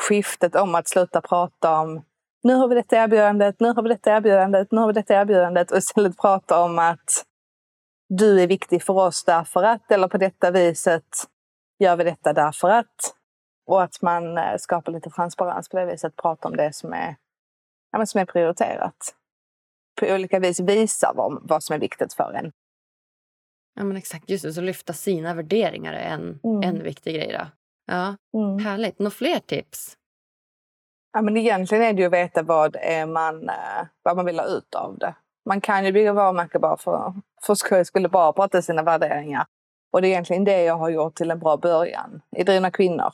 skiftet 0.00 0.54
om 0.54 0.74
att 0.74 0.88
sluta 0.88 1.20
prata 1.20 1.78
om 1.80 2.02
nu 2.42 2.54
har 2.54 2.68
vi 2.68 2.74
detta 2.74 2.96
erbjudandet, 2.96 3.60
nu 3.60 3.68
har 3.72 3.82
vi 3.82 3.88
detta 3.88 4.16
erbjudandet, 4.16 4.72
nu 4.72 4.80
har 4.80 4.86
vi 4.86 4.92
detta 4.92 5.14
erbjudandet 5.14 5.70
och 5.70 5.78
istället 5.78 6.18
prata 6.18 6.64
om 6.64 6.78
att 6.78 7.24
du 8.08 8.42
är 8.42 8.46
viktig 8.46 8.82
för 8.82 8.92
oss 8.92 9.24
därför 9.24 9.62
att, 9.62 9.90
eller 9.90 10.08
på 10.08 10.18
detta 10.18 10.50
viset 10.50 11.06
gör 11.78 11.96
vi 11.96 12.04
detta 12.04 12.32
därför 12.32 12.68
att. 12.68 13.14
Och 13.66 13.82
att 13.82 14.02
man 14.02 14.38
eh, 14.38 14.56
skapar 14.58 14.92
lite 14.92 15.10
transparens 15.10 15.68
på 15.68 15.76
det 15.76 15.86
viset, 15.86 16.16
prata 16.16 16.48
om 16.48 16.56
det 16.56 16.72
som 16.72 16.92
är, 16.92 17.16
ja, 17.92 18.06
som 18.06 18.20
är 18.20 18.24
prioriterat. 18.24 19.14
På 20.00 20.06
olika 20.06 20.38
vis 20.38 20.60
visa 20.60 21.12
vad, 21.14 21.48
vad 21.48 21.62
som 21.62 21.74
är 21.74 21.80
viktigt 21.80 22.14
för 22.14 22.32
en. 22.32 22.52
Ja 23.74 23.84
men 23.84 23.96
exakt, 23.96 24.30
just 24.30 24.44
det, 24.44 24.52
så 24.52 24.60
lyfta 24.60 24.92
sina 24.92 25.34
värderingar 25.34 25.92
är 25.92 26.10
en, 26.10 26.40
mm. 26.44 26.62
en 26.62 26.82
viktig 26.82 27.14
grej. 27.14 27.32
Då. 27.32 27.46
Ja, 27.86 28.16
mm. 28.34 28.58
Härligt. 28.58 28.98
Några 28.98 29.10
fler 29.10 29.38
tips? 29.38 29.96
Ja, 31.12 31.22
men 31.22 31.36
egentligen 31.36 31.84
är 31.84 31.92
det 31.92 32.00
ju 32.00 32.06
att 32.06 32.12
veta 32.12 32.42
vad, 32.42 32.76
är 32.76 33.06
man, 33.06 33.48
eh, 33.48 33.86
vad 34.02 34.16
man 34.16 34.26
vill 34.26 34.38
ha 34.38 34.46
ut 34.46 34.74
av 34.74 34.98
det. 34.98 35.14
Man 35.44 35.60
kan 35.60 35.84
ju 35.84 35.92
bygga 35.92 36.12
varumärke 36.12 36.58
bara 36.58 36.76
för, 36.76 37.14
för 37.42 37.54
skojs 37.54 37.88
skull, 37.88 38.10
bara 38.10 38.32
prata 38.32 38.62
sina 38.62 38.82
värderingar. 38.82 39.46
Och 39.92 40.02
det 40.02 40.08
är 40.08 40.10
egentligen 40.10 40.44
det 40.44 40.62
jag 40.62 40.76
har 40.76 40.88
gjort 40.88 41.14
till 41.14 41.30
en 41.30 41.38
bra 41.38 41.56
början 41.56 42.22
i 42.36 42.44
Drivna 42.44 42.70
kvinnor. 42.70 43.12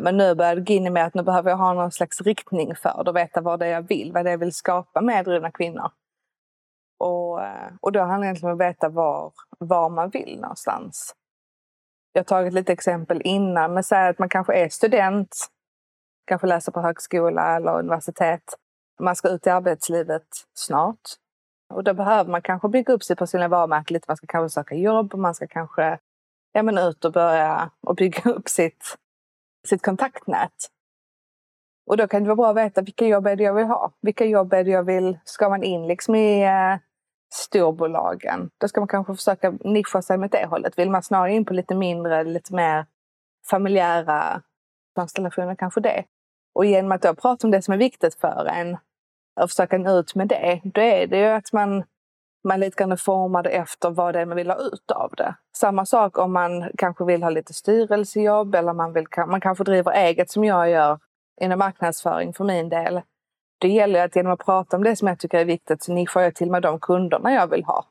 Men 0.00 0.16
nu 0.16 0.34
börjar 0.34 0.54
det 0.54 0.60
gå 0.60 0.72
in 0.72 0.92
med 0.92 1.06
att 1.06 1.14
nu 1.14 1.22
behöver 1.22 1.50
jag 1.50 1.56
ha 1.56 1.74
någon 1.74 1.92
slags 1.92 2.20
riktning 2.20 2.74
för 2.74 3.04
det 3.04 3.10
och 3.10 3.16
veta 3.16 3.40
vad 3.40 3.58
det 3.58 3.66
är 3.66 3.70
jag 3.70 3.88
vill, 3.88 4.12
vad 4.12 4.24
det 4.24 4.30
är 4.30 4.32
jag 4.32 4.38
vill 4.38 4.52
skapa 4.52 5.00
med 5.00 5.24
Drivna 5.24 5.50
kvinnor. 5.50 5.90
Och, 6.98 7.42
eh, 7.42 7.72
och 7.80 7.92
då 7.92 8.00
handlar 8.00 8.18
det 8.18 8.26
egentligen 8.26 8.52
om 8.52 8.60
att 8.60 8.66
veta 8.66 8.88
var, 8.88 9.32
var 9.58 9.90
man 9.90 10.10
vill 10.10 10.40
någonstans. 10.40 11.14
Jag 12.12 12.20
har 12.20 12.24
tagit 12.24 12.52
lite 12.52 12.72
exempel 12.72 13.22
innan, 13.24 13.74
men 13.74 13.84
säg 13.84 14.08
att 14.08 14.18
man 14.18 14.28
kanske 14.28 14.54
är 14.54 14.68
student, 14.68 15.36
kanske 16.26 16.46
läser 16.46 16.72
på 16.72 16.80
högskola 16.80 17.56
eller 17.56 17.78
universitet. 17.78 18.54
Man 19.00 19.16
ska 19.16 19.28
ut 19.28 19.46
i 19.46 19.50
arbetslivet 19.50 20.26
snart. 20.54 21.00
Och 21.74 21.84
då 21.84 21.94
behöver 21.94 22.30
man 22.30 22.42
kanske 22.42 22.68
bygga 22.68 22.92
upp 22.92 23.02
sitt 23.02 23.18
personliga 23.18 23.48
varumärke 23.48 23.92
lite. 23.94 24.04
Man 24.08 24.16
ska 24.16 24.26
kanske 24.26 24.54
söka 24.54 24.74
jobb, 24.74 25.14
och 25.14 25.18
man 25.18 25.34
ska 25.34 25.46
kanske 25.46 25.98
ja, 26.52 26.62
men 26.62 26.78
ut 26.78 27.04
och 27.04 27.12
börja 27.12 27.70
och 27.80 27.94
bygga 27.94 28.30
upp 28.30 28.48
sitt, 28.48 28.96
sitt 29.68 29.82
kontaktnät. 29.82 30.54
Och 31.86 31.96
då 31.96 32.08
kan 32.08 32.22
det 32.22 32.28
vara 32.28 32.36
bra 32.36 32.50
att 32.50 32.66
veta 32.66 32.82
vilka 32.82 33.06
jobb 33.06 33.26
är 33.26 33.36
det 33.36 33.42
jag 33.42 33.54
vill 33.54 33.66
ha? 33.66 33.92
Vilka 34.00 34.24
jobb 34.24 34.52
är 34.52 34.64
det 34.64 34.70
jag 34.70 34.84
vill? 34.84 35.18
Ska 35.24 35.48
man 35.48 35.62
in 35.62 35.86
liksom 35.86 36.14
i 36.14 36.42
eh, 36.42 36.78
storbolagen. 37.32 38.50
Då 38.58 38.68
ska 38.68 38.80
man 38.80 38.88
kanske 38.88 39.14
försöka 39.14 39.50
nischa 39.50 40.02
sig 40.02 40.18
mot 40.18 40.32
det 40.32 40.46
hållet. 40.46 40.78
Vill 40.78 40.90
man 40.90 41.02
snarare 41.02 41.32
in 41.32 41.44
på 41.44 41.54
lite 41.54 41.74
mindre, 41.74 42.24
lite 42.24 42.54
mer 42.54 42.86
familjära 43.50 44.42
konstellationer, 44.94 45.54
kanske 45.54 45.80
det. 45.80 46.04
Och 46.54 46.64
genom 46.64 46.92
att 46.92 47.02
då 47.02 47.14
prata 47.14 47.46
om 47.46 47.50
det 47.50 47.62
som 47.62 47.74
är 47.74 47.78
viktigt 47.78 48.14
för 48.14 48.46
en 48.46 48.76
och 49.40 49.50
försöka 49.50 49.78
nå 49.78 49.98
ut 49.98 50.14
med 50.14 50.28
det, 50.28 50.60
då 50.64 50.80
är 50.80 51.06
det 51.06 51.18
ju 51.18 51.26
att 51.26 51.52
man, 51.52 51.84
man 52.44 52.60
lite 52.60 52.76
grann 52.84 52.96
formar 52.96 53.42
det 53.42 53.50
efter 53.50 53.90
vad 53.90 54.14
det 54.14 54.20
är 54.20 54.26
man 54.26 54.36
vill 54.36 54.50
ha 54.50 54.56
ut 54.56 54.90
av 54.90 55.12
det. 55.16 55.34
Samma 55.56 55.86
sak 55.86 56.18
om 56.18 56.32
man 56.32 56.70
kanske 56.78 57.04
vill 57.04 57.22
ha 57.22 57.30
lite 57.30 57.54
styrelsejobb 57.54 58.54
eller 58.54 58.72
man, 58.72 58.92
vill, 58.92 59.06
man 59.26 59.40
kanske 59.40 59.64
driver 59.64 59.92
eget 59.92 60.30
som 60.30 60.44
jag 60.44 60.70
gör 60.70 60.98
inom 61.40 61.58
marknadsföring 61.58 62.32
för 62.32 62.44
min 62.44 62.68
del 62.68 63.00
det 63.60 63.68
gäller 63.68 64.04
att 64.04 64.16
genom 64.16 64.32
att 64.32 64.44
prata 64.44 64.76
om 64.76 64.84
det 64.84 64.96
som 64.96 65.08
jag 65.08 65.18
tycker 65.18 65.38
är 65.38 65.44
viktigt 65.44 65.82
så 65.82 65.92
nischar 65.92 66.20
jag 66.20 66.34
till 66.34 66.50
mig 66.50 66.60
de 66.60 66.80
kunderna 66.80 67.32
jag 67.32 67.46
vill 67.46 67.64
ha. 67.64 67.84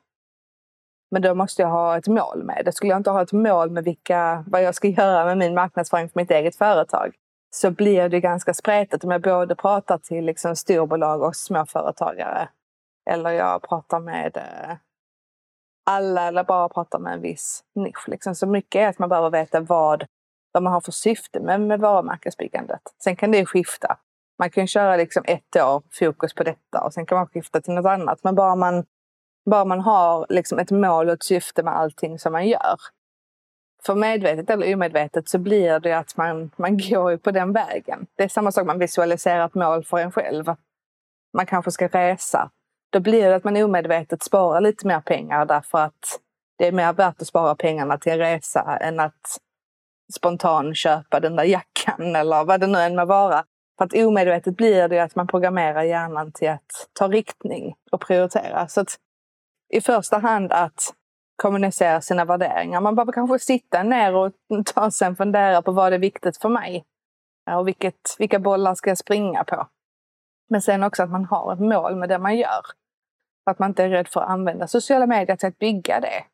Men 1.10 1.22
då 1.22 1.34
måste 1.34 1.62
jag 1.62 1.68
ha 1.68 1.96
ett 1.96 2.08
mål 2.08 2.44
med 2.44 2.62
det. 2.64 2.72
Skulle 2.72 2.90
jag 2.90 3.00
inte 3.00 3.10
ha 3.10 3.22
ett 3.22 3.32
mål 3.32 3.70
med 3.70 3.84
vilka, 3.84 4.44
vad 4.46 4.62
jag 4.62 4.74
ska 4.74 4.88
göra 4.98 5.24
med 5.24 5.38
min 5.38 5.54
marknadsföring 5.54 6.08
för 6.08 6.20
mitt 6.20 6.30
eget 6.30 6.56
företag 6.56 7.14
så 7.50 7.70
blir 7.70 8.08
det 8.08 8.20
ganska 8.20 8.54
spretigt 8.54 9.04
om 9.04 9.10
jag 9.10 9.22
både 9.22 9.54
pratar 9.54 9.98
till 9.98 10.24
liksom 10.24 10.56
storbolag 10.56 11.22
och 11.22 11.36
småföretagare. 11.36 12.48
Eller 13.10 13.30
jag 13.30 13.62
pratar 13.62 14.00
med 14.00 14.36
eh, 14.36 14.76
alla 15.86 16.28
eller 16.28 16.44
bara 16.44 16.68
pratar 16.68 16.98
med 16.98 17.12
en 17.12 17.20
viss 17.20 17.64
nisch. 17.74 18.08
Liksom. 18.08 18.34
Så 18.34 18.46
mycket 18.46 18.80
är 18.80 18.88
att 18.88 18.98
man 18.98 19.08
behöver 19.08 19.30
veta 19.30 19.60
vad, 19.60 20.06
vad 20.52 20.62
man 20.62 20.72
har 20.72 20.80
för 20.80 20.92
syfte 20.92 21.40
med, 21.40 21.60
med 21.60 21.80
varumärkesbyggandet. 21.80 22.80
Sen 23.04 23.16
kan 23.16 23.30
det 23.30 23.46
skifta. 23.46 23.98
Man 24.38 24.50
kan 24.50 24.66
köra 24.66 24.96
liksom 24.96 25.24
ett 25.26 25.56
år 25.56 25.82
fokus 25.90 26.34
på 26.34 26.42
detta 26.42 26.84
och 26.84 26.94
sen 26.94 27.06
kan 27.06 27.18
man 27.18 27.26
skifta 27.26 27.60
till 27.60 27.74
något 27.74 27.86
annat. 27.86 28.24
Men 28.24 28.34
bara 28.34 28.54
man, 28.54 28.84
bara 29.50 29.64
man 29.64 29.80
har 29.80 30.26
liksom 30.28 30.58
ett 30.58 30.70
mål 30.70 31.08
och 31.08 31.14
ett 31.14 31.22
syfte 31.22 31.62
med 31.62 31.76
allting 31.76 32.18
som 32.18 32.32
man 32.32 32.48
gör. 32.48 32.76
För 33.82 33.94
medvetet 33.94 34.50
eller 34.50 34.74
omedvetet 34.74 35.28
så 35.28 35.38
blir 35.38 35.80
det 35.80 35.92
att 35.92 36.16
man, 36.16 36.50
man 36.56 36.76
går 36.90 37.16
på 37.16 37.30
den 37.30 37.52
vägen. 37.52 38.06
Det 38.16 38.24
är 38.24 38.28
samma 38.28 38.52
sak 38.52 38.66
man 38.66 38.78
visualiserar 38.78 39.46
ett 39.46 39.54
mål 39.54 39.84
för 39.84 39.98
en 39.98 40.12
själv. 40.12 40.54
Man 41.32 41.46
kanske 41.46 41.70
ska 41.70 41.88
resa. 41.88 42.50
Då 42.92 43.00
blir 43.00 43.28
det 43.28 43.36
att 43.36 43.44
man 43.44 43.56
omedvetet 43.56 44.22
sparar 44.22 44.60
lite 44.60 44.86
mer 44.86 45.00
pengar 45.00 45.46
därför 45.46 45.78
att 45.78 46.20
det 46.58 46.66
är 46.66 46.72
mer 46.72 46.92
värt 46.92 47.20
att 47.20 47.26
spara 47.26 47.54
pengarna 47.54 47.98
till 47.98 48.12
en 48.12 48.18
resa 48.18 48.76
än 48.80 49.00
att 49.00 49.38
spontan 50.16 50.74
köpa 50.74 51.20
den 51.20 51.36
där 51.36 51.44
jackan 51.44 52.16
eller 52.16 52.44
vad 52.44 52.60
det 52.60 52.66
nu 52.66 52.78
än 52.78 52.96
må 52.96 53.04
vara. 53.04 53.44
För 53.78 53.84
att 53.84 53.94
omedvetet 53.94 54.56
blir 54.56 54.88
det 54.88 55.00
att 55.00 55.16
man 55.16 55.26
programmerar 55.26 55.82
hjärnan 55.82 56.32
till 56.32 56.48
att 56.48 56.88
ta 56.92 57.08
riktning 57.08 57.74
och 57.92 58.00
prioritera. 58.00 58.68
Så 58.68 58.80
att 58.80 58.96
i 59.72 59.80
första 59.80 60.18
hand 60.18 60.52
att 60.52 60.94
kommunicera 61.36 62.00
sina 62.00 62.24
värderingar. 62.24 62.80
Man 62.80 62.94
behöver 62.94 63.12
kanske 63.12 63.38
sitta 63.38 63.82
ner 63.82 64.14
och 64.14 64.32
ta 64.74 64.90
sig 64.90 65.08
en 65.08 65.16
fundera 65.16 65.62
på 65.62 65.72
vad 65.72 65.92
är 65.92 65.98
viktigt 65.98 66.36
för 66.36 66.48
mig? 66.48 66.84
Och 67.50 67.68
vilket, 67.68 68.16
vilka 68.18 68.38
bollar 68.38 68.74
ska 68.74 68.90
jag 68.90 68.98
springa 68.98 69.44
på? 69.44 69.66
Men 70.50 70.62
sen 70.62 70.82
också 70.82 71.02
att 71.02 71.10
man 71.10 71.24
har 71.24 71.52
ett 71.52 71.60
mål 71.60 71.96
med 71.96 72.08
det 72.08 72.18
man 72.18 72.36
gör. 72.36 72.64
Att 73.44 73.58
man 73.58 73.70
inte 73.70 73.84
är 73.84 73.88
rädd 73.88 74.08
för 74.08 74.20
att 74.20 74.28
använda 74.28 74.66
sociala 74.66 75.06
medier 75.06 75.36
till 75.36 75.48
att 75.48 75.58
bygga 75.58 76.00
det. 76.00 76.24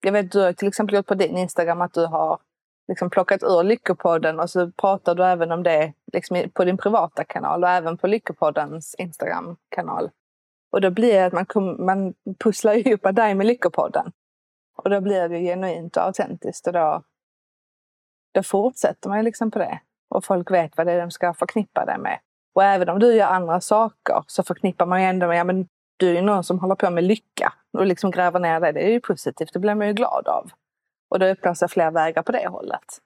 Jag 0.00 0.12
vet 0.12 0.32
du 0.32 0.40
har 0.40 0.52
till 0.52 0.68
exempel 0.68 0.96
gjort 0.96 1.06
på 1.06 1.14
din 1.14 1.36
Instagram 1.36 1.80
att 1.80 1.94
du 1.94 2.06
har 2.06 2.40
liksom 2.88 3.10
plockat 3.10 3.42
ur 3.42 3.62
Lyckopodden 3.62 4.40
och 4.40 4.50
så 4.50 4.70
pratar 4.70 5.14
du 5.14 5.24
även 5.24 5.52
om 5.52 5.62
det 5.62 5.92
liksom 6.12 6.50
på 6.52 6.64
din 6.64 6.78
privata 6.78 7.24
kanal 7.24 7.64
och 7.64 7.70
även 7.70 7.98
på 7.98 8.06
Lyckopoddens 8.06 8.94
Instagram-kanal. 8.98 10.10
Och 10.70 10.80
då 10.80 10.90
blir 10.90 11.12
det 11.12 11.26
att 11.26 11.32
man, 11.32 11.46
kom, 11.46 11.86
man 11.86 12.14
pusslar 12.38 12.72
ihop 12.74 13.16
dig 13.16 13.34
med 13.34 13.46
Lyckopodden. 13.46 14.12
Och 14.76 14.90
då 14.90 15.00
blir 15.00 15.28
det 15.28 15.40
genuint 15.40 15.96
och 15.96 16.02
autentiskt 16.02 16.66
och 16.66 16.72
då, 16.72 17.02
då 18.34 18.42
fortsätter 18.42 19.08
man 19.08 19.24
liksom 19.24 19.50
på 19.50 19.58
det. 19.58 19.80
Och 20.08 20.24
folk 20.24 20.50
vet 20.50 20.76
vad 20.76 20.86
det 20.86 20.92
är 20.92 21.00
de 21.00 21.10
ska 21.10 21.34
förknippa 21.34 21.84
det 21.84 21.98
med. 21.98 22.18
Och 22.54 22.64
även 22.64 22.88
om 22.88 22.98
du 22.98 23.14
gör 23.14 23.26
andra 23.26 23.60
saker 23.60 24.24
så 24.26 24.42
förknippar 24.42 24.86
man 24.86 25.02
ju 25.02 25.08
ändå 25.08 25.26
med, 25.26 25.38
ja 25.38 25.44
men 25.44 25.68
du 25.96 26.08
är 26.08 26.14
ju 26.14 26.22
någon 26.22 26.44
som 26.44 26.58
håller 26.58 26.74
på 26.74 26.90
med 26.90 27.04
lycka 27.04 27.52
och 27.72 27.86
liksom 27.86 28.10
gräver 28.10 28.40
ner 28.40 28.60
det. 28.60 28.72
Det 28.72 28.80
är 28.80 28.90
ju 28.90 29.00
positivt, 29.00 29.52
det 29.52 29.58
blir 29.58 29.74
man 29.74 29.86
ju 29.86 29.92
glad 29.92 30.28
av. 30.28 30.50
Och 31.10 31.18
då 31.18 31.26
öppnar 31.26 31.54
sig 31.54 31.68
fler 31.68 31.90
vägar 31.90 32.22
på 32.22 32.32
det 32.32 32.48
hållet. 32.48 33.00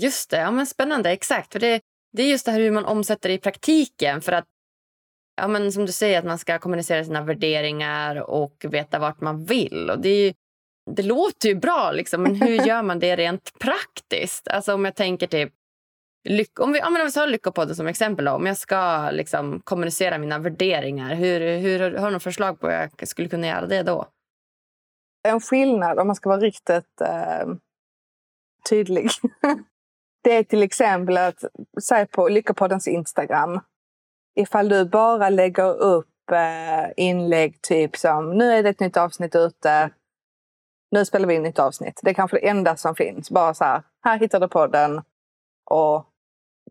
Just 0.00 0.30
det, 0.30 0.36
ja, 0.36 0.50
men 0.50 0.66
spännande. 0.66 1.10
Exakt. 1.10 1.52
För 1.52 1.60
det, 1.60 1.80
det 2.12 2.22
är 2.22 2.26
just 2.26 2.46
det 2.46 2.52
här 2.52 2.60
hur 2.60 2.70
man 2.70 2.84
omsätter 2.84 3.28
det 3.28 3.34
i 3.34 3.38
praktiken. 3.38 4.20
För 4.20 4.32
att, 4.32 4.44
ja, 5.36 5.48
men 5.48 5.72
som 5.72 5.86
du 5.86 5.92
säger, 5.92 6.18
att 6.18 6.24
man 6.24 6.38
ska 6.38 6.58
kommunicera 6.58 7.04
sina 7.04 7.22
värderingar 7.22 8.16
och 8.16 8.64
veta 8.68 8.98
vart 8.98 9.20
man 9.20 9.44
vill. 9.44 9.90
Och 9.90 9.98
det 9.98 10.24
ju, 10.24 10.32
det 10.90 11.02
låter 11.02 11.48
ju 11.48 11.54
bra, 11.54 11.92
liksom, 11.92 12.22
men 12.22 12.34
hur 12.34 12.66
gör 12.66 12.82
man 12.82 12.98
det 12.98 13.16
rent 13.16 13.58
praktiskt? 13.58 14.48
Alltså 14.48 14.74
om 14.74 14.84
jag 14.84 14.94
tänker 14.94 15.26
typ 15.26 15.52
Lyck 16.28 16.60
om 16.60 16.72
vi, 16.72 16.78
ja, 16.78 16.90
men 16.90 17.00
om 17.00 17.06
vi 17.06 17.12
tar 17.12 17.26
Lyckopodden 17.26 17.76
som 17.76 17.86
exempel. 17.86 18.24
Då, 18.24 18.32
om 18.32 18.46
jag 18.46 18.56
ska 18.56 19.10
liksom, 19.10 19.60
kommunicera 19.64 20.18
mina 20.18 20.38
värderingar, 20.38 21.14
hur, 21.14 21.58
hur, 21.58 21.80
har 21.80 21.90
du 21.90 22.00
några 22.00 22.20
förslag 22.20 22.60
på 22.60 22.68
hur 22.68 22.90
jag 22.96 23.08
skulle 23.08 23.28
kunna 23.28 23.46
göra 23.46 23.66
det 23.66 23.82
då? 23.82 24.06
En 25.28 25.40
skillnad, 25.40 25.98
om 25.98 26.06
man 26.06 26.16
ska 26.16 26.28
vara 26.28 26.40
riktigt 26.40 27.00
eh, 27.00 27.46
tydlig. 28.68 29.10
det 30.24 30.36
är 30.36 30.44
till 30.44 30.62
exempel 30.62 31.16
att, 31.16 31.44
säg 31.82 32.06
på 32.06 32.28
Lyckopoddens 32.28 32.88
Instagram. 32.88 33.60
Ifall 34.36 34.68
du 34.68 34.84
bara 34.84 35.28
lägger 35.28 35.76
upp 35.76 36.30
eh, 36.32 36.92
inlägg 36.96 37.62
typ 37.62 37.96
som 37.96 38.38
nu 38.38 38.52
är 38.52 38.62
det 38.62 38.68
ett 38.68 38.80
nytt 38.80 38.96
avsnitt 38.96 39.34
ute. 39.34 39.90
Nu 40.90 41.04
spelar 41.04 41.28
vi 41.28 41.34
in 41.34 41.40
ett 41.40 41.48
nytt 41.48 41.58
avsnitt. 41.58 42.00
Det 42.02 42.10
är 42.10 42.14
kanske 42.14 42.36
det 42.36 42.48
enda 42.48 42.76
som 42.76 42.94
finns. 42.94 43.30
Bara 43.30 43.54
så 43.54 43.64
här, 43.64 43.82
här 44.04 44.18
hittar 44.18 44.40
du 44.40 44.48
podden. 44.48 45.02
Och 45.70 46.13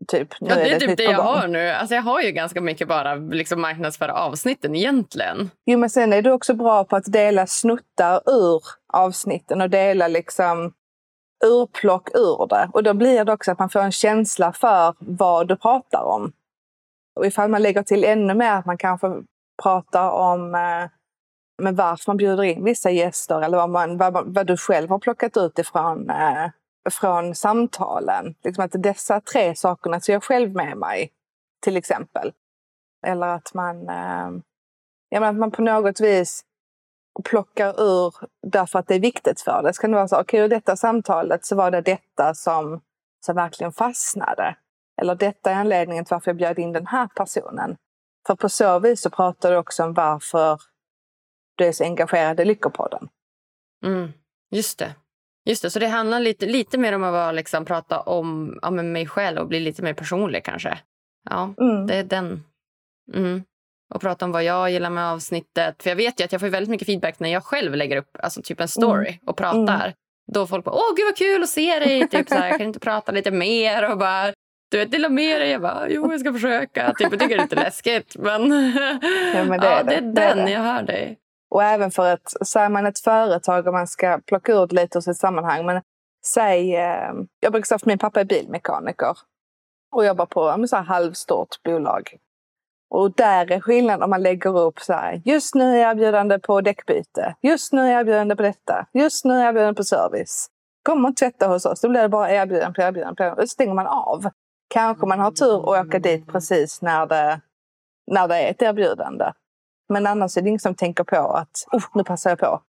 Typ. 0.08 0.40
Nu 0.40 0.48
ja, 0.48 0.54
det 0.54 0.70
är, 0.70 0.80
det 0.80 0.86
typ 0.86 0.96
det 0.96 1.02
jag 1.02 1.22
har 1.22 1.48
nu. 1.48 1.68
Alltså 1.68 1.94
jag 1.94 2.02
har 2.02 2.20
ju 2.20 2.30
ganska 2.30 2.60
mycket 2.60 2.88
bara 2.88 3.14
liksom 3.14 3.60
marknadsföra 3.60 4.12
avsnitten 4.12 4.74
egentligen. 4.74 5.50
Jo, 5.66 5.78
men 5.78 5.90
sen 5.90 6.12
är 6.12 6.22
du 6.22 6.30
också 6.30 6.54
bra 6.54 6.84
på 6.84 6.96
att 6.96 7.12
dela 7.12 7.46
snuttar 7.46 8.20
ur 8.26 8.62
avsnitten 8.92 9.60
och 9.60 9.70
dela 9.70 10.08
liksom 10.08 10.72
urplock 11.44 12.08
ur 12.14 12.46
det. 12.46 12.68
Och 12.72 12.82
då 12.82 12.94
blir 12.94 13.24
det 13.24 13.32
också 13.32 13.52
att 13.52 13.58
man 13.58 13.70
får 13.70 13.80
en 13.80 13.92
känsla 13.92 14.52
för 14.52 14.94
vad 14.98 15.48
du 15.48 15.56
pratar 15.56 16.02
om. 16.02 16.32
Och 17.16 17.26
ifall 17.26 17.50
man 17.50 17.62
lägger 17.62 17.82
till 17.82 18.04
ännu 18.04 18.34
mer 18.34 18.52
att 18.52 18.66
man 18.66 18.78
kanske 18.78 19.08
pratar 19.62 20.10
om 20.10 20.54
eh, 20.54 20.90
men 21.62 21.74
varför 21.74 22.10
man 22.10 22.16
bjuder 22.16 22.42
in 22.42 22.64
vissa 22.64 22.90
gäster 22.90 23.42
eller 23.42 23.56
vad, 23.56 23.70
man, 23.70 23.96
vad, 23.96 24.34
vad 24.34 24.46
du 24.46 24.56
själv 24.56 24.90
har 24.90 24.98
plockat 24.98 25.36
ut 25.36 25.58
ifrån 25.58 26.10
eh, 26.10 26.50
från 26.90 27.34
samtalen. 27.34 28.34
Liksom 28.44 28.64
att 28.64 28.82
dessa 28.82 29.20
tre 29.20 29.54
sakerna 29.54 30.00
ser 30.00 30.12
jag 30.12 30.24
själv 30.24 30.54
med 30.54 30.76
mig, 30.76 31.12
till 31.62 31.76
exempel. 31.76 32.32
Eller 33.06 33.26
att 33.26 33.54
man, 33.54 33.88
eh, 33.88 34.30
ja, 35.08 35.26
att 35.26 35.36
man 35.36 35.50
på 35.50 35.62
något 35.62 36.00
vis 36.00 36.44
plockar 37.24 37.80
ur 37.80 38.14
därför 38.42 38.78
att 38.78 38.86
det 38.86 38.94
är 38.94 39.00
viktigt 39.00 39.40
för 39.40 39.62
det. 39.62 39.74
Så 39.74 39.80
kan 39.80 39.90
det 39.90 39.96
vara 39.96 40.08
så, 40.08 40.20
okej, 40.20 40.40
okay, 40.40 40.44
i 40.44 40.48
detta 40.48 40.76
samtalet 40.76 41.44
så 41.44 41.56
var 41.56 41.70
det 41.70 41.80
detta 41.80 42.34
som, 42.34 42.80
som 43.26 43.36
verkligen 43.36 43.72
fastnade. 43.72 44.56
Eller 45.00 45.14
detta 45.14 45.50
är 45.50 45.54
anledningen 45.54 46.04
till 46.04 46.14
varför 46.14 46.30
jag 46.30 46.36
bjöd 46.36 46.58
in 46.58 46.72
den 46.72 46.86
här 46.86 47.08
personen. 47.16 47.76
För 48.26 48.34
på 48.34 48.48
så 48.48 48.78
vis 48.78 49.00
så 49.00 49.10
pratar 49.10 49.50
du 49.50 49.56
också 49.56 49.84
om 49.84 49.94
varför 49.94 50.60
du 51.54 51.64
är 51.64 51.72
så 51.72 51.84
engagerad 51.84 52.40
i 52.40 52.44
Lyckopodden. 52.44 53.08
Mm, 53.84 54.12
just 54.50 54.78
det. 54.78 54.94
Just 55.44 55.62
det, 55.62 55.70
så 55.70 55.78
det 55.78 55.86
handlar 55.86 56.20
lite, 56.20 56.46
lite 56.46 56.78
mer 56.78 56.92
om 56.92 57.04
att 57.04 57.12
vara, 57.12 57.32
liksom, 57.32 57.64
prata 57.64 58.00
om 58.00 58.58
ja, 58.62 58.70
mig 58.70 59.06
själv 59.06 59.38
och 59.38 59.48
bli 59.48 59.60
lite 59.60 59.82
mer 59.82 59.94
personlig 59.94 60.44
kanske. 60.44 60.78
Ja, 61.30 61.54
mm. 61.60 61.86
det 61.86 61.94
är 61.94 62.04
den. 62.04 62.44
Mm. 63.14 63.42
Och 63.94 64.00
prata 64.00 64.24
om 64.24 64.32
vad 64.32 64.44
jag 64.44 64.70
gillar 64.70 64.90
med 64.90 65.04
avsnittet. 65.04 65.82
För 65.82 65.90
jag 65.90 65.96
vet 65.96 66.20
ju 66.20 66.24
att 66.24 66.32
jag 66.32 66.40
får 66.40 66.48
väldigt 66.48 66.70
mycket 66.70 66.86
feedback 66.86 67.20
när 67.20 67.28
jag 67.28 67.44
själv 67.44 67.74
lägger 67.74 67.96
upp 67.96 68.16
alltså 68.18 68.42
typ 68.42 68.60
en 68.60 68.68
story 68.68 69.08
mm. 69.08 69.20
och 69.26 69.36
pratar. 69.36 69.84
Mm. 69.84 69.92
Då 70.32 70.46
folk 70.46 70.64
bara, 70.64 70.74
åh 70.74 70.94
gud 70.96 71.04
vad 71.06 71.16
kul 71.16 71.42
att 71.42 71.48
se 71.48 71.78
dig, 71.78 72.08
typ 72.10 72.28
så 72.28 72.34
här, 72.34 72.58
kan 72.58 72.66
inte 72.66 72.80
prata 72.80 73.12
lite 73.12 73.30
mer? 73.30 73.90
Och 73.90 73.98
bara, 73.98 74.32
du 74.70 74.78
vet, 74.78 74.90
dela 74.90 75.08
med 75.08 75.40
dig. 75.40 75.50
Jag 75.50 75.62
bara, 75.62 75.88
jo 75.88 76.12
jag 76.12 76.20
ska 76.20 76.32
försöka. 76.32 76.92
Typ, 76.92 77.12
jag 77.12 77.20
tycker 77.20 77.36
det 77.36 77.42
är 77.42 77.42
lite 77.42 77.56
läskigt. 77.56 78.16
Men, 78.18 78.42
ja, 79.34 79.44
men 79.44 79.48
det, 79.60 79.66
är 79.66 79.76
ja, 79.76 79.82
det. 79.82 80.00
det 80.00 80.22
är 80.22 80.34
den, 80.34 80.48
jag 80.48 80.60
hör 80.60 80.82
dig. 80.82 81.18
Och 81.54 81.62
även 81.62 81.90
för 81.90 82.12
att, 82.12 82.32
så 82.40 82.58
är 82.58 82.68
man 82.68 82.86
ett 82.86 82.98
företag 82.98 83.66
och 83.66 83.72
man 83.72 83.86
ska 83.86 84.20
plocka 84.26 84.52
ut 84.52 84.72
lite 84.72 84.98
ur 84.98 85.02
sitt 85.02 85.16
sammanhang. 85.16 85.66
Men 85.66 85.82
säg, 86.26 86.76
ehm, 86.76 87.26
jag 87.40 87.52
brukar 87.52 87.66
säga 87.66 87.76
att 87.76 87.86
min 87.86 87.98
pappa 87.98 88.20
är 88.20 88.24
bilmekaniker 88.24 89.18
och 89.92 90.04
jobbar 90.04 90.26
på 90.26 90.64
ett 90.64 90.86
halvstort 90.86 91.62
bolag. 91.64 92.16
Och 92.90 93.14
där 93.14 93.52
är 93.52 93.60
skillnaden 93.60 94.02
om 94.02 94.10
man 94.10 94.22
lägger 94.22 94.58
upp 94.58 94.80
så 94.80 94.92
här, 94.92 95.22
just 95.24 95.54
nu 95.54 95.64
är 95.64 95.76
jag 95.76 95.90
erbjudande 95.90 96.38
på 96.38 96.60
däckbyte, 96.60 97.34
just 97.42 97.72
nu 97.72 97.82
är 97.82 97.92
jag 97.92 98.00
erbjudande 98.00 98.36
på 98.36 98.42
detta, 98.42 98.86
just 98.92 99.24
nu 99.24 99.34
är 99.34 99.38
jag 99.38 99.48
erbjudande 99.48 99.76
på 99.76 99.84
service. 99.84 100.48
Kom 100.82 101.04
och 101.04 101.16
tvätta 101.16 101.46
hos 101.46 101.66
oss, 101.66 101.80
då 101.80 101.88
blir 101.88 102.02
det 102.02 102.08
bara 102.08 102.30
erbjudande 102.30 102.74
på 102.74 102.82
erbjudande. 102.82 103.16
På 103.16 103.22
erbjudande. 103.22 103.46
Stänger 103.46 103.74
man 103.74 103.86
av. 103.86 104.30
Kanske 104.68 105.06
man 105.06 105.20
har 105.20 105.30
tur 105.30 105.56
och 105.56 105.76
åker 105.76 105.98
dit 105.98 106.26
precis 106.26 106.82
när 106.82 107.06
det, 107.06 107.40
när 108.06 108.28
det 108.28 108.36
är 108.36 108.50
ett 108.50 108.62
erbjudande. 108.62 109.32
Men 109.88 110.06
annars 110.06 110.36
är 110.36 110.42
det 110.42 110.48
ingen 110.48 110.60
som 110.60 110.74
tänker 110.74 111.04
på 111.04 111.16
att 111.16 111.66
oh, 111.72 111.84
nu 111.94 112.04
passar 112.04 112.30
jag 112.30 112.38
på. 112.38 112.62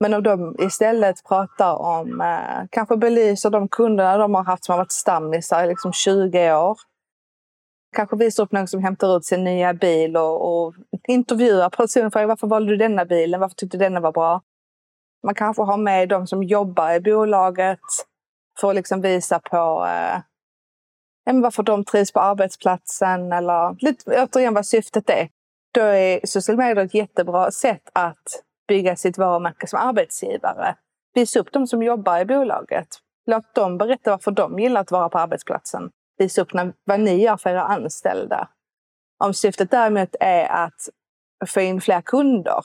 Men 0.00 0.14
om 0.14 0.22
de 0.22 0.56
istället 0.58 1.24
pratar 1.24 1.74
om, 1.74 2.20
eh, 2.20 2.66
kanske 2.70 2.96
belyser 2.96 3.50
de 3.50 3.68
kunderna 3.68 4.18
de 4.18 4.34
har 4.34 4.44
haft 4.44 4.64
som 4.64 4.72
har 4.72 4.78
varit 4.78 4.92
stammisar 4.92 5.64
i 5.64 5.66
liksom 5.66 5.92
20 5.92 6.54
år. 6.54 6.78
Kanske 7.96 8.16
visar 8.16 8.42
upp 8.42 8.52
någon 8.52 8.68
som 8.68 8.82
hämtar 8.82 9.16
ut 9.16 9.24
sin 9.24 9.44
nya 9.44 9.74
bil 9.74 10.16
och, 10.16 10.64
och 10.64 10.74
intervjuar 11.08 11.70
personen. 11.70 12.10
För 12.10 12.26
varför 12.26 12.46
valde 12.46 12.72
du 12.72 12.76
denna 12.76 13.04
bilen? 13.04 13.40
Varför 13.40 13.54
tyckte 13.54 13.76
du 13.76 13.84
denna 13.84 14.00
var 14.00 14.12
bra? 14.12 14.42
Man 15.22 15.34
kanske 15.34 15.62
har 15.62 15.76
med 15.76 16.08
de 16.08 16.26
som 16.26 16.42
jobbar 16.42 16.92
i 16.92 17.00
bolaget 17.00 17.80
för 18.60 18.68
att 18.70 18.74
liksom 18.74 19.00
visa 19.00 19.40
på 19.40 19.86
eh, 19.86 20.20
varför 21.34 21.62
de 21.62 21.84
trivs 21.84 22.12
på 22.12 22.20
arbetsplatsen 22.20 23.32
eller 23.32 23.84
lite, 23.84 24.22
återigen 24.22 24.54
vad 24.54 24.66
syftet 24.66 25.10
är 25.10 25.28
då 25.78 25.84
är 25.84 26.26
sociala 26.26 26.64
medier 26.64 26.84
ett 26.84 26.94
jättebra 26.94 27.50
sätt 27.50 27.90
att 27.92 28.42
bygga 28.68 28.96
sitt 28.96 29.18
varumärke 29.18 29.66
som 29.66 29.78
arbetsgivare. 29.78 30.76
Visa 31.14 31.40
upp 31.40 31.52
de 31.52 31.66
som 31.66 31.82
jobbar 31.82 32.18
i 32.20 32.24
bolaget. 32.24 32.88
Låt 33.26 33.54
dem 33.54 33.78
berätta 33.78 34.10
varför 34.10 34.30
de 34.30 34.58
gillar 34.58 34.80
att 34.80 34.90
vara 34.90 35.08
på 35.08 35.18
arbetsplatsen. 35.18 35.90
Visa 36.18 36.42
upp 36.42 36.50
vad 36.84 37.00
ni 37.00 37.22
gör 37.22 37.36
för 37.36 37.50
era 37.50 37.62
anställda. 37.62 38.48
Om 39.24 39.34
syftet 39.34 39.70
däremot 39.70 40.16
är 40.20 40.48
att 40.48 40.88
få 41.46 41.60
in 41.60 41.80
fler 41.80 42.00
kunder, 42.00 42.60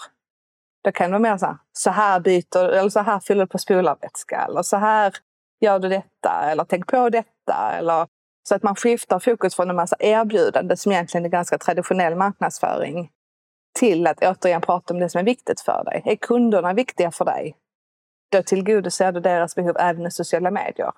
då 0.84 0.92
kan 0.92 1.12
det 1.12 1.20
vara 1.20 1.32
mer 1.32 1.38
så 1.38 1.46
här, 1.46 1.58
så 1.74 1.90
här 1.90 2.20
byter 2.20 2.70
eller 2.70 2.90
så 2.90 3.00
här 3.00 3.20
fyller 3.20 3.42
du 3.42 3.48
på 3.48 3.58
spolarvätska 3.58 4.46
eller 4.46 4.62
så 4.62 4.78
här 4.78 5.14
gör 5.60 5.80
du 5.80 5.90
detta 5.90 6.52
eller 6.52 6.64
tänk 6.64 6.88
på 6.88 7.10
detta 7.10 7.72
eller 7.78 8.08
så 8.44 8.56
att 8.56 8.64
man 8.64 8.76
skiftar 8.76 9.20
fokus 9.20 9.56
från 9.56 9.70
en 9.70 9.76
massa 9.76 9.96
erbjudanden 10.00 10.78
som 10.78 10.92
egentligen 10.92 11.26
är 11.26 11.30
ganska 11.30 11.58
traditionell 11.58 12.16
marknadsföring 12.16 13.12
till 13.80 14.08
att 14.08 14.24
återigen 14.24 14.62
prata 14.62 14.94
om 14.94 15.00
det 15.00 15.10
som 15.10 15.20
är 15.20 15.26
viktigt 15.26 15.62
för 15.62 15.84
dig. 15.84 16.02
Är 16.06 16.16
kunderna 16.16 16.74
viktiga 16.74 17.12
för 17.12 17.26
dig? 17.26 17.56
Då 18.32 18.44
tillgodoser 18.44 19.12
du 19.12 19.20
deras 19.20 19.56
behov 19.56 19.76
även 19.80 20.06
i 20.06 20.12
sociala 20.12 20.52
medier. 20.52 20.92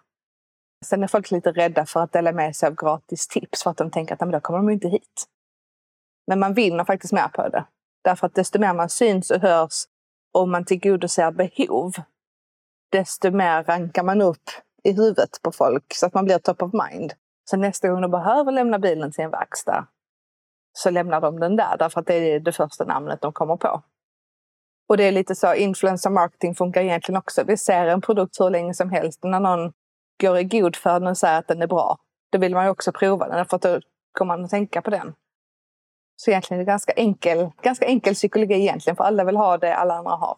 Sen 0.86 1.04
är 1.04 1.08
folk 1.08 1.32
lite 1.32 1.52
rädda 1.52 1.86
för 1.86 2.00
att 2.00 2.12
dela 2.12 2.32
med 2.32 2.56
sig 2.56 2.68
av 2.68 2.76
gratis 2.76 3.28
tips 3.28 3.64
för 3.64 3.72
att 3.72 3.78
de 3.78 3.91
tänker 3.91 4.14
att 4.14 4.32
då 4.32 4.39
kommer 4.39 4.60
de 4.60 4.70
inte 4.70 4.88
hit. 4.88 5.26
Men 6.28 6.39
man 6.39 6.54
vinner 6.54 6.84
faktiskt 6.84 7.14
mer 7.14 7.28
på 7.28 7.50
det. 7.50 7.66
Därför 8.04 8.28
att 8.28 8.36
desto 8.36 8.60
mer 8.60 8.74
man 8.74 8.89
syns 8.89 9.32
och 9.32 9.41
hörs 9.41 9.84
och 10.34 10.50
man 10.50 10.66
tillgodoser 10.66 11.32
behov, 11.32 11.91
desto 12.91 13.32
mer 13.32 13.64
rankar 13.64 14.04
man 14.04 14.22
upp 14.22 14.50
i 14.84 14.91
huvudet 14.91 15.41
på 15.41 15.52
folk 15.52 15.93
så 15.93 16.06
att 16.06 16.14
man 16.14 16.26
blir 16.26 16.38
top 16.38 16.62
of 16.62 16.72
mind. 16.74 17.14
Så 17.50 17.58
nästa 17.58 17.88
gång 17.88 18.02
de 18.02 18.12
behöver 18.12 18.52
lämna 18.52 18.80
bilen 18.80 19.12
till 19.12 19.24
en 19.24 19.32
verkstad 19.32 19.88
så 20.74 20.89
lämnar 20.89 21.22
de 21.22 21.39
den 21.39 21.56
där 21.56 21.78
därför 21.78 22.00
att 22.00 22.08
det 22.08 22.14
är 22.14 22.39
det 22.39 22.52
första 22.52 22.86
namnet 22.86 23.22
de 23.22 23.34
kommer 23.34 23.58
på. 23.58 23.82
Och 24.89 24.98
det 24.98 25.04
är 25.04 25.12
lite 25.12 25.36
så, 25.36 25.54
influencer 25.54 26.10
marketing 26.10 26.56
funkar 26.56 26.82
egentligen 26.82 27.18
också. 27.18 27.43
Vi 27.43 27.58
ser 27.58 27.88
en 27.88 28.02
produkt 28.02 28.39
hur 28.39 28.50
länge 28.50 28.74
som 28.74 28.89
helst. 28.89 29.24
När 29.24 29.39
någon 29.39 29.74
går 30.22 30.38
i 30.38 30.43
god 30.43 30.76
för 30.76 31.00
den 31.00 31.08
och 31.08 31.18
säger 31.18 31.39
att 31.39 31.48
den 31.48 31.62
är 31.62 31.68
bra, 31.68 31.98
då 32.32 32.39
vill 32.39 32.54
man 32.54 32.66
ju 32.66 32.72
också 32.72 32.91
prova 32.91 33.28
den 33.28 33.46
för 33.46 33.56
att 33.56 33.62
då 33.62 33.80
kommer 34.18 34.38
man 34.38 34.46
att 34.46 34.52
tänka 34.52 34.82
på 34.82 34.89
den. 34.89 35.14
Så 36.16 36.32
egentligen 36.32 36.62
är 36.62 36.66
det 36.66 36.72
ganska 36.72 36.93
enkel, 36.93 37.52
ganska 37.62 37.86
enkel 37.86 38.14
psykologi 38.14 38.54
egentligen, 38.54 38.98
för 38.98 39.04
alla 39.04 39.24
vill 39.24 39.38
ha 39.38 39.58
det 39.58 39.76
alla 39.76 39.93
andra 39.93 40.12
har. 40.12 40.38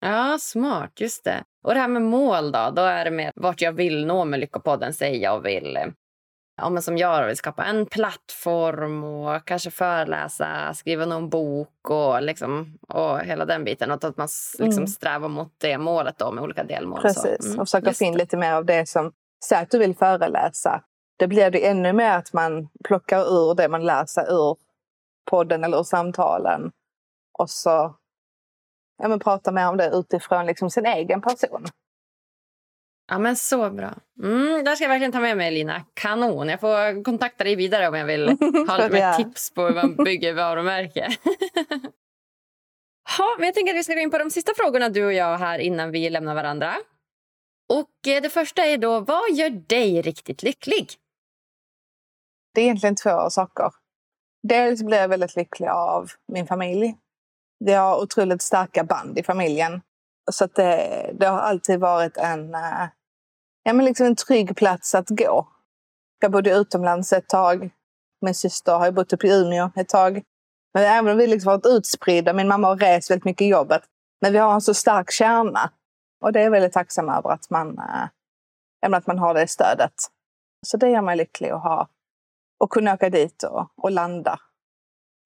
Ja, 0.00 0.38
smart. 0.40 1.00
Just 1.00 1.24
det. 1.24 1.44
Och 1.64 1.74
det 1.74 1.80
här 1.80 1.88
med 1.88 2.02
mål 2.02 2.52
då? 2.52 2.70
Då 2.70 2.82
är 2.82 3.04
det 3.04 3.10
mer 3.10 3.32
vart 3.36 3.60
jag 3.60 3.72
vill 3.72 4.06
nå 4.06 4.24
med 4.24 4.40
Lyckopodden. 4.40 4.92
Säger 4.92 5.22
jag 5.22 5.40
vill 5.40 5.78
ja, 6.56 6.70
men 6.70 6.82
som 6.82 6.98
jag 6.98 7.26
vill 7.26 7.36
skapa 7.36 7.64
en 7.64 7.86
plattform 7.86 9.04
och 9.04 9.44
kanske 9.44 9.70
föreläsa, 9.70 10.74
skriva 10.74 11.06
någon 11.06 11.28
bok 11.28 11.90
och, 11.90 12.22
liksom, 12.22 12.78
och 12.88 13.20
hela 13.20 13.44
den 13.44 13.64
biten. 13.64 13.90
Och 13.90 14.04
att 14.04 14.16
man 14.16 14.28
liksom 14.58 14.82
mm. 14.82 14.86
strävar 14.86 15.28
mot 15.28 15.54
det 15.58 15.78
målet 15.78 16.18
då 16.18 16.32
med 16.32 16.44
olika 16.44 16.64
delmål. 16.64 17.00
Precis, 17.00 17.46
mm. 17.46 17.60
och 17.60 17.66
försöka 17.66 17.92
få 17.92 18.04
in 18.04 18.16
lite 18.16 18.36
mer 18.36 18.52
av 18.52 18.64
det 18.64 18.88
som, 18.88 19.12
säg 19.44 19.58
att 19.58 19.70
du 19.70 19.78
vill 19.78 19.96
föreläsa. 19.96 20.82
Det 21.18 21.26
blir 21.26 21.50
det 21.50 21.66
ännu 21.66 21.92
mer 21.92 22.12
att 22.12 22.32
man 22.32 22.68
plockar 22.84 23.20
ur 23.20 23.54
det 23.54 23.68
man 23.68 23.84
lär 23.84 24.06
sig 24.06 24.24
ur 24.28 24.56
podden 25.30 25.64
eller 25.64 25.78
ur 25.78 25.82
samtalen. 25.82 26.70
Och 27.38 27.50
så 27.50 27.96
ja, 28.98 29.08
men 29.08 29.18
prata 29.18 29.52
mer 29.52 29.68
om 29.68 29.76
det 29.76 29.90
utifrån 29.92 30.46
liksom 30.46 30.70
sin 30.70 30.86
egen 30.86 31.20
person. 31.20 31.66
Ja, 33.08 33.18
men 33.18 33.36
så 33.36 33.70
bra. 33.70 33.94
Mm, 34.22 34.64
där 34.64 34.74
ska 34.74 34.84
jag 34.84 34.88
verkligen 34.88 35.12
ta 35.12 35.20
med 35.20 35.36
mig, 35.36 35.50
Lina. 35.50 35.84
Kanon. 35.94 36.48
Jag 36.48 36.60
får 36.60 37.04
kontakta 37.04 37.44
dig 37.44 37.56
vidare 37.56 37.88
om 37.88 37.94
jag 37.94 38.06
vill 38.06 38.28
ha 38.68 38.76
lite 38.76 38.90
mer 38.90 39.12
tips 39.12 39.54
på 39.54 39.66
hur 39.66 39.74
man 39.74 39.96
bygger 39.96 40.34
varumärke. 40.34 41.16
Ha, 43.18 43.36
men 43.38 43.46
jag 43.46 43.54
tänker 43.54 43.72
att 43.72 43.78
vi 43.78 43.84
ska 43.84 43.94
gå 43.94 44.00
in 44.00 44.10
på 44.10 44.18
de 44.18 44.30
sista 44.30 44.52
frågorna 44.56 44.88
du 44.88 45.04
och 45.04 45.12
jag 45.12 45.38
här 45.38 45.58
innan 45.58 45.90
vi 45.90 46.10
lämnar 46.10 46.34
varandra. 46.34 46.76
Och 47.68 48.08
eh, 48.08 48.22
Det 48.22 48.30
första 48.30 48.64
är 48.64 48.78
då, 48.78 49.00
vad 49.00 49.30
gör 49.30 49.50
dig 49.50 50.02
riktigt 50.02 50.42
lycklig? 50.42 50.92
Det 52.54 52.60
är 52.60 52.64
egentligen 52.64 52.96
två 52.96 53.30
saker. 53.30 53.70
Dels 54.42 54.82
blir 54.82 54.98
jag 54.98 55.08
väldigt 55.08 55.36
lycklig 55.36 55.68
av 55.68 56.10
min 56.32 56.46
familj. 56.46 56.94
Vi 57.58 57.72
har 57.72 58.02
otroligt 58.02 58.42
starka 58.42 58.84
band 58.84 59.18
i 59.18 59.22
familjen. 59.22 59.82
Så 60.32 60.44
att 60.44 60.54
det, 60.54 61.10
det 61.14 61.26
har 61.26 61.38
alltid 61.38 61.80
varit 61.80 62.16
en, 62.16 62.54
eh, 62.54 62.88
ja, 63.62 63.72
men 63.72 63.84
liksom 63.84 64.06
en 64.06 64.16
trygg 64.16 64.56
plats 64.56 64.94
att 64.94 65.08
gå. 65.08 65.48
Jag 66.18 66.32
bodde 66.32 66.50
utomlands 66.50 67.12
ett 67.12 67.28
tag. 67.28 67.70
Min 68.20 68.34
syster 68.34 68.78
har 68.78 68.90
bott 68.90 69.12
uppe 69.12 69.26
i 69.26 69.30
Umeå 69.30 69.70
ett 69.76 69.88
tag. 69.88 70.22
Men 70.74 70.84
även 70.84 71.12
om 71.12 71.18
vi 71.18 71.26
liksom 71.26 71.52
varit 71.52 71.66
utspridda, 71.66 72.32
min 72.32 72.48
mamma 72.48 72.68
har 72.68 72.76
rest 72.76 73.10
väldigt 73.10 73.24
mycket 73.24 73.44
i 73.44 73.48
jobbet. 73.48 73.82
Men 74.20 74.32
vi 74.32 74.38
har 74.38 74.54
en 74.54 74.60
så 74.60 74.74
stark 74.74 75.10
kärna. 75.10 75.70
Och 76.20 76.32
det 76.32 76.40
är 76.40 76.44
jag 76.44 76.50
väldigt 76.50 76.72
tacksam 76.72 77.08
över 77.08 77.30
att 77.30 77.50
man, 77.50 77.78
äh, 77.78 78.92
att 78.92 79.06
man 79.06 79.18
har 79.18 79.34
det 79.34 79.48
stödet. 79.48 79.94
Så 80.66 80.76
det 80.76 80.90
gör 80.90 81.02
mig 81.02 81.16
lycklig 81.16 81.50
att 81.50 81.62
ha. 81.62 81.88
Och 82.58 82.70
kunna 82.70 82.94
åka 82.94 83.10
dit 83.10 83.42
och, 83.42 83.70
och 83.76 83.90
landa. 83.90 84.38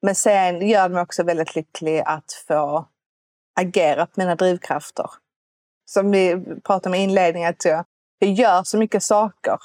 Men 0.02 0.14
sen 0.14 0.68
gör 0.68 0.88
det 0.88 0.94
mig 0.94 1.02
också 1.02 1.22
väldigt 1.22 1.56
lycklig 1.56 2.02
att 2.06 2.44
få 2.48 2.88
agera 3.60 4.06
på 4.06 4.12
mina 4.16 4.34
drivkrafter. 4.34 5.10
Som 5.90 6.10
vi 6.10 6.44
pratade 6.64 6.88
om 6.88 6.94
i 6.94 7.02
inledningen, 7.02 7.50
att 7.50 7.64
jag, 7.64 7.84
jag 8.18 8.30
gör 8.30 8.62
så 8.62 8.78
mycket 8.78 9.02
saker. 9.02 9.58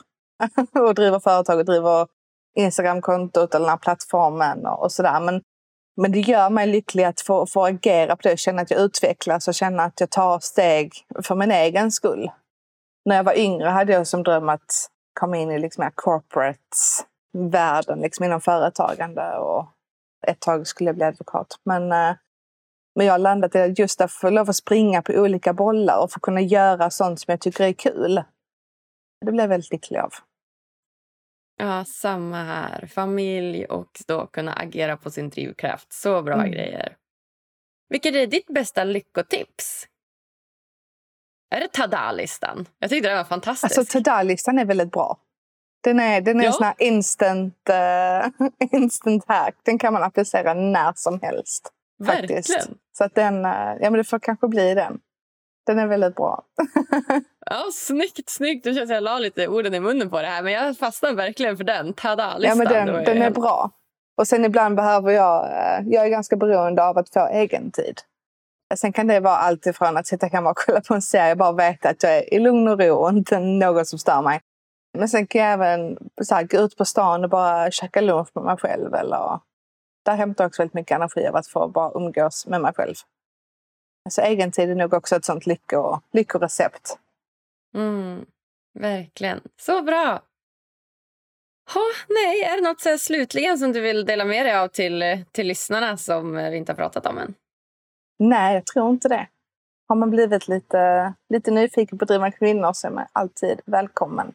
och 0.79 0.95
driver 0.95 1.19
företag 1.19 1.59
och 1.59 1.65
driver 1.65 2.07
Instagramkontot 2.57 3.55
eller 3.55 3.65
den 3.65 3.69
här 3.69 3.77
plattformen 3.77 4.65
och, 4.65 4.83
och 4.83 4.91
sådär. 4.91 5.19
Men 5.19 5.41
men 5.97 6.11
det 6.11 6.19
gör 6.19 6.49
mig 6.49 6.67
lycklig 6.67 7.03
att 7.03 7.21
få, 7.21 7.45
få 7.45 7.65
agera 7.65 8.15
på 8.15 8.21
det, 8.21 8.31
och 8.31 8.39
känna 8.39 8.61
att 8.61 8.71
jag 8.71 8.79
utvecklas 8.79 9.47
och 9.47 9.53
känna 9.53 9.83
att 9.83 9.99
jag 9.99 10.09
tar 10.09 10.39
steg 10.39 10.93
för 11.23 11.35
min 11.35 11.51
egen 11.51 11.91
skull. 11.91 12.31
När 13.05 13.15
jag 13.15 13.23
var 13.23 13.37
yngre 13.37 13.69
hade 13.69 13.93
jag 13.93 14.07
som 14.07 14.23
dröm 14.23 14.49
att 14.49 14.89
komma 15.19 15.37
in 15.37 15.51
i 15.51 15.59
liksom 15.59 15.91
corporate-världen, 15.95 17.99
liksom 17.99 18.25
inom 18.25 18.41
företagande. 18.41 19.37
Och 19.37 19.65
ett 20.27 20.39
tag 20.39 20.67
skulle 20.67 20.89
jag 20.89 20.95
bli 20.95 21.05
advokat. 21.05 21.47
Men, 21.63 21.91
eh, 21.91 22.15
men 22.95 23.05
jag 23.05 23.13
har 23.13 23.19
landat 23.19 23.55
i 23.55 23.61
att 23.61 23.79
just 23.79 24.01
att 24.01 24.11
få 24.11 24.29
lov 24.29 24.49
att 24.49 24.55
springa 24.55 25.01
på 25.01 25.13
olika 25.13 25.53
bollar 25.53 26.03
och 26.03 26.11
få 26.11 26.19
kunna 26.19 26.41
göra 26.41 26.89
sånt 26.89 27.19
som 27.19 27.31
jag 27.31 27.41
tycker 27.41 27.63
är 27.63 27.73
kul. 27.73 28.23
Det 29.25 29.31
blev 29.31 29.39
jag 29.39 29.47
väldigt 29.47 29.71
lycklig 29.71 29.99
av. 29.99 30.13
Ja, 31.57 31.85
samma 31.85 32.43
här. 32.43 32.87
Familj 32.87 33.65
och 33.65 34.01
då 34.07 34.27
kunna 34.27 34.53
agera 34.53 34.97
på 34.97 35.09
sin 35.09 35.29
drivkraft. 35.29 35.93
Så 35.93 36.21
bra 36.21 36.35
mm. 36.35 36.51
grejer. 36.51 36.95
Vilket 37.89 38.15
är 38.15 38.27
ditt 38.27 38.47
bästa 38.47 38.83
lyckotips? 38.83 39.87
Är 41.49 41.59
det 41.59 41.67
Tada-listan? 41.67 42.65
Jag 42.79 42.89
tyckte 42.89 43.09
den 43.09 43.17
var 43.17 43.23
fantastisk. 43.23 43.77
Alltså 43.77 44.03
Tada-listan 44.03 44.59
är 44.59 44.65
väldigt 44.65 44.91
bra. 44.91 45.19
Den 45.85 45.99
är, 45.99 46.21
den 46.21 46.39
är 46.39 46.45
ja. 46.45 46.51
sån 46.51 46.65
här 46.65 46.75
instant, 46.77 47.55
uh, 47.69 48.47
instant 48.71 49.23
hack. 49.27 49.55
Den 49.63 49.77
kan 49.77 49.93
man 49.93 50.03
applicera 50.03 50.53
när 50.53 50.93
som 50.95 51.19
helst. 51.21 51.71
Verkligen. 51.99 52.43
Faktiskt. 52.43 52.69
Så 52.97 53.03
att 53.03 53.15
den, 53.15 53.45
uh, 53.45 53.51
ja, 53.81 53.89
men 53.89 53.93
det 53.93 54.03
får 54.03 54.19
kanske 54.19 54.47
bli 54.47 54.73
den. 54.73 54.99
Den 55.65 55.79
är 55.79 55.87
väldigt 55.87 56.15
bra. 56.15 56.43
ja, 57.45 57.63
snyggt, 57.73 58.29
snyggt. 58.29 58.63
Du 58.63 58.73
känns 58.73 58.89
jag 58.89 59.03
la 59.03 59.19
lite 59.19 59.47
orden 59.47 59.73
i 59.73 59.79
munnen 59.79 60.09
på 60.09 60.21
det 60.21 60.27
här. 60.27 60.43
Men 60.43 60.53
jag 60.53 60.77
fastnar 60.77 61.13
verkligen 61.13 61.57
för 61.57 61.63
den. 61.63 61.93
Tada, 61.93 62.37
Ja, 62.39 62.55
men 62.55 62.67
den, 62.67 62.85
den 62.85 63.21
är 63.21 63.29
bra. 63.29 63.71
Och 64.17 64.27
sen 64.27 64.45
ibland 64.45 64.75
behöver 64.75 65.11
jag... 65.11 65.45
Eh, 65.45 65.87
jag 65.87 66.05
är 66.05 66.09
ganska 66.09 66.35
beroende 66.35 66.83
av 66.83 66.97
att 66.97 67.09
få 67.09 67.27
egen 67.27 67.71
tid. 67.71 68.01
Sen 68.75 68.93
kan 68.93 69.07
det 69.07 69.19
vara 69.19 69.37
allt 69.37 69.65
ifrån 69.65 69.97
att 69.97 70.07
sitta 70.07 70.27
hemma 70.27 70.49
och 70.49 70.57
kolla 70.57 70.81
på 70.81 70.93
en 70.93 71.01
serie 71.01 71.31
och 71.31 71.37
bara 71.37 71.51
veta 71.51 71.89
att 71.89 72.03
jag 72.03 72.17
är 72.17 72.33
i 72.33 72.39
lugn 72.39 72.67
och 72.67 72.79
ro 72.79 72.95
och 72.95 73.09
inte 73.09 73.39
något 73.39 73.87
som 73.87 73.99
stör 73.99 74.21
mig. 74.21 74.41
Men 74.95 75.09
sen 75.09 75.27
kan 75.27 75.41
jag 75.41 75.53
även 75.53 75.97
så 76.21 76.35
här, 76.35 76.43
gå 76.43 76.57
ut 76.57 76.77
på 76.77 76.85
stan 76.85 77.23
och 77.23 77.29
bara 77.29 77.71
käka 77.71 78.01
lunch 78.01 78.29
med 78.33 78.43
mig 78.43 78.57
själv. 78.57 78.93
Eller, 78.93 79.39
där 80.05 80.15
hämtar 80.15 80.43
jag 80.43 80.49
också 80.49 80.61
väldigt 80.61 80.73
mycket 80.73 80.95
energi 80.95 81.27
av 81.27 81.35
att 81.35 81.47
få 81.47 81.67
bara 81.67 81.91
umgås 81.95 82.47
med 82.47 82.61
mig 82.61 82.73
själv. 82.73 82.95
Så 84.09 84.21
egentid 84.21 84.69
är 84.69 84.75
nog 84.75 84.93
också 84.93 85.15
ett 85.15 85.25
sånt 85.25 85.45
lycko, 85.45 85.99
lyckorecept. 86.11 86.97
Mm, 87.75 88.25
verkligen. 88.79 89.41
Så 89.57 89.81
bra! 89.81 90.21
Ha, 91.73 91.81
nej, 92.09 92.43
är 92.43 92.55
det 92.55 92.69
något 92.69 92.81
så 92.81 92.97
slutligen 92.97 93.57
som 93.57 93.71
du 93.71 93.81
vill 93.81 94.05
dela 94.05 94.25
med 94.25 94.45
dig 94.45 94.57
av 94.57 94.67
till, 94.67 95.23
till 95.31 95.47
lyssnarna 95.47 95.97
som 95.97 96.35
vi 96.35 96.57
inte 96.57 96.71
har 96.71 96.77
pratat 96.77 97.05
om 97.05 97.17
än? 97.17 97.33
Nej, 98.19 98.53
jag 98.53 98.65
tror 98.65 98.89
inte 98.89 99.07
det. 99.07 99.27
Har 99.87 99.95
man 99.95 100.09
blivit 100.09 100.47
lite, 100.47 101.13
lite 101.29 101.51
nyfiken 101.51 101.97
på 101.97 102.05
drivna 102.05 102.31
kvinnor 102.31 102.73
så 102.73 102.87
är 102.87 102.91
man 102.91 103.05
alltid 103.11 103.61
välkommen. 103.65 104.33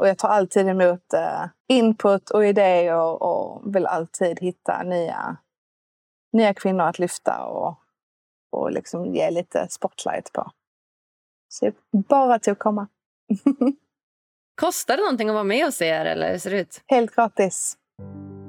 Och 0.00 0.08
jag 0.08 0.18
tar 0.18 0.28
alltid 0.28 0.68
emot 0.68 1.14
uh, 1.14 1.46
input 1.68 2.30
och 2.30 2.46
idéer 2.46 3.22
och 3.22 3.74
vill 3.74 3.86
alltid 3.86 4.40
hitta 4.40 4.82
nya, 4.82 5.36
nya 6.32 6.54
kvinnor 6.54 6.84
att 6.84 6.98
lyfta 6.98 7.44
och 7.44 7.78
och 8.50 8.72
liksom 8.72 9.06
ge 9.06 9.30
lite 9.30 9.66
spotlight 9.70 10.32
på. 10.32 10.50
Så 11.48 11.72
bara 12.08 12.38
till 12.38 12.52
att 12.52 12.58
komma. 12.58 12.88
Kostar 14.60 14.96
det 14.96 15.02
någonting 15.02 15.28
att 15.28 15.34
vara 15.34 15.44
med 15.44 15.64
hos 15.64 15.82
er 15.82 16.04
eller 16.04 16.30
hur 16.30 16.38
ser 16.38 16.50
det 16.50 16.60
ut? 16.60 16.82
Helt 16.86 17.14
gratis. 17.14 17.76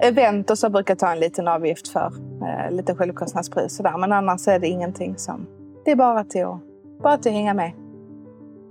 Event 0.01 0.49
och 0.49 0.57
så 0.57 0.69
brukar 0.69 0.91
jag 0.91 0.99
ta 0.99 1.11
en 1.11 1.19
liten 1.19 1.47
avgift 1.47 1.87
för. 1.87 2.11
Eh, 2.43 2.71
lite 2.71 2.95
självkostnadspris 2.95 3.75
sådär. 3.75 3.97
Men 3.97 4.11
annars 4.11 4.47
är 4.47 4.59
det 4.59 4.67
ingenting 4.67 5.17
som... 5.17 5.47
Det 5.85 5.91
är 5.91 5.95
bara 5.95 6.23
till 6.23 6.45
att, 6.45 6.61
bara 7.03 7.17
till 7.17 7.31
att 7.31 7.35
hänga 7.35 7.53
med. 7.53 7.88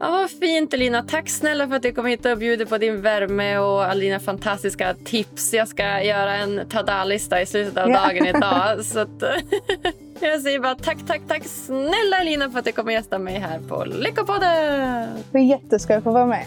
Ja, 0.00 0.10
vad 0.10 0.30
fint 0.30 0.74
Elina. 0.74 1.02
Tack 1.02 1.28
snälla 1.28 1.68
för 1.68 1.76
att 1.76 1.82
du 1.82 1.92
kom 1.92 2.06
hit 2.06 2.26
och 2.26 2.38
bjuder 2.38 2.64
på 2.64 2.78
din 2.78 3.02
värme 3.02 3.58
och 3.58 3.84
alla 3.84 4.00
dina 4.00 4.20
fantastiska 4.20 4.94
tips. 5.04 5.54
Jag 5.54 5.68
ska 5.68 6.02
göra 6.02 6.36
en 6.36 6.68
tada-lista 6.68 7.42
i 7.42 7.46
slutet 7.46 7.76
av 7.76 7.90
ja. 7.90 8.00
dagen 8.00 8.26
idag. 8.36 8.84
Så 8.84 8.98
att, 8.98 9.22
jag 10.20 10.40
säger 10.40 10.58
bara 10.58 10.74
tack, 10.74 10.98
tack, 11.06 11.20
tack 11.28 11.44
snälla 11.44 12.20
Elina 12.20 12.50
för 12.50 12.58
att 12.58 12.64
du 12.64 12.72
kom 12.72 12.86
och 12.86 12.92
gästa 12.92 13.18
mig 13.18 13.38
här 13.38 13.60
på 13.68 13.84
Lyckopodden. 13.84 15.08
Det 15.32 15.38
är 15.38 15.42
jätteskoj 15.42 15.96
att 15.96 16.04
få 16.04 16.12
vara 16.12 16.26
med. 16.26 16.46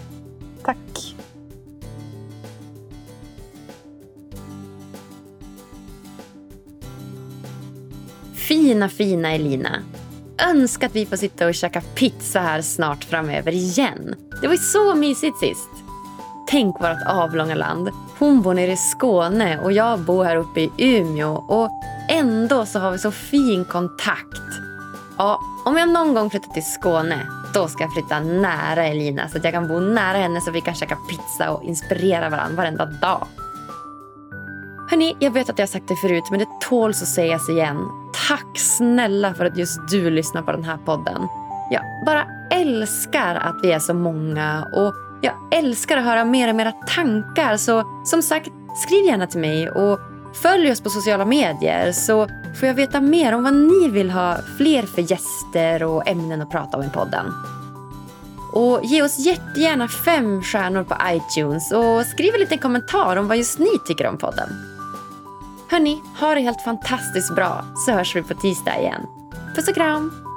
Tack. 0.64 0.78
Fina, 8.34 8.90
fina 8.90 9.32
Elina 9.32 9.84
önskar 10.50 10.88
att 10.88 10.96
vi 10.96 11.06
får 11.06 11.18
sitta 11.18 11.48
och 11.48 11.56
käka 11.56 11.82
pizza 11.96 12.40
här 12.40 12.62
snart 12.62 13.04
framöver 13.04 13.52
igen. 13.52 14.16
Det 14.42 14.48
var 14.48 14.54
ju 14.54 14.60
så 14.60 14.96
mysigt 14.96 15.38
sist. 15.38 15.70
Tänk 16.48 16.76
vårt 16.76 17.08
avlånga 17.08 17.56
land. 17.56 17.90
Hon 18.20 18.42
bor 18.42 18.54
nere 18.54 18.72
i 18.72 18.78
Skåne 18.78 19.60
och 19.60 19.72
jag 19.72 20.00
bor 20.00 20.24
här 20.24 20.36
uppe 20.36 20.62
i 20.62 20.72
Umeå. 20.78 21.34
Och 21.34 21.70
ändå 22.10 22.66
så 22.66 22.80
har 22.80 22.92
vi 22.92 22.98
så 22.98 23.12
fin 23.12 23.66
kontakt. 23.66 24.42
Ja, 25.18 25.40
om 25.66 25.78
jag 25.78 25.90
någon 25.90 26.14
gång 26.14 26.30
flyttar 26.30 26.54
till 26.54 26.66
Skåne, 26.66 27.28
då 27.54 27.68
ska 27.68 27.84
jag 27.84 27.94
flytta 27.94 28.20
nära 28.20 28.86
Elina 28.86 29.30
så 29.30 29.38
att 29.38 29.44
jag 29.44 29.54
kan 29.54 29.68
bo 29.68 29.80
nära 29.80 30.18
henne 30.18 30.42
så 30.42 30.52
vi 30.52 30.62
kan 30.62 30.76
käka 30.76 30.98
pizza 31.10 31.52
och 31.52 31.64
inspirera 31.64 32.30
varandra 32.30 32.56
varenda 32.56 32.86
dag. 32.86 33.28
Hörni, 34.90 35.16
jag 35.20 35.32
vet 35.32 35.50
att 35.50 35.60
jag 35.60 35.64
har 35.64 35.72
sagt 35.72 35.88
det 35.88 35.96
förut, 35.96 36.24
men 36.30 36.40
det 36.40 36.48
tåls 36.62 37.02
att 37.02 37.08
sägas 37.08 37.50
igen. 37.50 38.01
Tack 38.32 38.60
snälla 38.60 39.34
för 39.34 39.46
att 39.46 39.58
just 39.58 39.80
du 39.90 40.10
lyssnar 40.10 40.42
på 40.42 40.52
den 40.52 40.64
här 40.64 40.78
podden. 40.78 41.28
Jag 41.72 41.84
bara 42.06 42.28
älskar 42.52 43.36
att 43.36 43.56
vi 43.64 43.72
är 43.72 43.80
så 43.80 43.94
många 43.94 44.68
och 44.74 44.94
jag 45.22 45.34
älskar 45.52 45.98
att 45.98 46.04
höra 46.04 46.26
mer 46.26 46.50
och 46.50 46.56
mera 46.56 46.72
tankar. 46.72 47.58
Så 47.58 47.84
som 48.06 48.22
sagt, 48.22 48.50
skriv 48.86 49.06
gärna 49.06 49.28
till 49.28 49.40
mig 49.40 49.70
och 49.70 50.00
följ 50.42 50.72
oss 50.72 50.82
på 50.82 50.90
sociala 50.90 51.26
medier 51.26 51.92
så 51.92 52.28
får 52.60 52.68
jag 52.68 52.76
veta 52.76 53.02
mer 53.02 53.34
om 53.34 53.44
vad 53.44 53.54
ni 53.54 53.90
vill 53.90 54.12
ha 54.12 54.38
fler 54.58 54.84
för 54.84 55.12
gäster 55.12 55.84
och 55.84 56.08
ämnen 56.08 56.42
att 56.42 56.52
prata 56.52 56.78
om 56.78 56.84
i 56.84 56.90
podden. 56.90 57.26
Och 58.54 58.80
ge 58.84 59.04
oss 59.04 59.20
jättegärna 59.20 59.88
fem 59.88 60.42
stjärnor 60.44 60.84
på 60.84 60.96
iTunes 61.10 61.72
och 61.72 62.06
skriv 62.06 62.34
en 62.34 62.40
liten 62.40 62.58
kommentar 62.58 63.16
om 63.16 63.28
vad 63.28 63.38
just 63.38 63.60
ni 63.60 63.80
tycker 63.88 64.08
om 64.08 64.18
podden. 64.18 64.71
Hörni, 65.72 66.02
ha 66.20 66.36
det 66.36 66.42
helt 66.42 66.62
fantastiskt 66.62 67.36
bra 67.36 67.66
så 67.76 67.92
hörs 67.92 68.16
vi 68.16 68.24
på 68.24 68.34
tisdag 68.34 68.80
igen. 68.80 69.02
Puss 69.56 69.68
och 69.68 69.76
kram! 69.76 70.31